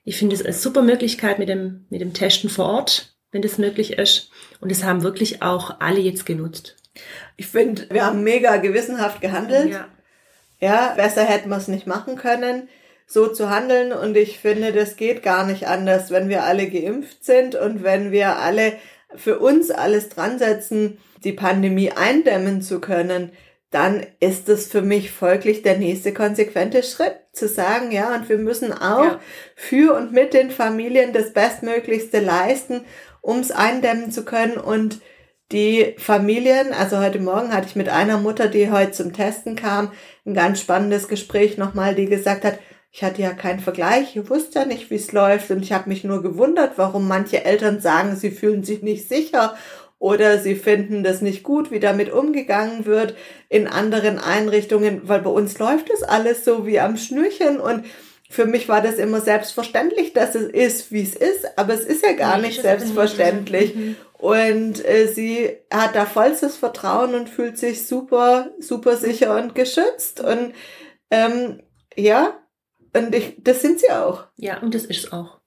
Ich 0.05 0.19
finde 0.19 0.35
es 0.35 0.45
eine 0.45 0.53
super 0.53 0.83
Möglichkeit 0.83 1.39
mit 1.39 1.49
dem, 1.49 1.87
mit 1.91 2.01
dem 2.01 2.13
Testen 2.13 2.51
vor 2.51 2.67
Ort, 2.67 3.15
wenn 3.31 3.43
das 3.43 3.59
möglich 3.59 3.95
ist. 3.95 4.31
Und 4.61 4.71
das 4.71 4.85
haben 4.85 5.03
wirklich 5.03 5.43
auch 5.43 5.81
alle 5.81 6.01
jetzt 6.01 6.27
genutzt. 6.27 6.77
Ich 7.37 7.47
finde, 7.47 7.87
wir 7.91 8.05
haben 8.05 8.23
mega 8.23 8.57
gewissenhaft 8.57 9.21
gehandelt. 9.21 9.71
Ja. 9.71 9.89
Ja, 10.61 10.95
besser 10.97 11.25
hätten 11.25 11.49
wir 11.49 11.57
es 11.57 11.67
nicht 11.67 11.89
machen 11.89 12.17
können, 12.17 12.69
so 13.07 13.27
zu 13.27 13.51
handeln. 13.51 13.93
Und 13.93 14.17
ich 14.17 14.39
finde, 14.39 14.73
das 14.73 14.97
geht 14.97 15.23
gar 15.23 15.45
nicht 15.45 15.67
anders, 15.67 16.11
wenn 16.11 16.29
wir 16.29 16.45
alle 16.45 16.69
geimpft 16.69 17.25
sind 17.25 17.55
und 17.55 17.83
wenn 17.83 18.13
wir 18.13 18.39
alle 18.39 18.75
für 19.15 19.39
uns 19.39 19.71
alles 19.71 20.09
dran 20.09 20.39
setzen, 20.39 20.99
die 21.25 21.33
Pandemie 21.33 21.91
eindämmen 21.91 22.63
zu 22.63 22.81
können, 22.81 23.33
dann 23.73 24.07
ist 24.21 24.49
es 24.49 24.69
für 24.69 24.83
mich 24.83 25.11
folglich 25.11 25.63
der 25.63 25.79
nächste 25.79 26.13
konsequente 26.15 26.83
Schritt, 26.83 27.17
zu 27.33 27.49
sagen, 27.49 27.91
ja, 27.91 28.15
und 28.15 28.29
wir 28.29 28.37
müssen 28.39 28.73
auch 28.73 29.05
Ja. 29.05 29.21
für 29.57 29.95
und 29.97 30.13
mit 30.13 30.35
den 30.35 30.51
Familien 30.51 31.13
das 31.15 31.33
Bestmöglichste 31.33 32.21
leisten, 32.21 32.83
um 33.23 33.41
es 33.41 33.51
eindämmen 33.51 34.13
zu 34.13 34.25
können. 34.25 34.59
Und 34.59 35.01
die 35.51 35.95
Familien, 35.99 36.73
also 36.75 36.99
heute 36.99 37.19
Morgen 37.19 37.53
hatte 37.55 37.67
ich 37.69 37.77
mit 37.77 37.89
einer 37.89 38.19
Mutter, 38.19 38.49
die 38.49 38.71
heute 38.71 38.93
zum 38.93 39.15
Testen 39.15 39.57
kam, 39.57 39.93
ein 40.27 40.35
ganz 40.35 40.61
spannendes 40.61 41.09
Gespräch 41.09 41.57
nochmal, 41.57 41.95
die 41.95 42.07
gesagt 42.07 42.45
hat, 42.45 42.59
ich 42.95 43.03
hatte 43.03 43.23
ja 43.23 43.31
keinen 43.33 43.61
Vergleich, 43.61 44.15
ich 44.15 44.29
wusste 44.29 44.59
ja 44.61 44.65
nicht, 44.67 44.91
wie 44.91 44.97
es 44.97 45.13
läuft. 45.13 45.51
Und 45.51 45.63
ich 45.63 45.73
habe 45.73 45.89
mich 45.89 46.05
nur 46.05 46.23
gewundert, 46.23 46.73
warum 46.77 47.09
manche 47.09 47.43
Eltern 47.43 47.81
sagen, 47.81 48.17
sie 48.17 48.31
fühlen 48.31 48.65
sich 48.65 48.83
nicht 48.83 49.09
sicher 49.09 49.57
oder 50.03 50.39
sie 50.39 50.57
finden 50.57 51.05
das 51.05 51.21
nicht 51.21 51.45
gut, 51.45 51.71
wie 51.71 51.79
damit 51.79 52.11
umgegangen 52.13 52.87
wird 52.87 53.15
in 53.49 53.69
anderen 53.69 54.19
Einrichtungen, 54.19 55.03
weil 55.05 55.21
bei 55.21 55.31
uns 55.31 55.61
läuft 55.61 55.91
es 55.91 56.03
alles 56.03 56.45
so 56.45 56.67
wie 56.67 56.81
am 56.81 56.97
Schnürchen 56.97 57.61
und 57.61 57.85
für 58.29 58.47
mich 58.47 58.69
war 58.69 58.81
das 58.81 58.97
immer 58.97 59.21
selbstverständlich, 59.21 60.13
dass 60.13 60.35
es 60.35 60.49
ist, 60.51 60.91
wie 60.91 61.03
es 61.03 61.15
ist, 61.15 61.57
aber 61.57 61.75
es 61.75 61.85
ist 61.85 62.05
ja 62.05 62.15
gar 62.15 62.39
Nee, 62.39 62.49
nicht 62.49 62.59
aber 62.59 62.69
nicht. 62.75 62.81
selbstverständlich. 62.81 63.77
Mhm. 63.77 63.97
Und 64.15 64.85
äh, 64.85 65.07
sie 65.07 65.51
hat 65.73 65.95
da 65.95 66.05
vollstes 66.05 66.57
Vertrauen 66.57 67.15
und 67.15 67.29
fühlt 67.29 67.57
sich 67.57 67.87
super, 67.87 68.51
super 68.59 68.97
sicher 68.97 69.37
und 69.37 69.55
geschützt. 69.55 70.19
Und 70.21 70.53
ähm, 71.13 71.63
ja, 71.95 72.37
und 72.93 73.15
ich, 73.15 73.37
das 73.39 73.63
sind 73.63 73.79
sie 73.79 73.91
auch. 73.91 74.25
Ja, 74.37 74.59
und 74.63 74.75
das 74.75 74.85
ist 74.87 75.05
es 75.05 75.13
auch. 75.13 75.42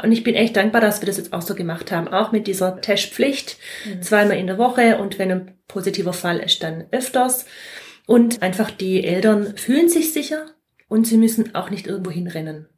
Und 0.00 0.12
ich 0.12 0.24
bin 0.24 0.34
echt 0.34 0.56
dankbar, 0.56 0.80
dass 0.80 1.02
wir 1.02 1.06
das 1.06 1.18
jetzt 1.18 1.32
auch 1.32 1.42
so 1.42 1.54
gemacht 1.54 1.92
haben. 1.92 2.08
Auch 2.08 2.32
mit 2.32 2.46
dieser 2.46 2.80
Testpflicht. 2.80 3.58
Zweimal 4.00 4.38
in 4.38 4.46
der 4.46 4.58
Woche 4.58 4.98
und 4.98 5.18
wenn 5.18 5.30
ein 5.30 5.58
positiver 5.68 6.12
Fall 6.12 6.38
ist, 6.38 6.62
dann 6.62 6.86
öfters. 6.92 7.44
Und 8.06 8.42
einfach 8.42 8.70
die 8.70 9.04
Eltern 9.04 9.56
fühlen 9.56 9.88
sich 9.88 10.12
sicher 10.12 10.46
und 10.88 11.06
sie 11.06 11.18
müssen 11.18 11.54
auch 11.54 11.70
nicht 11.70 11.86
irgendwo 11.86 12.10
hinrennen. 12.10 12.68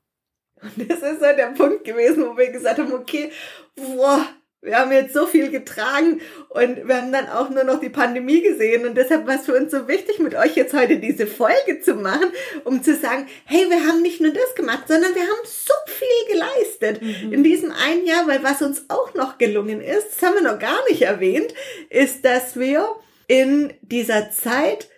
Und 0.60 0.72
das 0.90 1.02
ist 1.02 1.20
so 1.20 1.26
der 1.36 1.52
Punkt 1.56 1.84
gewesen, 1.84 2.24
wo 2.24 2.36
wir 2.36 2.50
gesagt 2.50 2.78
haben, 2.78 2.92
okay, 2.92 3.30
boah, 3.76 4.26
wir 4.64 4.78
haben 4.78 4.92
jetzt 4.92 5.14
so 5.14 5.26
viel 5.26 5.50
getragen 5.50 6.20
und 6.48 6.88
wir 6.88 6.96
haben 6.96 7.12
dann 7.12 7.28
auch 7.28 7.50
nur 7.50 7.64
noch 7.64 7.80
die 7.80 7.90
Pandemie 7.90 8.40
gesehen 8.40 8.86
und 8.86 8.96
deshalb 8.96 9.26
war 9.26 9.36
es 9.36 9.44
für 9.44 9.54
uns 9.54 9.70
so 9.70 9.86
wichtig, 9.88 10.18
mit 10.18 10.34
euch 10.34 10.56
jetzt 10.56 10.74
heute 10.74 10.98
diese 10.98 11.26
Folge 11.26 11.80
zu 11.82 11.94
machen, 11.94 12.32
um 12.64 12.82
zu 12.82 12.94
sagen, 12.96 13.26
hey, 13.44 13.66
wir 13.68 13.86
haben 13.86 14.02
nicht 14.02 14.20
nur 14.20 14.32
das 14.32 14.54
gemacht, 14.54 14.84
sondern 14.88 15.14
wir 15.14 15.22
haben 15.22 15.44
so 15.44 15.74
viel 15.86 16.34
geleistet 16.34 17.02
in 17.30 17.44
diesem 17.44 17.72
einen 17.72 18.06
Jahr, 18.06 18.26
weil 18.26 18.42
was 18.42 18.62
uns 18.62 18.86
auch 18.88 19.14
noch 19.14 19.38
gelungen 19.38 19.80
ist, 19.80 20.08
das 20.10 20.22
haben 20.22 20.42
wir 20.42 20.52
noch 20.52 20.58
gar 20.58 20.78
nicht 20.88 21.02
erwähnt, 21.02 21.52
ist, 21.90 22.24
dass 22.24 22.58
wir 22.58 22.88
in 23.28 23.72
dieser 23.82 24.30
Zeit 24.30 24.88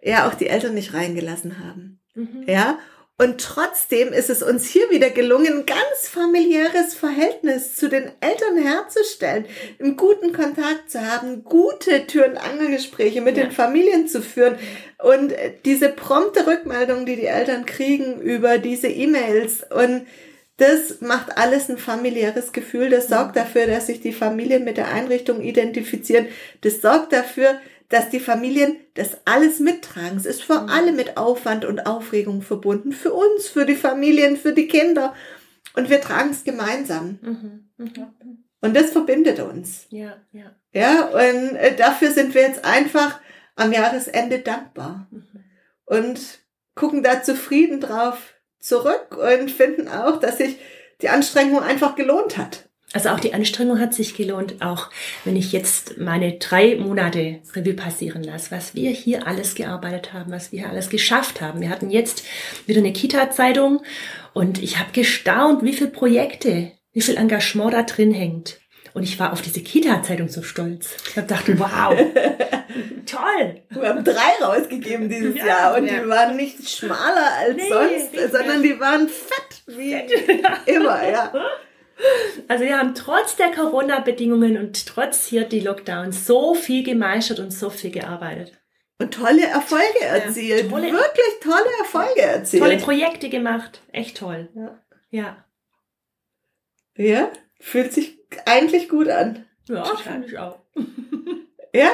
ja 0.00 0.28
auch 0.28 0.34
die 0.34 0.48
Eltern 0.48 0.74
nicht 0.74 0.94
reingelassen 0.94 1.58
haben. 1.58 2.00
Mhm. 2.14 2.44
Ja, 2.46 2.78
und 3.22 3.40
trotzdem 3.40 4.12
ist 4.12 4.30
es 4.30 4.42
uns 4.42 4.66
hier 4.66 4.90
wieder 4.90 5.10
gelungen, 5.10 5.58
ein 5.58 5.66
ganz 5.66 6.08
familiäres 6.08 6.94
Verhältnis 6.94 7.76
zu 7.76 7.88
den 7.88 8.10
Eltern 8.20 8.56
herzustellen, 8.56 9.46
einen 9.78 9.96
guten 9.96 10.32
Kontakt 10.32 10.90
zu 10.90 11.00
haben, 11.00 11.44
gute 11.44 12.08
Tür- 12.08 12.26
und 12.26 12.36
Angelgespräche 12.36 13.20
mit 13.20 13.36
Ja. 13.36 13.44
den 13.44 13.52
Familien 13.52 14.08
zu 14.08 14.22
führen 14.22 14.56
und 14.98 15.30
äh, 15.30 15.52
diese 15.64 15.88
prompte 15.88 16.48
Rückmeldung, 16.48 17.06
die 17.06 17.14
die 17.14 17.26
Eltern 17.26 17.64
kriegen 17.64 18.20
über 18.20 18.58
diese 18.58 18.88
E-Mails 18.88 19.64
und 19.70 20.04
das 20.56 21.00
macht 21.00 21.38
alles 21.38 21.68
ein 21.68 21.78
familiäres 21.78 22.52
Gefühl. 22.52 22.90
Das 22.90 23.08
sorgt 23.08 23.36
dafür, 23.36 23.66
dass 23.66 23.86
sich 23.86 24.00
die 24.00 24.12
Familien 24.12 24.64
mit 24.64 24.76
der 24.76 24.92
Einrichtung 24.92 25.40
identifizieren. 25.40 26.26
Das 26.60 26.80
sorgt 26.82 27.12
dafür, 27.12 27.60
dass 27.92 28.08
die 28.08 28.20
Familien 28.20 28.76
das 28.94 29.18
alles 29.26 29.60
mittragen. 29.60 30.16
Es 30.16 30.24
ist 30.24 30.42
für 30.42 30.68
alle 30.70 30.92
mit 30.92 31.18
Aufwand 31.18 31.66
und 31.66 31.86
Aufregung 31.86 32.40
verbunden. 32.40 32.92
Für 32.92 33.12
uns, 33.12 33.48
für 33.48 33.66
die 33.66 33.76
Familien, 33.76 34.38
für 34.38 34.54
die 34.54 34.66
Kinder. 34.66 35.14
Und 35.76 35.90
wir 35.90 36.00
tragen 36.00 36.30
es 36.30 36.42
gemeinsam. 36.42 37.18
Mhm. 37.20 37.70
Mhm. 37.76 38.44
Und 38.62 38.74
das 38.74 38.92
verbindet 38.92 39.40
uns. 39.40 39.88
Ja, 39.90 40.16
ja. 40.32 40.56
Ja, 40.72 41.08
und 41.08 41.56
äh, 41.56 41.76
dafür 41.76 42.12
sind 42.12 42.34
wir 42.34 42.40
jetzt 42.40 42.64
einfach 42.64 43.20
am 43.56 43.72
Jahresende 43.72 44.38
dankbar. 44.38 45.06
Mhm. 45.10 45.44
Und 45.84 46.20
gucken 46.74 47.02
da 47.02 47.22
zufrieden 47.22 47.80
drauf 47.80 48.32
zurück 48.58 49.18
und 49.18 49.50
finden 49.50 49.88
auch, 49.88 50.18
dass 50.18 50.38
sich 50.38 50.58
die 51.02 51.10
Anstrengung 51.10 51.60
einfach 51.60 51.94
gelohnt 51.94 52.38
hat. 52.38 52.70
Also 52.92 53.08
auch 53.08 53.20
die 53.20 53.32
Anstrengung 53.32 53.80
hat 53.80 53.94
sich 53.94 54.14
gelohnt, 54.14 54.56
auch 54.60 54.90
wenn 55.24 55.34
ich 55.34 55.52
jetzt 55.52 55.96
meine 55.98 56.34
drei 56.38 56.76
Monate 56.76 57.40
Revue 57.54 57.72
passieren 57.74 58.22
lasse, 58.22 58.50
was 58.50 58.74
wir 58.74 58.90
hier 58.90 59.26
alles 59.26 59.54
gearbeitet 59.54 60.12
haben, 60.12 60.30
was 60.30 60.52
wir 60.52 60.60
hier 60.60 60.70
alles 60.70 60.90
geschafft 60.90 61.40
haben. 61.40 61.60
Wir 61.60 61.70
hatten 61.70 61.90
jetzt 61.90 62.22
wieder 62.66 62.80
eine 62.80 62.92
Kita-Zeitung 62.92 63.82
und 64.34 64.62
ich 64.62 64.78
habe 64.78 64.92
gestaunt, 64.92 65.62
wie 65.64 65.72
viele 65.72 65.90
Projekte, 65.90 66.72
wie 66.92 67.00
viel 67.00 67.16
Engagement 67.16 67.72
da 67.72 67.82
drin 67.82 68.12
hängt. 68.12 68.58
Und 68.94 69.04
ich 69.04 69.18
war 69.18 69.32
auf 69.32 69.40
diese 69.40 69.62
Kita-Zeitung 69.62 70.28
so 70.28 70.42
stolz. 70.42 70.94
Ich 71.08 71.16
habe 71.16 71.26
gedacht, 71.26 71.44
wow, 71.58 71.94
toll. 73.06 73.62
Wir 73.70 73.88
haben 73.88 74.04
drei 74.04 74.44
rausgegeben 74.44 75.08
dieses 75.08 75.34
Ja, 75.36 75.46
Jahr 75.46 75.76
und 75.78 75.86
ja. 75.86 75.94
die 75.98 76.08
waren 76.10 76.36
nicht 76.36 76.68
schmaler 76.68 77.30
als 77.38 77.56
Nee, 77.56 77.68
sonst, 77.70 78.32
sondern 78.32 78.62
die 78.62 78.78
waren 78.78 79.08
fett 79.08 79.62
wie 79.66 79.94
immer, 80.70 81.08
ja. 81.08 81.32
Also 82.48 82.64
wir 82.64 82.78
haben 82.78 82.94
trotz 82.94 83.36
der 83.36 83.50
Corona-Bedingungen 83.52 84.56
und 84.56 84.86
trotz 84.86 85.26
hier 85.26 85.44
die 85.44 85.60
Lockdowns 85.60 86.26
so 86.26 86.54
viel 86.54 86.82
gemeistert 86.82 87.38
und 87.38 87.52
so 87.52 87.70
viel 87.70 87.90
gearbeitet. 87.90 88.52
Und 88.98 89.14
tolle 89.14 89.44
Erfolge 89.46 90.00
erzielt. 90.00 90.70
tolle- 90.70 90.92
Wirklich 90.92 91.38
tolle 91.42 91.70
Erfolge 91.80 92.20
erzielt. 92.22 92.62
Tolle 92.62 92.78
Projekte 92.78 93.28
gemacht. 93.28 93.82
Echt 93.92 94.16
toll. 94.18 94.48
Ja. 94.54 94.78
Ja. 95.10 95.44
ja, 96.96 97.30
fühlt 97.60 97.92
sich 97.92 98.18
eigentlich 98.46 98.88
gut 98.88 99.08
an. 99.08 99.44
Ja, 99.68 99.84
finde 99.96 100.26
ich 100.28 100.38
auch. 100.38 100.58
Ja, 101.74 101.90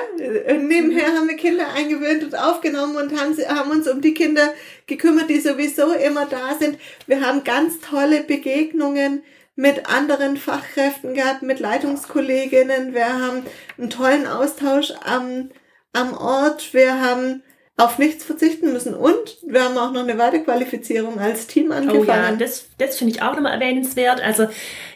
nebenher 0.58 1.06
haben 1.14 1.28
wir 1.28 1.36
Kinder 1.36 1.72
eingewöhnt 1.72 2.24
und 2.24 2.34
aufgenommen 2.36 2.96
und 2.96 3.16
haben, 3.16 3.36
haben 3.46 3.70
uns 3.70 3.86
um 3.86 4.00
die 4.00 4.12
Kinder 4.12 4.52
gekümmert, 4.88 5.30
die 5.30 5.38
sowieso 5.38 5.92
immer 5.92 6.26
da 6.26 6.56
sind. 6.58 6.80
Wir 7.06 7.20
haben 7.24 7.44
ganz 7.44 7.78
tolle 7.80 8.24
Begegnungen 8.24 9.22
mit 9.58 9.90
anderen 9.90 10.36
Fachkräften 10.36 11.14
gehabt, 11.14 11.42
mit 11.42 11.58
Leitungskolleginnen. 11.58 12.94
Wir 12.94 13.08
haben 13.08 13.42
einen 13.76 13.90
tollen 13.90 14.24
Austausch 14.24 14.92
am, 15.04 15.50
am 15.92 16.16
Ort. 16.16 16.72
Wir 16.72 17.00
haben 17.00 17.42
auf 17.76 17.98
nichts 17.98 18.22
verzichten 18.22 18.72
müssen 18.72 18.94
und 18.94 19.38
wir 19.44 19.64
haben 19.64 19.76
auch 19.76 19.90
noch 19.90 20.04
eine 20.04 20.16
Weiterqualifizierung 20.16 21.18
als 21.18 21.48
Team 21.48 21.70
Oh 21.70 21.72
ja, 21.72 21.78
angefangen. 21.78 22.38
das, 22.38 22.68
das 22.78 22.98
finde 22.98 23.14
ich 23.14 23.22
auch 23.22 23.34
nochmal 23.34 23.54
erwähnenswert. 23.54 24.20
Also 24.20 24.46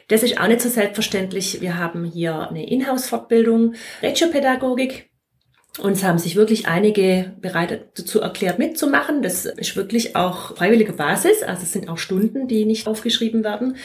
das 0.06 0.22
ist 0.22 0.40
auch 0.40 0.46
nicht 0.46 0.60
so 0.60 0.68
selbstverständlich. 0.68 1.60
Wir 1.60 1.76
haben 1.76 2.04
hier 2.04 2.48
eine 2.48 2.64
Inhouse-Fortbildung, 2.64 3.74
Regiopädagogik. 4.00 5.10
Uns 5.80 6.04
haben 6.04 6.18
sich 6.18 6.36
wirklich 6.36 6.68
einige 6.68 7.34
bereit 7.40 7.88
dazu 7.96 8.20
erklärt 8.20 8.60
mitzumachen. 8.60 9.22
Das 9.22 9.44
ist 9.44 9.74
wirklich 9.74 10.14
auch 10.14 10.56
freiwillige 10.56 10.92
Basis. 10.92 11.42
Also 11.42 11.62
es 11.64 11.72
sind 11.72 11.88
auch 11.88 11.98
Stunden, 11.98 12.46
die 12.46 12.64
nicht 12.64 12.86
aufgeschrieben 12.86 13.42
werden. 13.42 13.76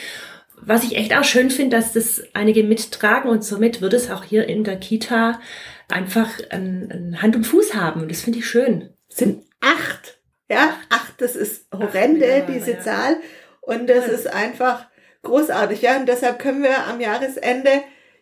Was 0.67 0.83
ich 0.83 0.97
echt 0.97 1.15
auch 1.15 1.23
schön 1.23 1.49
finde, 1.49 1.77
dass 1.77 1.93
das 1.93 2.21
einige 2.33 2.61
mittragen 2.61 3.31
und 3.31 3.41
somit 3.41 3.79
wird 3.79 3.93
es 3.93 4.11
auch 4.11 4.25
hier 4.25 4.49
in 4.49 4.65
der 4.65 4.75
Kita 4.75 5.39
einfach 5.87 6.29
ein, 6.49 6.91
ein 6.91 7.21
Hand 7.21 7.37
und 7.37 7.45
Fuß 7.45 7.73
haben. 7.73 8.01
Und 8.01 8.11
das 8.11 8.19
finde 8.19 8.39
ich 8.39 8.47
schön. 8.47 8.89
sind 9.07 9.45
acht. 9.61 10.19
Ja, 10.49 10.75
acht, 10.89 11.21
das 11.21 11.37
ist 11.37 11.67
horrende, 11.71 12.19
miteinander, 12.19 12.53
diese 12.53 12.71
ja. 12.71 12.81
Zahl. 12.81 13.17
Und 13.61 13.89
das 13.89 14.07
Toll. 14.07 14.15
ist 14.15 14.27
einfach 14.27 14.87
großartig. 15.23 15.81
Ja, 15.81 15.95
und 15.95 16.05
deshalb 16.05 16.37
können 16.37 16.63
wir 16.63 16.85
am 16.85 16.99
Jahresende 16.99 17.71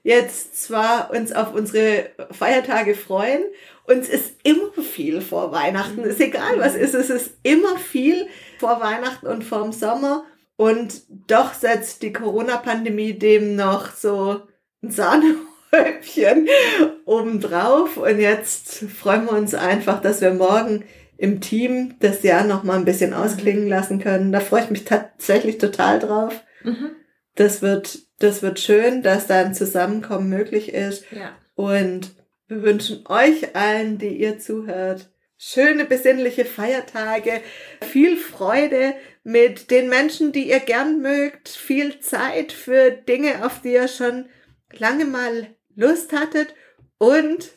jetzt 0.03 0.61
zwar 0.61 1.09
uns 1.09 1.31
auf 1.31 1.51
unsere 1.51 2.11
Feiertage 2.29 2.93
freuen. 2.93 3.41
Uns 3.85 4.07
ist 4.07 4.35
immer 4.43 4.71
viel 4.83 5.21
vor 5.21 5.51
Weihnachten. 5.51 6.03
Ist 6.03 6.21
egal, 6.21 6.59
was 6.59 6.75
ist. 6.75 6.93
Es 6.93 7.09
ist 7.09 7.37
immer 7.41 7.79
viel 7.79 8.27
vor 8.59 8.79
Weihnachten 8.81 9.25
und 9.25 9.43
vorm 9.43 9.71
Sommer. 9.71 10.25
Und 10.57 11.01
doch 11.27 11.53
setzt 11.53 12.01
die 12.01 12.13
Corona-Pandemie 12.13 13.13
dem 13.13 13.55
noch 13.55 13.91
so 13.93 14.41
ein 14.81 15.35
Häubchen 15.73 16.47
obendrauf. 17.05 17.97
Und 17.97 18.19
jetzt 18.19 18.85
freuen 18.85 19.25
wir 19.25 19.33
uns 19.33 19.53
einfach, 19.53 20.01
dass 20.01 20.21
wir 20.21 20.33
morgen 20.33 20.85
im 21.17 21.41
Team 21.41 21.95
das 21.99 22.23
Jahr 22.23 22.43
noch 22.43 22.63
mal 22.63 22.77
ein 22.77 22.85
bisschen 22.85 23.13
ausklingen 23.13 23.67
lassen 23.67 23.99
können. 23.99 24.31
Da 24.31 24.39
freue 24.39 24.63
ich 24.63 24.69
mich 24.69 24.85
tatsächlich 24.85 25.57
total 25.57 25.99
drauf. 25.99 26.43
Mhm. 26.63 26.91
Das 27.35 27.61
wird, 27.61 27.99
das 28.19 28.41
wird 28.41 28.59
schön, 28.59 29.01
dass 29.01 29.27
da 29.27 29.41
ein 29.41 29.53
Zusammenkommen 29.53 30.29
möglich 30.29 30.73
ist. 30.73 31.05
Ja. 31.11 31.35
Und 31.55 32.15
wir 32.47 32.63
wünschen 32.63 33.03
euch 33.07 33.55
allen, 33.55 33.97
die 33.97 34.17
ihr 34.17 34.39
zuhört, 34.39 35.09
schöne 35.37 35.85
besinnliche 35.85 36.45
Feiertage, 36.45 37.41
viel 37.81 38.17
Freude 38.17 38.93
mit 39.25 39.69
den 39.71 39.89
Menschen, 39.89 40.31
die 40.31 40.49
ihr 40.49 40.59
gern 40.59 41.01
mögt, 41.01 41.49
viel 41.49 41.99
Zeit 41.99 42.51
für 42.51 42.91
Dinge, 42.91 43.43
auf 43.43 43.61
die 43.61 43.73
ihr 43.73 43.87
schon 43.87 44.29
lange 44.71 45.05
mal 45.05 45.47
Lust 45.75 46.13
hattet 46.13 46.53
und 46.99 47.49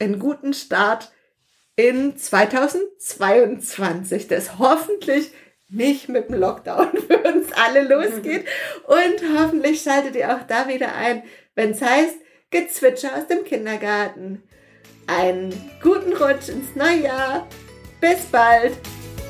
einen 0.00 0.18
guten 0.18 0.52
Start 0.52 1.12
in 1.76 2.16
2022, 2.16 4.26
das 4.26 4.58
hoffentlich 4.58 5.30
nicht 5.68 6.08
mit 6.08 6.28
dem 6.28 6.40
Lockdown 6.40 6.88
für 7.06 7.18
uns 7.18 7.52
alle 7.52 7.82
losgeht. 7.82 8.46
Und 8.86 9.38
hoffentlich 9.38 9.82
schaltet 9.82 10.16
ihr 10.16 10.34
auch 10.34 10.42
da 10.48 10.66
wieder 10.66 10.96
ein, 10.96 11.22
wenn 11.54 11.70
es 11.70 11.80
heißt, 11.80 12.16
Gezwitscher 12.50 13.16
aus 13.16 13.28
dem 13.28 13.44
Kindergarten. 13.44 14.42
Einen 15.06 15.52
guten 15.80 16.12
Rutsch 16.12 16.48
ins 16.48 16.74
neue 16.74 17.04
Jahr. 17.04 17.46
Bis 18.00 18.22
bald. 18.32 18.72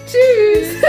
Tschüss. 0.06 0.82